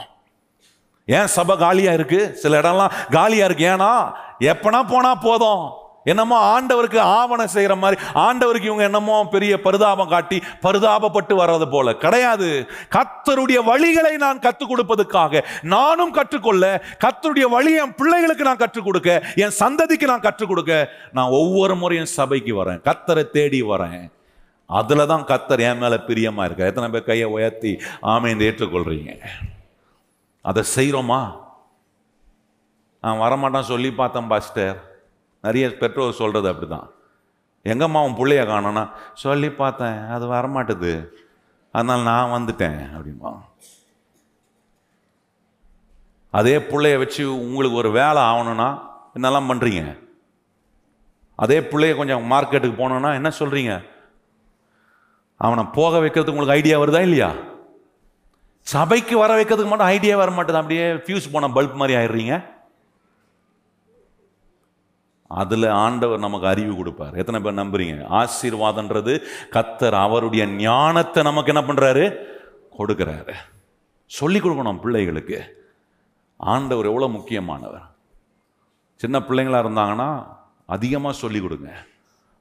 [1.05, 2.35] ஏன் சபை காலியா இருக்கு?
[2.35, 3.65] சில இடம்லாம் காலியா இருக்கு.
[3.65, 5.78] ஏன்னா எப்பனா போனா போதும்.
[6.03, 11.95] என்னமோ ஆண்டவருக்கு ஆவணம் செய்கிற மாதிரி ஆண்டவருக்கு இவங்க என்னமோ பெரிய பரிதாபம் காட்டி பரிதாபப்பட்டு வர்றது போல.
[11.95, 12.69] கிடையாது.
[12.95, 15.43] கத்தருடைய வழிகளை நான் கற்றுக் கொடுப்பதற்காக.
[15.61, 20.89] நானும் கற்றுக்கொள்ள கத்தருடைய வழி என் பிள்ளைகளுக்கு நான் கற்றுக் கொடுக்க என் சந்ததிக்கு நான் கற்றுக் கொடுக்க.
[21.11, 22.81] நான் ஒவ்வொரு முறையும் சபைக்கு வரேன்.
[22.89, 24.11] கத்தரை தேடி வரேன்.
[24.65, 29.13] அதில் தான் கத்தர் என் மேலே பிரியமாக இருக்க எத்தனை பேர் கையை உயர்த்தி ஆமைந்து ஏற்றுக்கொள்கிறீங்க
[30.41, 31.21] அதை செய்கிறோமா
[33.01, 34.88] நான் வரமாட்டான் சொல்லி பார்த்தேன் பாஸ்டர்.
[35.41, 36.87] நிறைய பெற்றோர் சொல்கிறது அப்படிதான்.
[37.63, 40.93] எங்கம்மா உன் பிள்ளைய காணோன்னா சொல்லி பார்த்தேன் அது வரமாட்டுது.
[41.71, 43.31] அதனால் நான் வந்துட்டேன் அப்படின்பா
[46.31, 48.79] அதே பிள்ளைய வச்சு உங்களுக்கு ஒரு வேலை ஆகணும்னா
[49.15, 49.83] என்னெல்லாம் பண்ணுறீங்க
[51.35, 53.73] அதே பிள்ளைய கொஞ்சம் மார்க்கெட்டுக்கு போனோன்னா என்ன சொல்கிறீங்க
[55.37, 57.29] அவனை போக வைக்கிறதுக்கு உங்களுக்கு ஐடியா வருதா இல்லையா?
[58.61, 62.45] சபைக்கு வர வைக்கிறதுக்கு மட்டும் ஐடியா வர மாட்டேது அப்படியே ஃபியூஸ் போன பல்ப் மாதிரி ஆயிடுறீங்க.
[65.29, 67.15] அதில் ஆண்டவர் நமக்கு அறிவு கொடுப்பார்.
[67.15, 68.03] எத்தனை பேர் நம்புறீங்க?
[68.19, 69.21] ஆசீர்வாதன்றது
[69.51, 72.15] கத்தர் அவருடைய ஞானத்தை நமக்கு என்ன பண்ணுறாரு
[72.77, 73.33] கொடுக்குறாரு.
[74.05, 75.39] சொல்லிக் கொடுக்கணும் பிள்ளைகளுக்கு.
[76.37, 77.85] ஆண்டவர் எவ்வளோ முக்கியமானவர்.
[78.95, 80.27] சின்ன பிள்ளைங்களாக இருந்தாங்கன்னா
[80.65, 81.85] அதிகமாக சொல்லிக் கொடுங்க.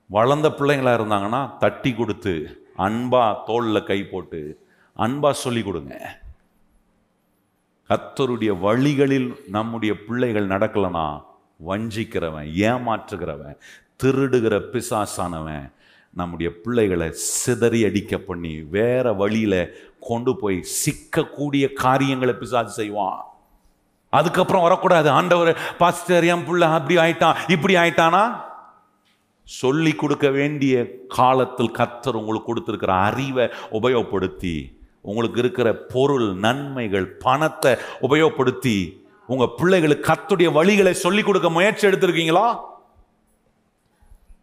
[0.06, 2.34] வளர்ந்த பிள்ளைங்களா இருந்தாங்கன்னா தட்டி கொடுத்து
[2.78, 4.66] அன்பா தோளில் கை போட்டு
[4.96, 6.20] அன்பா சொல்லிக் கொடுங்க.
[7.88, 11.26] கத்தருடைய வழிகளில் நம்முடைய பிள்ளைகள் நடக்கலனா
[11.66, 13.56] வஞ்சிக்கிறவன் ஏமாற்றுகிறவன்
[14.02, 15.72] திருடுகிற பிசாசானவன்
[16.14, 23.24] நம்முடைய பிள்ளைகளை சிதறி அடிக்க பண்ணி வேற வழியில் கொண்டு போய் சிக்கக்கூடிய காரியங்களை பிசாசு செய்வான்.
[24.10, 25.10] அதுக்கப்புறம் வரக்கூடாது.
[25.10, 28.40] ஆண்டவர் பாஸ்டர் என் பிள்ளை அப்படி ஆயிட்டான் இப்படி ஆயிட்டானா?
[29.42, 38.97] சொல்லி கொடுக்க வேண்டிய காலத்தில் கத்தர் உங்களுக்கு கொடுத்துருக்கிற அறிவை உபயோகப்படுத்தி உங்களுக்கு இருக்கிற பொருள் நன்மைகள் பணத்தை உபயோகப்படுத்தி
[39.32, 42.46] உங்க பிள்ளைகளுக்கு கத்துடைய வழிகளை சொல்லி கொடுக்க முயற்சி எடுத்திருக்கீங்களா?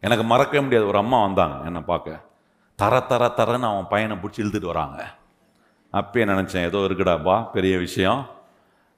[0.06, 0.88] எனக்கு மறக்கவே முடியாது.
[0.92, 2.24] ஒரு அம்மா வந்தாங்க என்னை பார்க்க.
[2.80, 5.00] தர தர தரன்னு அவன் பையனை பிடிச்சி இழுத்துட்டு வராங்க.
[5.94, 8.22] அப்பயே நினச்சேன் ஏதோ இருக்குடாப்பா பெரிய விஷயம்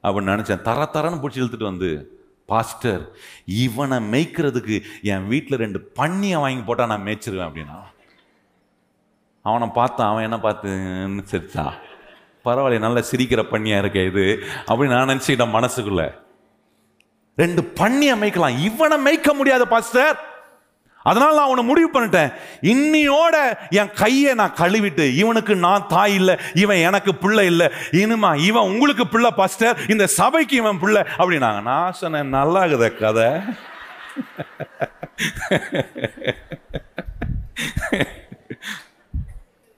[0.04, 0.66] அப்படின்னு நினச்சேன்.
[0.68, 1.90] தர தரன்னு பிடிச்சி இழுத்துட்டு வந்து
[2.52, 3.04] பாஸ்டர்
[3.46, 4.76] இவனை மேய்க்கிறதுக்கு
[5.14, 7.80] என் வீட்டில் ரெண்டு பண்ணியை வாங்கி போட்டால் நான் மேய்ச்சிருவேன் அப்படின்னா.
[9.50, 10.70] அவனை பார்த்தான் அவன் என்ன பார்த்து
[11.32, 11.76] சிரிச்சான்
[12.48, 14.44] பரவாயில்ல நல்ல சிரிக்கிற பண்ணியா இருக்க இது?
[14.68, 16.14] அப்படின்னு நான் நினச்சிக்கிட்டேன் மனசுக்குள்ள.
[17.36, 20.36] ரெண்டு பண்ணி மேய்க்கலாம் இவனை மேய்க்க முடியாது பாஸ்டர்.
[21.04, 22.34] அதனால நான் அவனை முடிவு பண்ணிட்டேன்.
[22.62, 27.70] இன்னியோட என் கையை நான் கழுவிட்டு இவனுக்கு நான் தாய் இல்லை இவன் எனக்கு பிள்ளை இல்லை.
[27.92, 29.78] இனிமா இவன் உங்களுக்கு பிள்ளை பாஸ்டர்.
[29.88, 31.04] இந்த சபைக்கு இவன் பிள்ளை.
[31.18, 31.62] அப்படின்னாங்க.
[31.62, 33.32] நான் சொன்னேன் நல்லா இருக்குத கதை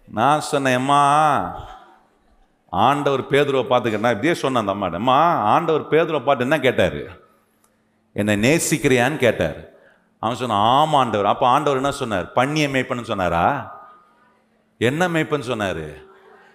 [0.06, 1.02] நான் சொன்னேன் அம்மா
[2.72, 5.18] ஆண்டவர் பேதுருவை பார்த்துக்கிட்டா இப்படியே சொன்னேன் அந்த அம்மாட்ட அம்மா
[5.54, 7.02] ஆண்டவர் பேதுருவை பார்த்து என்ன கேட்டார்?
[8.14, 9.60] என்னை நேசிக்கிறியான்னு கேட்டார்.
[10.20, 11.26] அவன் சொன்னான் ஆமா ஆண்டவர்.
[11.26, 12.32] அப்போ ஆண்டவர் என்ன சொன்னார்?
[12.36, 13.46] பண்ணியை மேய்ப்பன்னு சொன்னாரா?
[14.78, 15.86] என்ன மேய்ப்பன்னு சொன்னார்?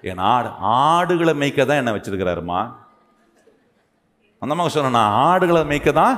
[0.01, 2.61] என் ஆடு ஆடுகளை மேய்க்க தான் என்னை வச்சிருக்கிறாருமா.
[4.39, 6.17] அந்த அம்மா சொன்ன நான் ஆடுகளை மேய்க்க தான்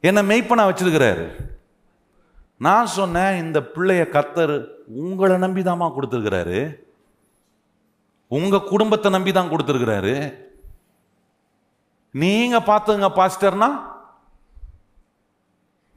[0.00, 1.26] என்னை மெய்ப்பனா வச்சிருக்கிறாரு.
[2.56, 4.54] நான் சொன்னேன் இந்த பிள்ளைய கத்தர்
[4.86, 6.60] உங்களை நம்பி தாம்மா கொடுத்துருக்கிறாரு.
[8.36, 10.16] உங்க குடும்பத்தை நம்பி தான் கொடுத்துருக்கிறாரு.
[12.24, 13.70] நீங்க பார்த்துங்க பாஸ்டர்னா.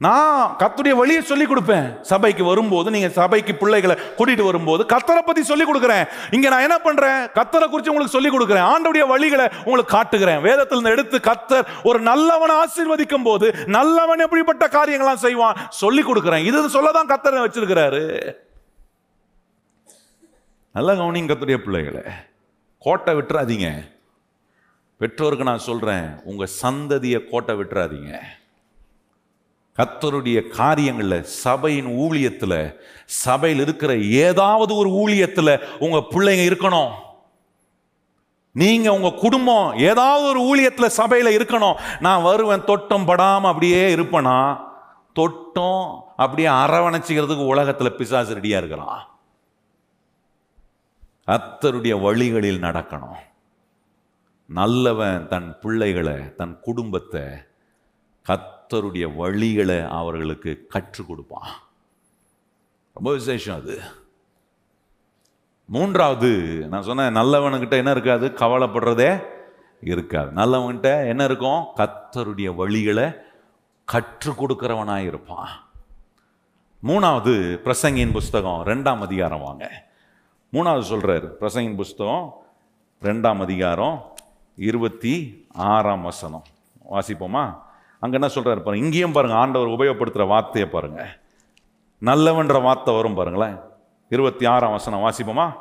[0.04, 1.86] நான் கத்துடைய வழியை சொல்லி கொடுப்பேன்.
[2.10, 6.04] சபைக்கு வரும்போது நீங்க சபைக்கு பிள்ளைகளை கூட்டிட்டு வரும்போது கத்தரை பத்தி சொல்லி கொடுக்குறேன்.
[6.36, 7.20] இங்க நான் என்ன பண்றேன்?
[7.38, 8.66] கத்தரை குறித்து உங்களுக்கு சொல்லி கொடுக்குறேன்.
[8.72, 10.40] ஆண்டவுடைய வழிகளை உங்களுக்கு காட்டுகிறேன்.
[10.48, 15.60] வேதத்தில் இருந்து எடுத்து கத்தர் ஒரு நல்லவனை ஆசீர்வதிக்கும் போது நல்லவன் எப்படிப்பட்ட காரியங்களாம் செய்வான்?
[15.82, 16.46] சொல்லி கொடுக்குறேன்.
[16.50, 18.04] இது சொல்லதான் கத்தரை வச்சிருக்கிறாரு.
[20.74, 22.12] நல்லா கவனிங்க கத்துடைய பிள்ளைகளை.
[22.78, 23.92] கோட்டை விட்டுறாதீங்க.
[24.98, 28.18] பெற்றோருக்கு நான் சொல்கிறேன் உங்கள் சந்ததியை கோட்டை விட்டுறாதீங்க.
[29.76, 36.90] கத்தருடைய காரியங்களில் சபையின் ஊழியத்தில் சபையில் இருக்கிற ஏதாவது ஒரு ஊழியத்தில் உங்கள் பிள்ளைங்க இருக்கணும்.
[38.52, 41.80] நீங்க உங்க குடும்பம் ஏதாவது ஒரு ஊழியத்துல சபையில இருக்கணும்.
[42.00, 44.58] நான் வருவேன் தொட்டம் படாம அப்படியே இருப்பேனா?
[45.14, 49.12] தொட்டம் அப்படியே அரவணைச்சிக்கிறதுக்கு உலகத்துல பிசாசு ரெடியா இருக்கிறான்
[51.26, 53.16] கத்தருடைய வழிகளில் நடக்கணும்.
[54.46, 57.22] நல்லவன் தன் பிள்ளைகளை தன் குடும்பத்தை
[58.28, 61.50] கத்தருடைய வழிகளை அவர்களுக்கு கற்றுக் கொடுப்பான்.
[62.94, 63.80] ரொம்ப விசேஷம் அது.
[65.66, 66.28] மூன்றாவது
[66.68, 68.26] நான் சொன்னேன் நல்லவனுக்கிட்ட என்ன இருக்காது?
[68.26, 69.24] கவலைப்படுறதே
[69.80, 70.30] இருக்காது.
[70.30, 71.64] நல்லவன்கிட்ட என்ன இருக்கும்?
[71.76, 73.16] கத்தருடைய வழிகளை
[73.84, 75.48] கற்றுக் கொடுக்கிறவனாக இருப்பான்
[76.82, 79.92] மூணாவது பிரசங்கியின் புஸ்தகம் ரெண்டாம் அதிகாரம் வாங்க.
[80.54, 82.26] மூணாவது சொல்கிறார் பிரசங்கின் புஸ்தகம்
[83.02, 83.94] ரெண்டாம் அதிகாரம்
[84.68, 85.14] இருபத்தி
[85.54, 86.44] ஆறாம் வசனம்.
[86.90, 87.42] வாசிப்போமா?
[87.98, 91.10] அங்கே என்ன சொல்கிறாரு பாருங்க இங்கேயும் பாருங்கள் ஆண்டவர் உபயோகப்படுத்துகிற வார்த்தையை பாருங்கள்
[92.02, 93.56] நல்லவன்ற வார்த்தை வரும் பாருங்களேன்.
[94.08, 95.52] இருபத்தி ஆறாம் வசனம் வாசிப்போமா?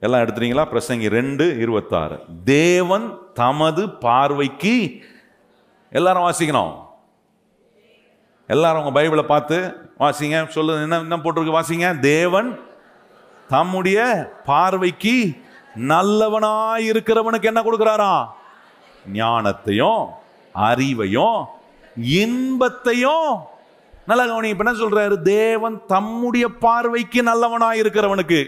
[0.00, 2.18] எல்லாம் எடுத்துறீங்களா பிரசங்கி ரெண்டு இருபத்தாறு.
[2.44, 5.04] தேவன் தமது பார்வைக்கு
[5.90, 6.74] எல்லாரும் வாசிக்கணும்.
[8.46, 9.58] எல்லாரும் உங்கள் பைபிளை பார்த்து
[9.98, 10.46] வாசிங்க.
[10.46, 11.58] சொல்லு என்ன என்ன போட்டிருக்கு?
[11.60, 11.98] வாசிங்க.
[11.98, 12.48] தேவன்
[13.48, 13.98] தம்முடைய
[14.44, 15.42] பார்வைக்கு
[15.78, 18.26] நல்லவனாய் இருக்கிறவனுக்கு என்ன கொடுக்கிறாராம்
[19.12, 20.04] ஞானத்தையும்
[20.54, 21.44] அறிவையும்
[21.94, 23.40] இன்பத்தையும்.
[24.06, 25.22] நல்ல கவனி இப்ப என்ன சொல்றாரு?
[25.22, 28.46] தேவன் தம்முடைய பார்வைக்கு நல்லவனாய் இருக்கிறவனுக்கு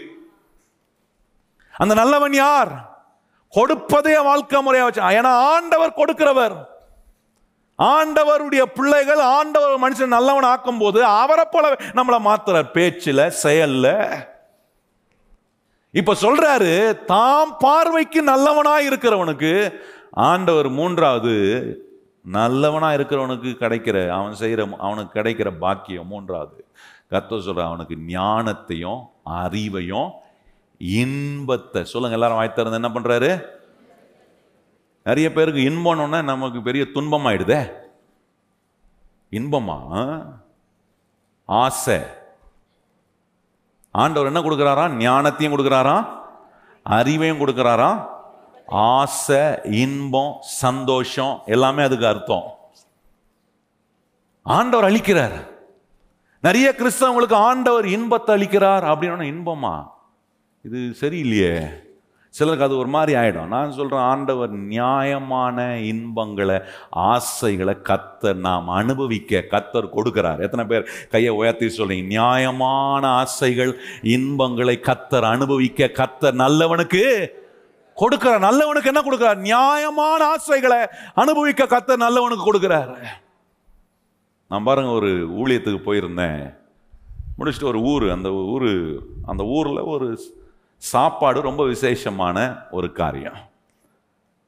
[1.73, 2.73] அந்த நல்லவன் யார்?
[3.51, 6.57] கொடுப்பதே வாழ்க்கை முறையா வச்சு ஏன்னா ஆண்டவர் கொடுக்கிறவர்.
[7.79, 12.71] ஆண்டவருடைய பிள்ளைகள் ஆண்டவர் மனுஷன் நல்லவன் ஆக்கும் போது அவரை போல நம்மளை மாத்துறார்.
[12.71, 13.87] பேச்சில் செயல்ல
[15.97, 19.75] இப்ப சொல்றாரு தாம் பார்வைக்கு நல்லவனா இருக்கிறவனுக்கு
[20.11, 21.35] ஆண்டவர் மூன்றாவது
[22.23, 26.65] நல்லவனா இருக்கிறவனுக்கு கிடைக்கிற அவன் செய்கிற அவனுக்கு கிடைக்கிற பாக்கியம் மூன்றாவது.
[27.11, 30.11] கத்த சொல்ற அவனுக்கு ஞானத்தையும் அறிவையும்
[30.79, 33.45] இன்பத்தை சொல்லுங்க எல்லாரும் வாய் என்ன பண்றாரு?
[35.05, 37.73] நிறைய பேருக்கு இன்பம்னு நமக்கு பெரிய துன்பம் ஆயிடுதே
[39.31, 39.79] இன்பமா?
[41.45, 41.99] ஆசை.
[44.03, 46.07] ஆண்டவர் என்ன கொடுக்குறாராம் ஞானத்தையும் கொடுக்குறாராம்
[46.87, 48.01] அறிவையும் கொடுக்குறாராம்
[48.93, 49.43] ஆசை
[49.85, 50.33] இன்பம்
[50.63, 52.47] சந்தோஷம் எல்லாமே அதுக்கு அர்த்தம்.
[54.47, 55.39] ஆண்டவர் அளிக்கிறார்
[56.47, 59.75] நிறைய கிறிஸ்தவங்களுக்கு ஆண்டவர் இன்பத்தை அளிக்கிறார் அப்படின்னா இன்பமா?
[60.67, 61.55] இது சரியில்லையே.
[62.37, 66.59] சிலருக்கு அது ஒரு மாதிரி ஆகிடும் நான் சொல்கிறேன் ஆண்டவர் நியாயமான இன்பங்களை
[66.91, 70.41] ஆசைகளை கத்தர் நாம் அனுபவிக்க கத்தர் கொடுக்கிறார்.
[70.47, 73.73] எத்தனை பேர் கையை உயர்த்தி சொல்லி நியாயமான ஆசைகள்
[74.17, 77.03] இன்பங்களை கத்தர் அனுபவிக்க கத்தர் நல்லவனுக்கு
[78.03, 78.43] கொடுக்கிறார்.
[78.49, 79.39] நல்லவனுக்கு என்ன கொடுக்கிறார்?
[79.51, 80.81] நியாயமான ஆசைகளை
[81.15, 82.91] அனுபவிக்க கத்தர் நல்லவனுக்கு கொடுக்கிறார்.
[84.51, 86.43] நான் பாருங்க ஒரு ஊழியத்துக்கு போயிருந்தேன்.
[87.39, 88.71] முடிச்சுட்டு ஒரு ஊர் அந்த ஊர்
[89.31, 90.09] அந்த ஊரில் ஒரு
[90.83, 92.39] சாப்பாடு ரொம்ப விசேஷமான
[92.77, 93.39] ஒரு காரியம்.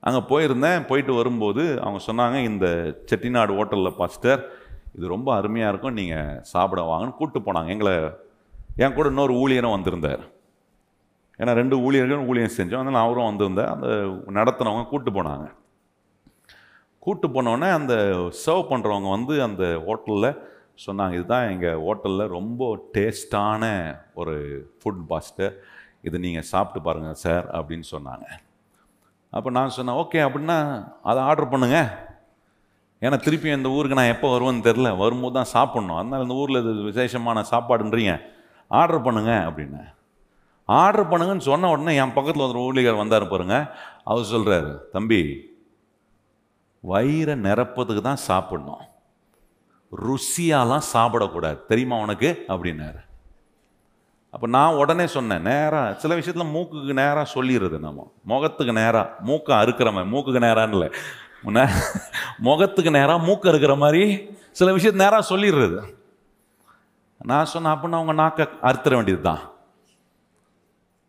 [0.07, 2.67] அங்கே போயிருந்தேன் போயிட்டு வரும்போது அவங்க சொன்னாங்க இந்த
[3.11, 4.43] செட்டிநாடு ஹோட்டலில் பாஸ்டர்
[4.97, 7.69] இது ரொம்ப அருமையாக இருக்கும் நீங்கள் சாப்பிட வாங்கன்னு கூப்பிட்டு போனாங்க.
[7.75, 7.95] எங்களை
[8.83, 10.23] என் கூட இன்னொரு ஊழியரும் வந்திருந்தார்.
[11.41, 13.89] ஏன்னா ரெண்டு ஊழியர்களும் ஊழியம் செஞ்சோம் அதனால் அவரும் வந்திருந்தார் அந்த
[14.39, 15.47] நடத்துனவங்க கூப்பிட்டு போனாங்க.
[17.03, 17.95] கூப்பிட்டு போனோடனே அந்த
[18.45, 20.31] சர்வ் பண்ணுறவங்க வந்து அந்த ஹோட்டலில்
[20.87, 22.63] சொன்னாங்க இதுதான் எங்கள் ஹோட்டலில் ரொம்ப
[22.97, 23.65] டேஸ்டான
[24.21, 24.35] ஒரு
[24.81, 25.55] ஃபுட் பாஸ்டர்.
[26.01, 28.27] இது நீங்கள் சாப்பிட்டு பாருங்கள் சார் அப்படின்னு சொன்னாங்க.
[29.31, 30.59] அப்போ நான் சொன்னேன் ஓகே அப்படின்னா
[31.03, 32.07] அதை ஆர்டர் பண்ணுங்க.
[33.03, 35.97] ஏன்னா திருப்பி இந்த ஊருக்கு நான் எப்போ வருவேன்னு தெரில வரும்போது தான் சாப்பிட்ணும்.
[35.97, 38.21] அதனால் இந்த ஊரில் இது விசேஷமான சாப்பாடுன்றீங்க.
[38.71, 39.83] ஆர்டர் பண்ணுங்க அப்படின்னு
[40.69, 43.71] ஆர்டர் பண்ணுங்கன்னு சொன்ன உடனே என் பக்கத்தில் ஒரு ஊழியர் வந்தார் பாருங்க.
[44.05, 45.21] அவர் சொல்கிறாரு தம்பி
[46.85, 48.83] வயிறை நிரப்பதுக்கு தான் சாப்பிட்ணும்.
[49.93, 51.65] ருசியாலாம் சாப்பிடக்கூடாது.
[51.65, 52.45] தெரியுமா உனக்கு?
[52.49, 53.01] அப்படின்னாரு.
[54.35, 58.01] அப்போ நான் உடனே சொன்னேன் நேராக சில விஷயத்தில் மூக்குக்கு நேராக சொல்லிடுறது நம்ம
[58.33, 60.89] முகத்துக்கு நேராக மூக்கை அறுக்கிறவன் மூக்குக்கு நேரான்னு இல்லை.
[62.49, 64.03] முகத்துக்கு நேராக மூக்கு அறுக்கிற மாதிரி
[64.59, 65.79] சில விஷயத்து நேராக சொல்லிடுறது
[67.31, 69.43] நான் சொன்னேன் அப்படின்னா அவங்க நாக்கை அறுத்துற வேண்டியது தான்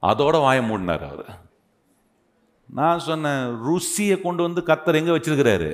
[0.04, 1.32] அதோட வாய மூடினார் அவர்.
[2.70, 5.72] நான் சொன்னேன் ருசியை கொண்டு வந்து கத்தர் எங்கே வச்சிருக்கிறாரு?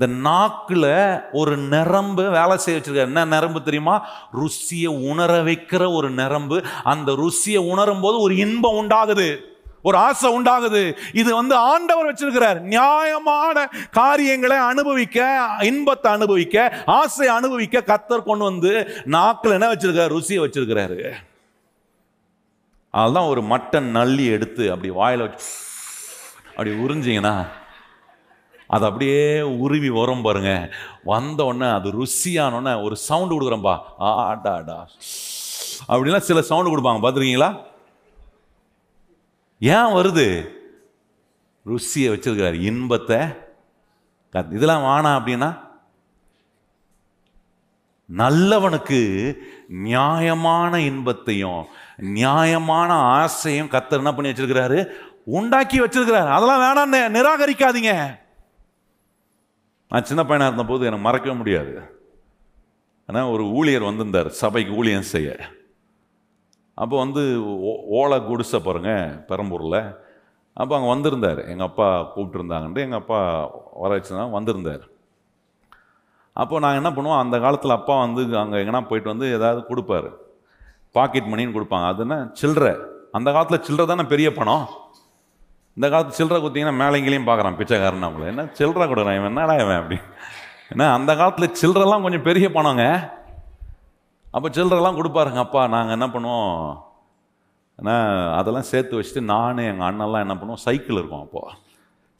[0.00, 3.08] இந்த நாக்கில் ஒரு நரம்பு வேலை செய்ய வச்சிருக்காரு.
[3.10, 4.08] என்ன நரம்பு தெரியுமா?
[4.32, 6.62] ருசியை உணர வைக்கிற ஒரு நரம்பு.
[6.84, 9.36] அந்த ருசியை உணரும் போது ஒரு இன்பம் உண்டாகுது.
[9.82, 10.96] ஒரு ஆசை உண்டாகுது.
[11.12, 12.60] இது வந்து ஆண்டவர் வச்சிருக்கிறார்.
[12.60, 20.14] நியாயமான காரியங்களை அனுபவிக்க இன்பத்தை அனுபவிக்க ஆசையை அனுபவிக்க கத்தர் கொண்டு வந்து நாக்கில் என்ன வச்சிருக்காரு?
[20.16, 21.12] ருசியை வச்சிருக்கிறாரு.
[22.90, 25.46] அதுதான் ஒரு மட்டன் நல்லி எடுத்து அப்படி வாயில வச்சு
[26.50, 27.58] அப்படி உறிஞ்சிங்கன்னா
[28.70, 30.74] அது அப்படியே உருவி வரும் பாருங்க.
[31.04, 34.88] வந்த உடனே அது ருசியானோடனே ஒரு சவுண்டு கொடுக்குறேன்பா ஆடா ஆடா
[35.88, 36.96] அப்படிலாம் சில சவுண்டு கொடுப்பாங்க.
[36.96, 37.62] பார்த்துருக்கீங்களா?
[39.60, 40.48] ஏன் வருது?
[41.66, 42.60] ருசியை வச்சிருக்கிறார்.
[42.60, 43.16] இன்பத்தை
[44.32, 45.68] கத்- இதெல்லாம் வானா அப்படின்னா?
[48.16, 49.34] நல்லவனுக்கு
[49.68, 51.66] நியாயமான இன்பத்தையும்
[51.96, 54.86] நியாயமான ஆசையும் கத்தர் என்ன பண்ணி வச்சிருக்கிறாரு?
[55.24, 56.28] உண்டாக்கி வச்சிருக்கிறாரு.
[56.28, 58.18] அதெல்லாம் வேணாம் நிராகரிக்காதீங்க.
[59.90, 62.00] நான் சின்ன பையனாக இருந்தபோது எனக்கு மறக்கவே முடியாது.
[63.06, 64.28] ஆனால் ஒரு ஊழியர் வந்திருந்தார்.
[64.28, 65.36] சபைக்கு ஊழியம் செய்ய.
[66.74, 68.88] அப்போ வந்து ஓ- ஓலை குடிசை பாருங்க
[69.28, 69.96] பெரம்பூரில்.
[70.54, 71.38] அப்போ அங்கே வந்திருந்தார்.
[71.38, 74.88] எங்கள் அப்பா கூப்பிட்டுருந்தாங்கன்ட்டு எங்கள் அப்பா வர வச்சுனா வந்திருந்தார்.
[76.32, 77.18] அப்போ நாங்கள் என்ன பண்ணுவோம்?
[77.18, 80.12] அந்த காலத்தில் அப்பா வந்து அங்கே எங்கன்னா போயிட்டு வந்து ஏதாவது கொடுப்பாரு.
[80.92, 81.86] பாக்கெட் மணின்னு கொடுப்பாங்க.
[81.86, 82.28] அது என்ன?
[82.32, 82.76] சில்லறை.
[83.12, 84.68] அந்த காலத்தில் சில்லறை தானே பெரிய பணம்.
[85.76, 89.18] இந்த காலத்து சில்லறை குத்திங்கன்னா மேலேங்களையும் பார்க்குறான் பிச்சைக்காரன் அவங்கள என்ன சில்லறை கொடுக்குறான்?
[89.20, 89.98] இவன் என்னடா இவன் அப்படி?
[90.72, 92.84] ஏன்னா அந்த காலத்தில் சில்லறெல்லாம் கொஞ்சம் பெரிய பணங்க
[94.36, 96.58] அப்போ சில்லறெல்லாம் கொடுப்பாருங்க அப்பா நாங்கள் என்ன பண்ணுவோம்?
[97.78, 97.96] ஏன்னா
[98.38, 100.62] அதெல்லாம் சேர்த்து வச்சுட்டு நான் எங்கள் அண்ணெல்லாம் என்ன பண்ணுவோம்?
[100.66, 101.56] சைக்கிள் இருக்கும் அப்போது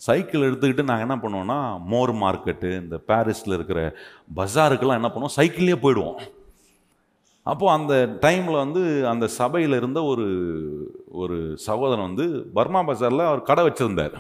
[0.07, 1.59] சைக்கிள் எடுத்துக்கிட்டு நாங்கள் என்ன பண்ணுவோம்னா
[1.93, 3.81] மோர் மார்க்கெட்டு இந்த பாரிஸில் இருக்கிற
[4.39, 5.37] பஜாருக்கெல்லாம் என்ன பண்ணுவோம்?
[5.39, 6.21] சைக்கிள்லேயே போயிடுவோம்.
[7.47, 8.83] அப்போது அந்த டைமில் வந்து
[9.13, 10.27] அந்த சபையில் இருந்த ஒரு
[11.21, 11.37] ஒரு
[11.69, 12.27] சகோதரன் வந்து
[12.57, 14.17] பர்மா பஜாரில் அவர் கடை வச்சுருந்தார்.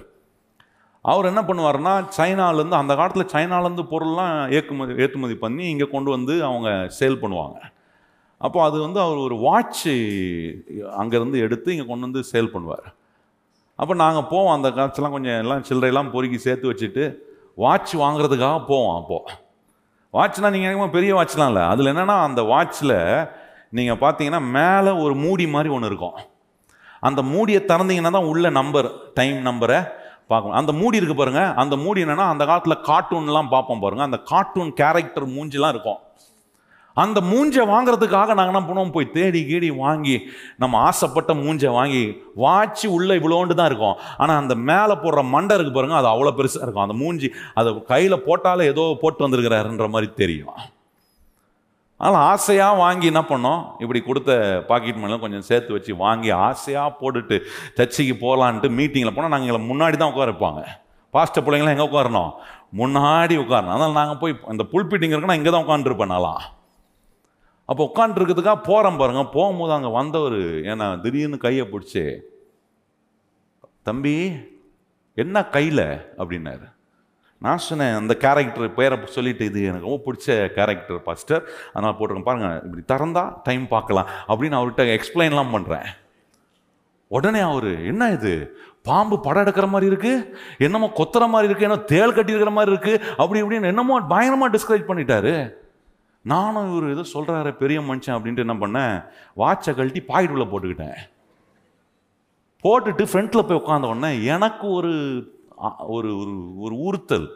[1.04, 6.70] அவர் என்ன பண்ணுவார்னா சைனாலேருந்து அந்த காலத்தில் சைனாலேருந்து பொருள்லாம் ஏற்றுமதி ஏற்றுமதி பண்ணி இங்கே கொண்டு வந்து அவங்க
[6.98, 7.58] சேல் பண்ணுவாங்க.
[8.40, 9.94] அப்போது அது வந்து அவர் ஒரு வாட்சு
[11.02, 12.88] அங்கேருந்து எடுத்து இங்கே கொண்டு வந்து சேல் பண்ணுவார்.
[13.78, 17.04] அப்போ நாங்கள் போவோம் அந்த காலத்துலாம் கொஞ்சம் எல்லாம் சில்லறையெல்லாம் பொறுக்கி சேர்த்து வச்சுட்டு
[17.64, 19.36] வாட்ச் வாங்குறதுக்காக போவோம் அப்போது
[20.18, 21.64] வாட்ச்னா நீங்கள் பெரிய வாட்ச்லாம் இல்லை.
[21.72, 22.96] அதில் என்னென்னா அந்த வாட்ச்சில்
[23.78, 26.16] நீங்கள் பார்த்தீங்கன்னா மேலே ஒரு மூடி மாதிரி ஒன்று இருக்கும்.
[27.08, 28.88] அந்த மூடியை திறந்தீங்கன்னா தான் உள்ள நம்பர்
[29.18, 29.78] டைம் நம்பரை
[30.30, 30.56] பார்க்கணும்.
[30.60, 34.04] அந்த மூடி இருக்குது பாருங்கள் அந்த மூடி என்னென்னா அந்த காலத்தில் கார்ட்டூன்லாம் பார்ப்போம் பாருங்க.
[34.08, 36.00] அந்த கார்ட்டூன் கேரக்டர் மூஞ்சிலாம் இருக்கும்.
[37.02, 38.94] அந்த மூஞ்சை வாங்குறதுக்காக நாங்கள் என்ன பண்ணுவோம்?
[38.96, 40.16] போய் தேடி கீடி வாங்கி
[40.62, 42.02] நம்ம ஆசைப்பட்ட மூஞ்சை வாங்கி
[42.44, 43.96] வாட்சி உள்ளே இவ்வளோண்டு தான் இருக்கும்.
[44.22, 46.86] ஆனால் அந்த மேலே போடுற மண்டை இருக்கு பாருங்க அது அவ்வளோ பெருசாக இருக்கும்.
[46.88, 50.54] அந்த மூஞ்சி அதை கையில் போட்டாலே ஏதோ போட்டு வந்திருக்கிறாருன்ற மாதிரி தெரியும்.
[52.02, 53.62] அதனால் ஆசையாக வாங்கி என்ன பண்ணோம்?
[53.82, 54.30] இப்படி கொடுத்த
[54.68, 57.36] பாக்கெட் மணிலாம் கொஞ்சம் சேர்த்து வச்சு வாங்கி ஆசையாக போட்டுட்டு
[57.78, 60.62] சர்ச்சைக்கு போகலான்ட்டு மீட்டிங்கில் போனால் நாங்கள் எங்களை முன்னாடி தான் உட்கார வைப்பாங்க.
[61.14, 62.32] பாஸ்டர் பிள்ளைங்களாம் எங்கே உட்காரணும்?
[62.80, 63.74] முன்னாடி உட்காரணும்.
[63.74, 66.42] அதனால் நாங்கள் போய் அந்த புல்பிட்டிங் இருக்குன்னா இங்கே தான் உட்காந்துருப்பேன் நான்லாம்.
[67.70, 69.22] அப்போ உட்காந்துருக்கிறதுக்காக போகிறேன் பாருங்க.
[69.36, 70.40] போகும்போது அங்கே வந்தவர்
[70.72, 72.04] ஏன்னா திடீர்னு கையை பிடிச்சி
[73.88, 74.14] தம்பி
[75.22, 75.86] என்ன கையில்?
[76.20, 76.66] அப்படின்னாரு.
[77.44, 80.26] நான் சொன்னேன் அந்த கேரக்டர் பேரை சொல்லிட்டு இது எனக்கு ரொம்ப பிடிச்ச
[80.56, 82.28] கேரக்டர் பாஸ்டர் அதனால் போட்டிருக்கேன்.
[82.28, 85.88] பாருங்க இப்படி திறந்தா டைம் பார்க்கலாம் அப்படின்னு அவர்கிட்ட எக்ஸ்பிளைன்லாம் பண்ணுறேன்
[87.16, 88.34] உடனே அவர் என்ன இது?
[88.88, 90.26] பாம்பு படம் எடுக்கிற மாதிரி இருக்குது
[90.66, 91.66] என்னமோ கொத்துற மாதிரி இருக்கு?
[91.68, 95.34] என்னமோ தேள் கட்டியிருக்கிற மாதிரி இருக்குது அப்படி இப்படின்னு என்னமோ பயங்கரமாக டிஸ்கரேஜ் பண்ணிட்டாரு.
[96.22, 98.94] நானும் இவர் ஏதோ சொல்கிறாரு பெரிய மனுஷன் அப்படின்ட்டு என்ன பண்ணேன்
[99.36, 100.98] வாட்சை கழட்டி பாக்கெட் உள்ள போட்டுக்கிட்டேன்.
[102.64, 104.92] போட்டுட்டு ஃப்ரண்ட்டில் போய் உட்காந்த உடனே எனக்கு ஒரு
[105.96, 106.34] ஒரு ஒரு
[106.64, 107.28] ஒரு உறுத்தல்.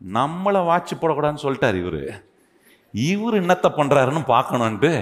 [0.00, 2.02] நம்மளை வாட்ச் போடக்கூடாதுன்னு சொல்லிட்டார் இவர்.
[2.94, 4.92] இவர் என்னத்த பண்ணுறாருன்னு பார்க்கணுன்ட்டு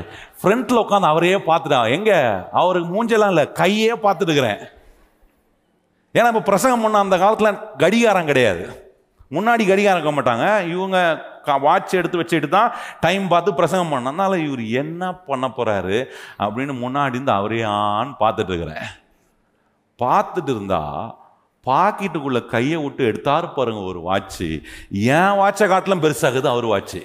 [0.40, 2.18] ஃப்ரண்ட்டில் உட்காந்து அவரையே பார்த்துட்டான் எங்கே?
[2.62, 4.60] அவருக்கு மூஞ்செல்லாம் இல்லை கையே பார்த்துட்டுக்கிறேன்
[6.14, 8.62] ஏன்னா இப்போ பிரசங்கம் பண்ண அந்த காலத்தில் கடிகாரம் கிடையாது.
[9.36, 10.68] முன்னாடி கடிகாரம் இருக்க மாட்டாங்க.
[10.74, 10.98] இவங்க
[11.56, 16.08] வாட்ச் எடுத்து வச்சுட்டு தான் டைம் பார்த்து பிரசங்கம் பண்ண இவர் என்ன பண்ண போறாரு
[16.38, 18.86] அப்படின்னு முன்னாடி இருந்து அவரே ஆன்னு பார்த்துட்டு இருக்கிறேன்.
[19.98, 21.16] பார்த்துட்டு இருந்தா
[21.66, 27.02] பாக்கெட்டுக்குள்ள கையை விட்டு எடுத்தாரு பாருங்க ஒரு வாட்ச்சு என் வாட்சை காட்டிலும் பெருசாகுது அவர் வாட்ச்சு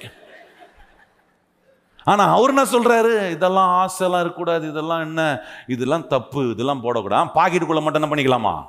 [2.04, 5.42] ஆனால் அவர் என்ன சொல்கிறாரு இதெல்லாம் ஆசைலாம் இருக்கக்கூடாது இதெல்லாம் என்ன?
[5.68, 7.30] இதெல்லாம் தப்பு இதெல்லாம் போடக்கூடாது.
[7.36, 8.64] பாக்கெட்டுக்குள்ளே மட்டும் என்ன பண்ணிக்கலாமா?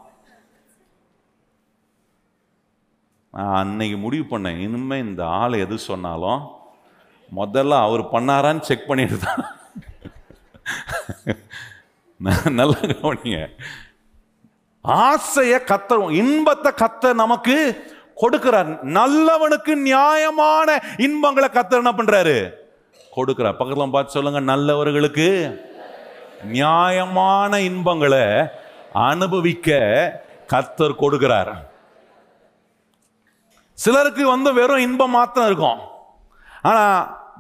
[3.35, 4.59] நான் அன்னைக்கு முடிவு பண்ணேன்.
[4.59, 6.49] இனிமேல் இந்த ஆள் எது சொன்னாலும்
[7.37, 9.47] முதல்ல அவர் பண்ணாரான்னு செக் பண்ணிட்டு தான்.
[12.51, 13.47] நல்லா கவனிங்க.
[14.85, 17.85] ஆசைய கத்த இன்பத்தை கத்த நமக்கு
[18.21, 18.79] கொடுக்கிறார்.
[18.83, 22.51] நல்லவனுக்கு நியாயமான இன்பங்களை கத்தர் என்ன பண்றாரு?
[23.17, 23.55] கொடுக்கிறார்.
[23.59, 25.61] பக்கத்துல பார்த்து சொல்லுங்க நல்லவர்களுக்கு
[26.45, 28.47] நியாயமான இன்பங்களை
[28.93, 29.71] அனுபவிக்க
[30.47, 31.73] கத்தர் கொடுக்கிறார்.
[33.79, 35.81] சிலருக்கு வந்து வெறும் இன்பம் மாத்திரம் இருக்கும்.
[36.71, 36.99] ஆனால்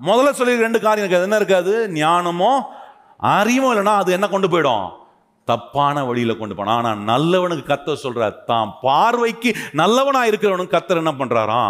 [0.08, 1.28] முதல்ல சொல்லி ரெண்டு காரியம் இருக்காது.
[1.28, 1.72] என்ன இருக்காது?
[2.02, 2.52] ஞானமோ
[3.18, 4.86] அறிவும் இல்லைன்னா அது என்ன கொண்டு போயிடும்?
[5.50, 9.50] தப்பான வழியில் கொண்டு போனான் ஆனால் நல்லவனுக்கு கத்த சொல்றார் தான் பார்வைக்கு
[9.80, 11.62] நல்லவனாக இருக்கிறவனுக்கு கத்தர் என்ன பண்ணுறாரா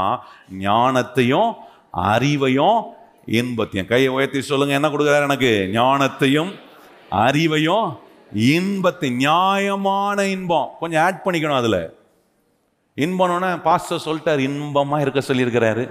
[0.66, 1.50] ஞானத்தையும்
[2.12, 2.78] அறிவையும்
[3.38, 3.90] இன்பத்தையும்.
[3.92, 5.52] கையை உயர்த்தி சொல்லுங்க என்ன கொடுக்குறாரு எனக்கு?
[5.78, 6.52] ஞானத்தையும்
[7.26, 7.88] அறிவையும்
[8.54, 10.70] இன்பத்தை நியாயமான இன்பம்.
[10.80, 11.80] கொஞ்சம் ஆட் பண்ணிக்கணும் அதில்.
[13.02, 15.84] இன்பம்னு பாஸ்டர் சொல்லிட்டார் இன்பமாக இருக்க சொல்லியிருக்கிறாரு.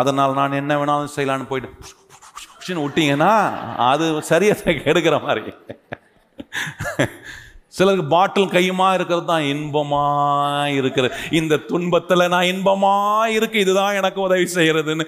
[0.00, 1.70] அதனால் நான் என்ன வேணாலும் செய்யலான்னு போயிட்டு
[2.56, 3.32] புஷ்னு விட்டீங்கன்னா
[3.90, 5.52] அது சரியாக கெடுக்கிற மாதிரி.
[7.76, 10.04] சிலருக்கு பாட்டில் கையுமா இருக்கிறது தான் இன்பமா
[10.78, 11.06] இருக்கிற
[11.38, 12.94] இந்த துன்பத்தில் நான் இன்பமா
[13.36, 15.06] இருக்கு இதுதான் எனக்கு உதவி செய்கிறதுன்னு.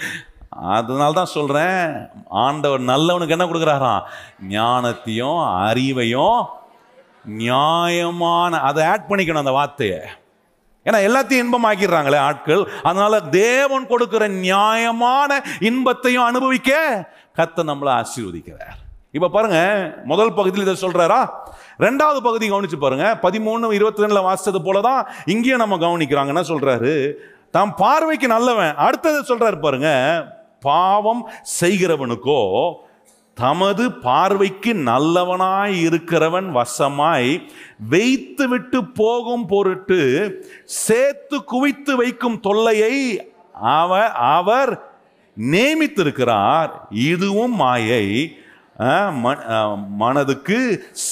[0.76, 1.84] அதனால தான் சொல்கிறேன்
[2.46, 4.02] ஆண்டவர் நல்லவனுக்கு என்ன கொடுக்குறாராம்?
[4.56, 6.40] ஞானத்தையும் அறிவையும்
[7.24, 9.98] நியாயமான அதை ஆட் பண்ணிக்கணும் அந்த வார்த்தையை.
[10.84, 12.68] ஏன்னா எல்லாத்தையும் இன்பமாக்கிடுறாங்களே ஆட்கள்.
[12.82, 16.72] அதனால தேவன் கொடுக்கிற நியாயமான இன்பத்தையும் அனுபவிக்க
[17.36, 18.80] கத்த நம்மளை ஆசீர்வதிக்கிறார்.
[19.12, 21.28] இப்போ பாருங்க முதல் பகுதியில் இதை சொல்றாரா?
[21.78, 23.18] ரெண்டாவது பகுதி கவனிச்சு பாருங்க.
[23.22, 26.26] பதிமூணு இருபத்தி ரெண்டுல வாசிச்சது போலதான் இங்கேயும் நம்ம கவனிக்கிறாங்க.
[26.26, 27.12] என்ன சொல்றாரு?
[27.50, 28.74] தாம் பார்வைக்கு நல்லவன்.
[28.74, 29.90] அடுத்தது சொல்றாரு பாருங்க
[30.60, 31.30] பாவம்
[31.60, 32.72] செய்கிறவனுக்கோ
[33.40, 37.30] தமது பார்வைக்கு நல்லவனாய் இருக்கிறவன் வசமாய்
[37.92, 40.00] வைத்து விட்டு போகும் பொருட்டு
[40.64, 42.96] சேர்த்து குவித்து வைக்கும் தொல்லையை
[43.76, 44.72] அவர் அவர்
[45.36, 46.70] நியமித்திருக்கிறார்.
[46.90, 48.06] இதுவும் மாயை
[50.02, 50.58] மனதுக்கு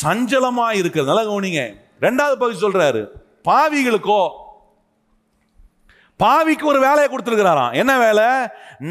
[0.03, 1.63] சஞ்சலமாக இருக்கிறது கவனிங்க.
[2.07, 3.03] ரெண்டாவது பகுதி சொல்றாரு.
[3.49, 4.23] பாவிகளுக்கோ
[6.23, 7.75] பாவிக்கு ஒரு வேலையை கொடுத்துருக்கிறாராம்.
[7.81, 8.27] என்ன வேலை?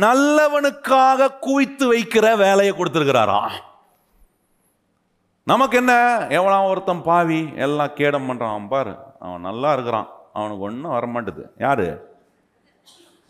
[0.04, 3.52] நல்லவனுக்காக குவித்து வைக்கிற வேலையை கொடுத்துருக்கிறாராம்.
[5.52, 5.94] நமக்கு என்ன?
[6.38, 7.42] எவ்வளோ ஒருத்தன் பாவி?
[7.66, 8.94] எல்லாம் கேடம் பண்ணுறான் அவன் பாரு
[9.26, 10.10] அவன் நல்லா இருக்கிறான்.
[10.34, 11.44] அவனுக்கு ஒன்றும் வரமாட்டுது.
[11.66, 11.88] யாரு?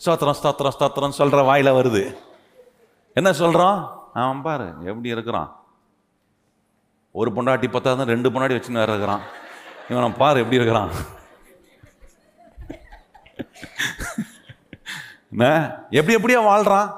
[0.05, 2.03] ஸ்தோத்திரம் ஸ்தோத்திரம் ஸ்தோத்திரம் சொல்கிற வாயில் வருது.
[3.19, 3.79] என்ன சொல்கிறான்
[4.23, 5.49] அவன் பாரு எப்படி இருக்கிறான்?
[7.19, 9.23] ஒரு பொண்டாட்டி தான் ரெண்டு பொண்டாட்டி வச்சுன்னு வேற இருக்கிறான்.
[9.89, 10.91] இவனை பாரு எப்படி இருக்கிறான்?
[15.97, 16.89] எப்படி எப்படியோ வாழ்கிறான்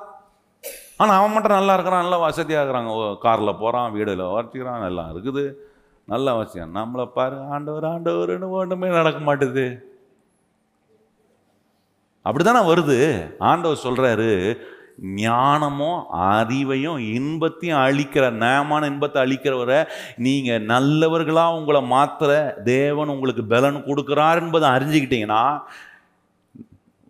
[1.02, 2.92] ஆனால் அவன் மட்டும் நல்லா இருக்கிறான் நல்லா வசதியாக இருக்கிறாங்க
[3.26, 5.44] காரில் போகிறான் வீடில் வச்சுக்கிறான் நல்லா இருக்குது.
[6.12, 9.66] நல்ல அவசியம் நம்மளை பாரு ஆண்டவர் ஆண்டவர்னு ஒன்றுமே நடக்க மாட்டுது.
[12.26, 12.98] அப்படிதானே வருது?
[13.52, 14.30] ஆண்டவர் சொல்கிறாரு
[15.22, 16.00] ஞானமும்
[16.32, 19.80] அறிவையும் இன்பத்தையும் அழிக்கிற நேமான இன்பத்தை அழிக்கிறவரை
[20.26, 22.32] நீங்கள் நல்லவர்களாக உங்களை மாத்திர
[22.74, 25.46] தேவன் உங்களுக்கு பலன் கொடுக்குறார் என்பதை அறிஞ்சுக்கிட்டீங்கன்னா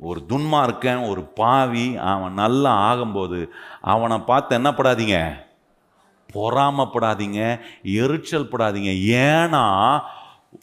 [0.01, 3.49] ஒரு துன்மார்க்கன் ஒரு பாவி அவன் நல்லா ஆகும்போது
[3.81, 5.17] அவனை பார்த்து என்ன படாதீங்க?
[6.33, 8.91] பொறாமப்படாதீங்க எரிச்சல் படாதீங்க.
[9.27, 10.01] ஏன்னா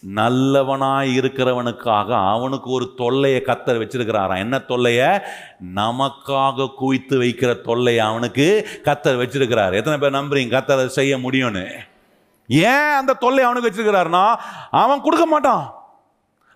[0.07, 5.21] நல்லவனாய் இருக்கிறவனுக்காக அவனுக்கு ஒரு தொல்லையை கத்தர் வச்சிருக்கிறாராம் என்ன தொல்லையை?
[5.75, 9.75] நமக்காக குவித்து வைக்கிற தொல்லையை அவனுக்கு கத்தர் வச்சிருக்கிறார்.
[9.75, 10.55] எத்தனை பேர் நம்புறீங்க?
[10.59, 11.67] கத்தர் செய்ய முடியும்னு.
[12.47, 14.35] ஏன் அந்த தொல்லை அவனுக்கு வச்சிருக்கிறாருன்னா
[14.71, 15.78] அவன் கொடுக்க மாட்டான்.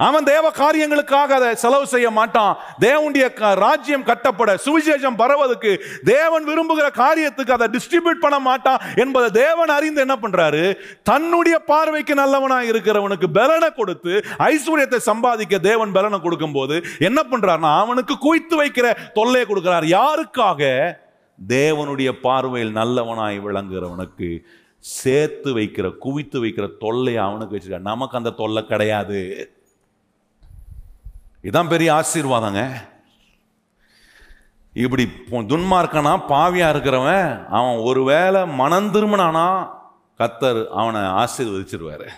[0.03, 2.57] அவன் தேவ காரியங்களுக்காக அதை செலவு செய்ய மாட்டான்.
[2.81, 9.69] தேவனுடைய க- ராஜ்யம் கட்டப்பட சுவிசேஷம் பரவதுக்கு தேவன் விரும்புகிற காரியத்துக்கு அதை டிஸ்ட்ரிபியூட் பண்ண மாட்டான் என்பதை தேவன்
[9.69, 10.77] அறிந்து என்ன பண்றாரு?
[11.03, 18.65] தன்னுடைய பார்வைக்கு நல்லவனாக இருக்கிறவனுக்கு பலனை கொடுத்து ஐஸ்வர்யத்தை சம்பாதிக்க தேவன் பலனை கொடுக்கும்போது என்ன பண்றாருன்னா அவனுக்கு குவித்து
[18.65, 20.01] வைக்கிற தொல்லையை கொடுக்கிறார்.
[20.01, 20.93] யாருக்காக?
[21.49, 24.39] தேவனுடைய பார்வையில் நல்லவனாய் விளங்குகிறவனுக்கு
[24.79, 27.81] சேர்த்து வைக்கிற குவித்து வைக்கிற தொல்லையை அவனுக்கு வச்சிருக்கார்.
[27.81, 29.51] நமக்கு அந்த தொல்லை கிடையாது.
[31.45, 32.63] இதான் பெரிய ஆசீர்வாதங்க.
[34.85, 35.05] இப்படி
[35.53, 39.47] துன்மார்க்கனா பாவியா இருக்கிறவன் அவன் ஒருவேளை மனம் திரும்பினானா
[40.21, 42.09] கத்தர் அவனை ஆசீர்வதிச்சிருவாரு.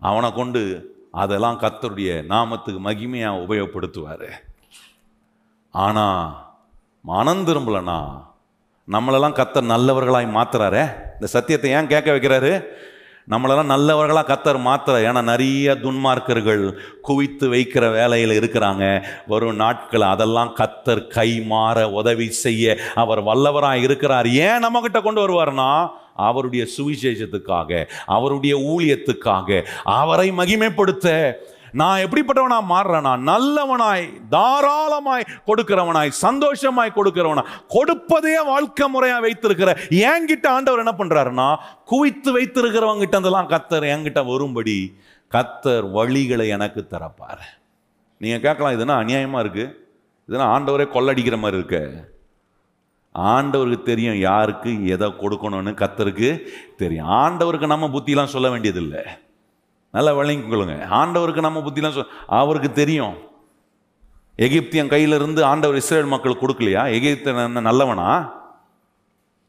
[0.00, 0.62] அவனை கொண்டு
[1.12, 4.28] அதெல்லாம் கத்தருடைய நாமத்துக்கு மகிமையா உபயோகப்படுத்துவாரு.
[5.70, 6.06] ஆனா
[7.12, 8.00] மனம் திரும்பலனா
[8.94, 10.84] நம்மளெல்லாம் கத்தர் நல்லவர்களாய் மாத்துறாரே?
[11.14, 12.52] இந்த சத்தியத்தை ஏன் கேட்க வைக்கிறாரு?
[13.30, 16.62] நம்மளெல்லாம் நல்லவர்களாக கத்தர் மாத்துறார் ஏன்னா நிறைய துன்மார்க்கர்கள்
[17.00, 18.84] குவித்து வைக்கிற வேலையில் இருக்கிறாங்க.
[19.26, 24.28] வரும் நாட்கள் அதெல்லாம் கத்தர் கை மாற உதவி செய்ய அவர் வல்லவராக இருக்கிறார்.
[24.28, 25.70] ஏன் நம்மக்கிட்ட கொண்டு வருவார்னா
[26.14, 31.08] அவருடைய சுவிசேஷத்துக்காக அவருடைய ஊழியத்துக்காக அவரை மகிமைப்படுத்த
[31.72, 33.12] நான் எப்படிப்பட்டவனா மாறுறேனா?
[33.30, 37.44] நல்லவனாய் தாராளமாய் கொடுக்கிறவனாய் சந்தோஷமாய் கொடுக்கிறவனா.
[37.68, 44.94] கொடுப்பதே வாழ்க்கை முறையாக வைத்திருக்கிற என்கிட்ட ஆண்டவர் என்ன பண்ணுறாருன்னா குவித்து வைத்திருக்கிறவங்க அதெல்லாம் கத்தர் என்கிட்ட வரும்படி
[45.32, 47.40] கத்தர் வழிகளை எனக்கு தரப்பார்.
[48.18, 49.74] நீங்கள் கேட்கலாம் இதுனா அநியாயமாக இருக்குது
[50.28, 52.16] இதெல்லாம் ஆண்டவரே கொள்ளடிக்கிற மாதிரி இருக்கு?
[53.14, 56.46] ஆண்டவருக்கு தெரியும் யாருக்கு எதை கொடுக்கணும்னு கத்தருக்கு
[56.76, 57.08] தெரியும்.
[57.08, 59.27] ஆண்டவருக்கு நம்ம புத்திலாம் சொல்ல வேண்டியதில்லை.
[59.90, 63.26] நல்லா விளங்கிக்கொள்ளுங்க ஆண்டவருக்கு நம்ம புத்திலாம் சொல் அவருக்கு தெரியும்.
[64.36, 66.82] எகிப்தியன் கையில இருந்து ஆண்டவர் இஸ்ரேல் மக்கள் கொடுக்கலையா?
[66.98, 68.36] எகிப்தியன் நல்லவனா?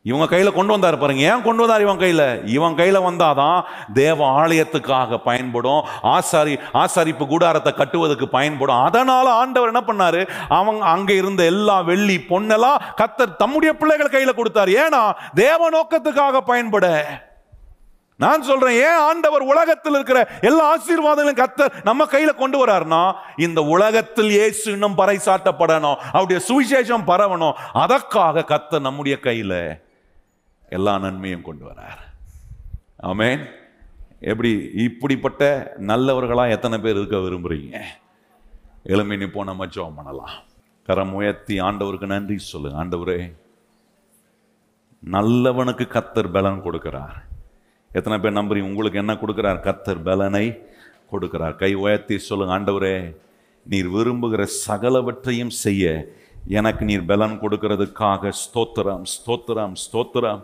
[0.03, 1.21] இவங்க கையில கொண்டு வந்தாரு பாருங்க.
[1.21, 2.47] ஏன் கொண்டு வந்தார் இவன் கையில?
[2.47, 3.61] இவன் கையில வந்தாதான்
[3.93, 5.85] தேவ ஆலயத்துக்காக பயன்படும்.
[6.01, 8.75] ஆசாரி ஆசாரிப்பு கூடாரத்தை கட்டுவதற்கு பயன்படும்.
[8.75, 10.29] அதனால ஆண்டவர் என்ன பண்ணாரு?
[10.49, 14.67] அவங்க அங்க இருந்த எல்லா வெள்ளி பொன்னெல்லாம் கத்தர் தம்முடைய பிள்ளைகள் கையில கொடுத்தார்.
[14.67, 16.87] ஏன்னா தேவ நோக்கத்துக்காக பயன்பட.
[18.19, 24.29] நான் சொல்றேன் ஏன் ஆண்டவர் உலகத்தில் இருக்கிற எல்லா ஆசீர்வாதங்களும் கத்தர் நம்ம கையில கொண்டு வராருன்னா இந்த உலகத்தில்
[24.29, 29.79] இயேசு இன்னும் பறைசாட்டப்படணும் அவருடைய சுவிசேஷம் பரவணும் அதற்காக கத்தர் நம்முடைய கையில
[30.69, 32.01] எல்லா நன்மையும் கொண்டு வரார்.
[33.03, 33.45] ஆமேன்.
[34.19, 37.81] எப்படி இப்படிப்பட்ட நல்லவர்களா எத்தனை பேர் இருக்க விரும்புறீங்க?
[38.83, 40.35] எளிமை நிப்போ நம்ம ஜோம் பண்ணலாம்.
[40.83, 43.19] கரம் உயர்த்தி ஆண்டவருக்கு நன்றி சொல்லுங்க ஆண்டவரே
[45.11, 47.17] நல்லவனுக்கு கத்தர் பலன் கொடுக்கிறார்.
[47.91, 48.69] எத்தனை பேர் நம்புறீங்க?
[48.71, 49.59] உங்களுக்கு என்ன கொடுக்குறார்?
[49.67, 50.63] கத்தர் பலனை
[51.11, 51.55] கொடுக்குறார்.
[51.55, 53.15] கை உயர்த்தி சொல்லுங்க ஆண்டவரே
[53.65, 55.83] நீர் விரும்புகிற சகலவற்றையும் செய்ய
[56.47, 60.43] எனக்கு நீர் பலன் கொடுக்கறதுக்காக ஸ்தோத்திரம் ஸ்தோத்திரம் ஸ்தோத்திரம்.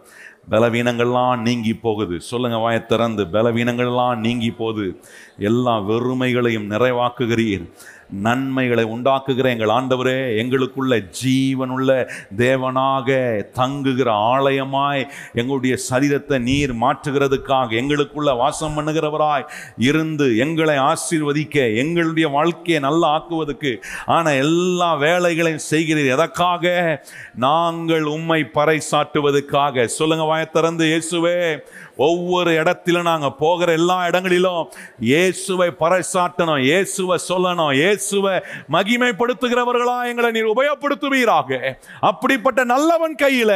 [0.49, 2.21] பலவீனங்கள்லாம் நீங்கி போகுது.
[2.21, 3.23] சொல்லுங்க வாய திறந்து.
[3.25, 4.99] பலவீனங்கள்லாம் நீங்கி போகுது.
[5.37, 7.65] எல்லா வெறுமைகளையும் நிறைவாக்குகிறீர்.
[8.09, 12.07] நன்மைகளை உண்டாக்குகிற எங்கள் ஆண்டவரே எங்களுக்குள்ள ஜீவனுள்ள
[12.37, 13.17] தேவனாக
[13.51, 19.45] தங்குகிற ஆலயமாய் எங்களுடைய சரீரத்தை நீர் மாற்றுகிறதுக்காக எங்களுக்குள்ள வாசம் பண்ணுகிறவராய்
[19.77, 26.13] இருந்து எங்களை ஆசீர்வதிக்க எங்களுடைய வாழ்க்கையை நல்லா ஆக்குவதற்கு ஆனால் எல்லா வேலைகளையும் செய்கிறீர்.
[26.15, 27.03] எதற்காக?
[27.35, 31.63] நாங்கள் உம்மை பறைசாட்டுவதற்காக சொல்லுங்க வாயை திறந்து இயேசுவே
[31.97, 34.69] ஒவ்வொரு இடத்திலும் நாங்கள் போகிற எல்லா இடங்களிலும்
[34.99, 38.35] இயேசுவை பறைசாட்டணும் இயேசுவை சொல்லணும் இயேசுவை
[38.71, 41.73] மகிமைப்படுத்துகிறவர்களா எங்களை நீர் உபயோகப்படுத்துவீராக.
[42.01, 43.51] அப்படிப்பட்ட நல்லவன் கையில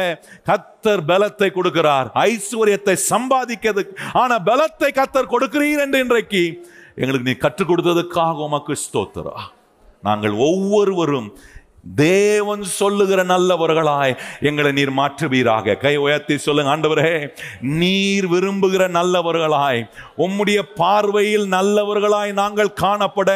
[0.50, 2.08] கத்தர் பலத்தை கொடுக்கிறார்.
[2.14, 3.84] ஐஸ்வர்யத்தை சம்பாதிக்கிறது.
[4.12, 6.44] ஆனா பலத்தை கத்தர் கொடுக்கிறீர் என்று இன்றைக்கு
[6.96, 9.36] எங்களுக்கு நீ கற்றுக் கொடுத்ததுக்காக உமக்கு ஸ்தோத்திரா
[10.02, 11.30] நாங்கள் ஒவ்வொருவரும்
[11.84, 15.76] தேவன் சொல்லுகிற நல்லவர்களாய் எங்களை நீர் மாற்றுவீராக.
[15.76, 17.30] கை உயர்த்தி சொல்லுங்க ஆண்டவரே
[17.60, 19.80] நீர் விரும்புகிற நல்லவர்களாய்
[20.18, 23.30] உம்முடைய பார்வையில் நல்லவர்களாய் நாங்கள் காணப்பட.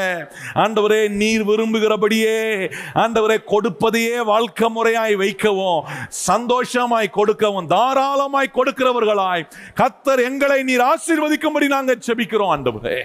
[0.54, 9.48] ஆண்டவரே நீர் விரும்புகிறபடியே ஆண்டவரே கொடுப்பதையே வாழ்க்கை முறையாய் வைக்கவும் சந்தோஷமாய் கொடுக்கவும் தாராளமாய் கொடுக்கிறவர்களாய்
[9.80, 12.98] கத்தர் எங்களை நீர் ஆசீர்வதிக்கும்படி நாங்கள் செபிக்கிறோம் ஆண்டவரே.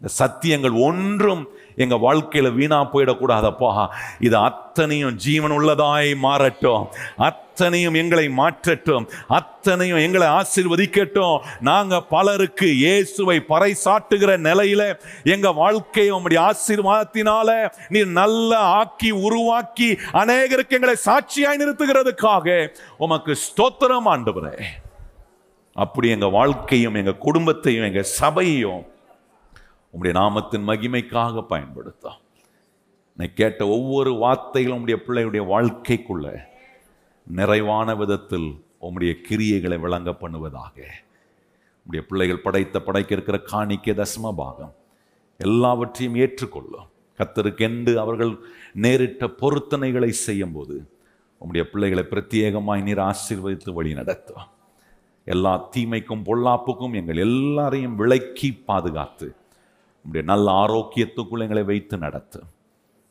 [0.00, 1.42] இந்த சத்தியங்கள் ஒன்றும்
[1.76, 3.88] எங்க வாழ்க்கையில வீணா போயிடக்கூடாதப்பா.
[4.18, 6.88] இது அத்தனையும் ஜீவன் உள்ளதாய் மாறட்டும்.
[7.16, 9.08] அத்தனையும் எங்களை மாற்றட்டும்.
[9.28, 11.40] அத்தனையும் எங்களை ஆசிர்வதிக்கட்டும்.
[11.60, 20.94] நாங்க பலருக்கு இயேசுவை பறைசாட்டுகிற நிலையில எங்க வாழ்க்கையை உங்களுடைய ஆசீர்வாதத்தினால நீ நல்ல ஆக்கி உருவாக்கி அநேகருக்கு எங்களை
[21.04, 22.68] சாட்சியாய் நிறுத்துகிறதுக்காக
[22.98, 24.64] உமக்கு ஸ்தோத்திரம் ஆண்டவரே.
[25.74, 28.86] அப்படி எங்க வாழ்க்கையும் எங்க குடும்பத்தையும் எங்க சபையும்
[29.94, 32.20] உம்முடைய நாமத்தின் மகிமைக்காக பயன்படுத்தும்
[33.18, 36.26] நீ கேட்ட ஒவ்வொரு வார்த்தைகளும் உம்முடைய பிள்ளையுடைய வாழ்க்கைக்குள்ள
[37.26, 38.48] நிறைவான விதத்தில்
[38.86, 40.76] உம்முடைய கிரியைகளை விளங்க பண்ணுவதாக.
[41.86, 44.72] உடைய பிள்ளைகள் படைத்த படைக்க இருக்கிற காணிக்கை தசம பாகம்.
[45.40, 46.88] எல்லாவற்றையும் ஏற்றுக்கொள்ளும்
[47.18, 48.32] கத்தருக்கென்று அவர்கள்
[48.84, 50.76] நேரிட்ட பொருத்தனைகளை செய்யும்போது
[51.40, 54.48] உம்முடைய பிள்ளைகளை பிரத்யேகமாய் நீர் ஆசீர்வதித்து வழி நடத்தும்
[55.26, 59.28] எல்லா தீமைக்கும் பொல்லாப்புக்கும் எங்கள் எல்லாரையும் விலக்கி பாதுகாத்து
[60.04, 62.40] உம்முடைய நல்ல ஆரோக்கியத்துக்குள் எங்களை வைத்து நடத்து.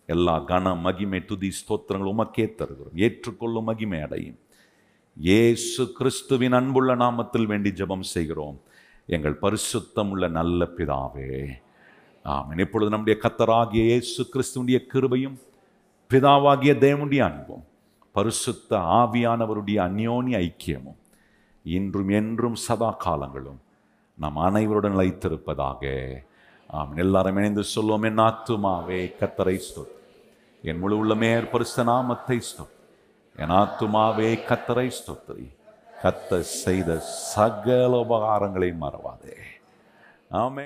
[0.09, 2.97] எல்லா கன மகிமை துதி ஸ்தோத்திரங்கள் உமக்கே தருகிறோம்.
[3.05, 4.39] ஏற்றுக்கொள்ளும் மகிமை அடையும்.
[5.17, 8.57] இயேசு கிறிஸ்துவின் அன்புள்ள நாமத்தில் வேண்டி ஜெபம் செய்கிறோம்.
[9.05, 11.31] எங்கள் பரிசுத்தம் உள்ள நல்ல பிதாவே
[12.25, 12.61] ஆமென்.
[12.65, 15.37] இப்பொழுது நம்முடைய கத்தராகிய இயேசு கிறிஸ்துவனுடைய கிருபையும்
[16.11, 17.65] பிதாவாகிய தேவனுடைய அன்பும்
[18.15, 20.99] பரிசுத்த ஆவியானவருடைய அந்யோனி ஐக்கியமும்
[21.65, 23.59] இன்றும் என்றும் சதா காலங்களும்
[24.17, 25.83] நாம் அனைவருடன் நிலைத்திருப்பதாக
[26.71, 29.95] ஆம் எல்லாரும் இணைந்து சொல்லுவோம் என் ஆத்துமாவே கத்தரை ஸ்தோத்
[30.63, 32.77] என் முழு உள்ளமே பரிசு நாமத்தை ஸ்தோத்
[33.37, 35.47] என் ஆத்துமாவே கத்தரை ஸ்தோத்திரி
[36.03, 39.35] கத்த செய்த சகல உபகாரங்களை மறவாதே.
[40.31, 40.65] ஆமே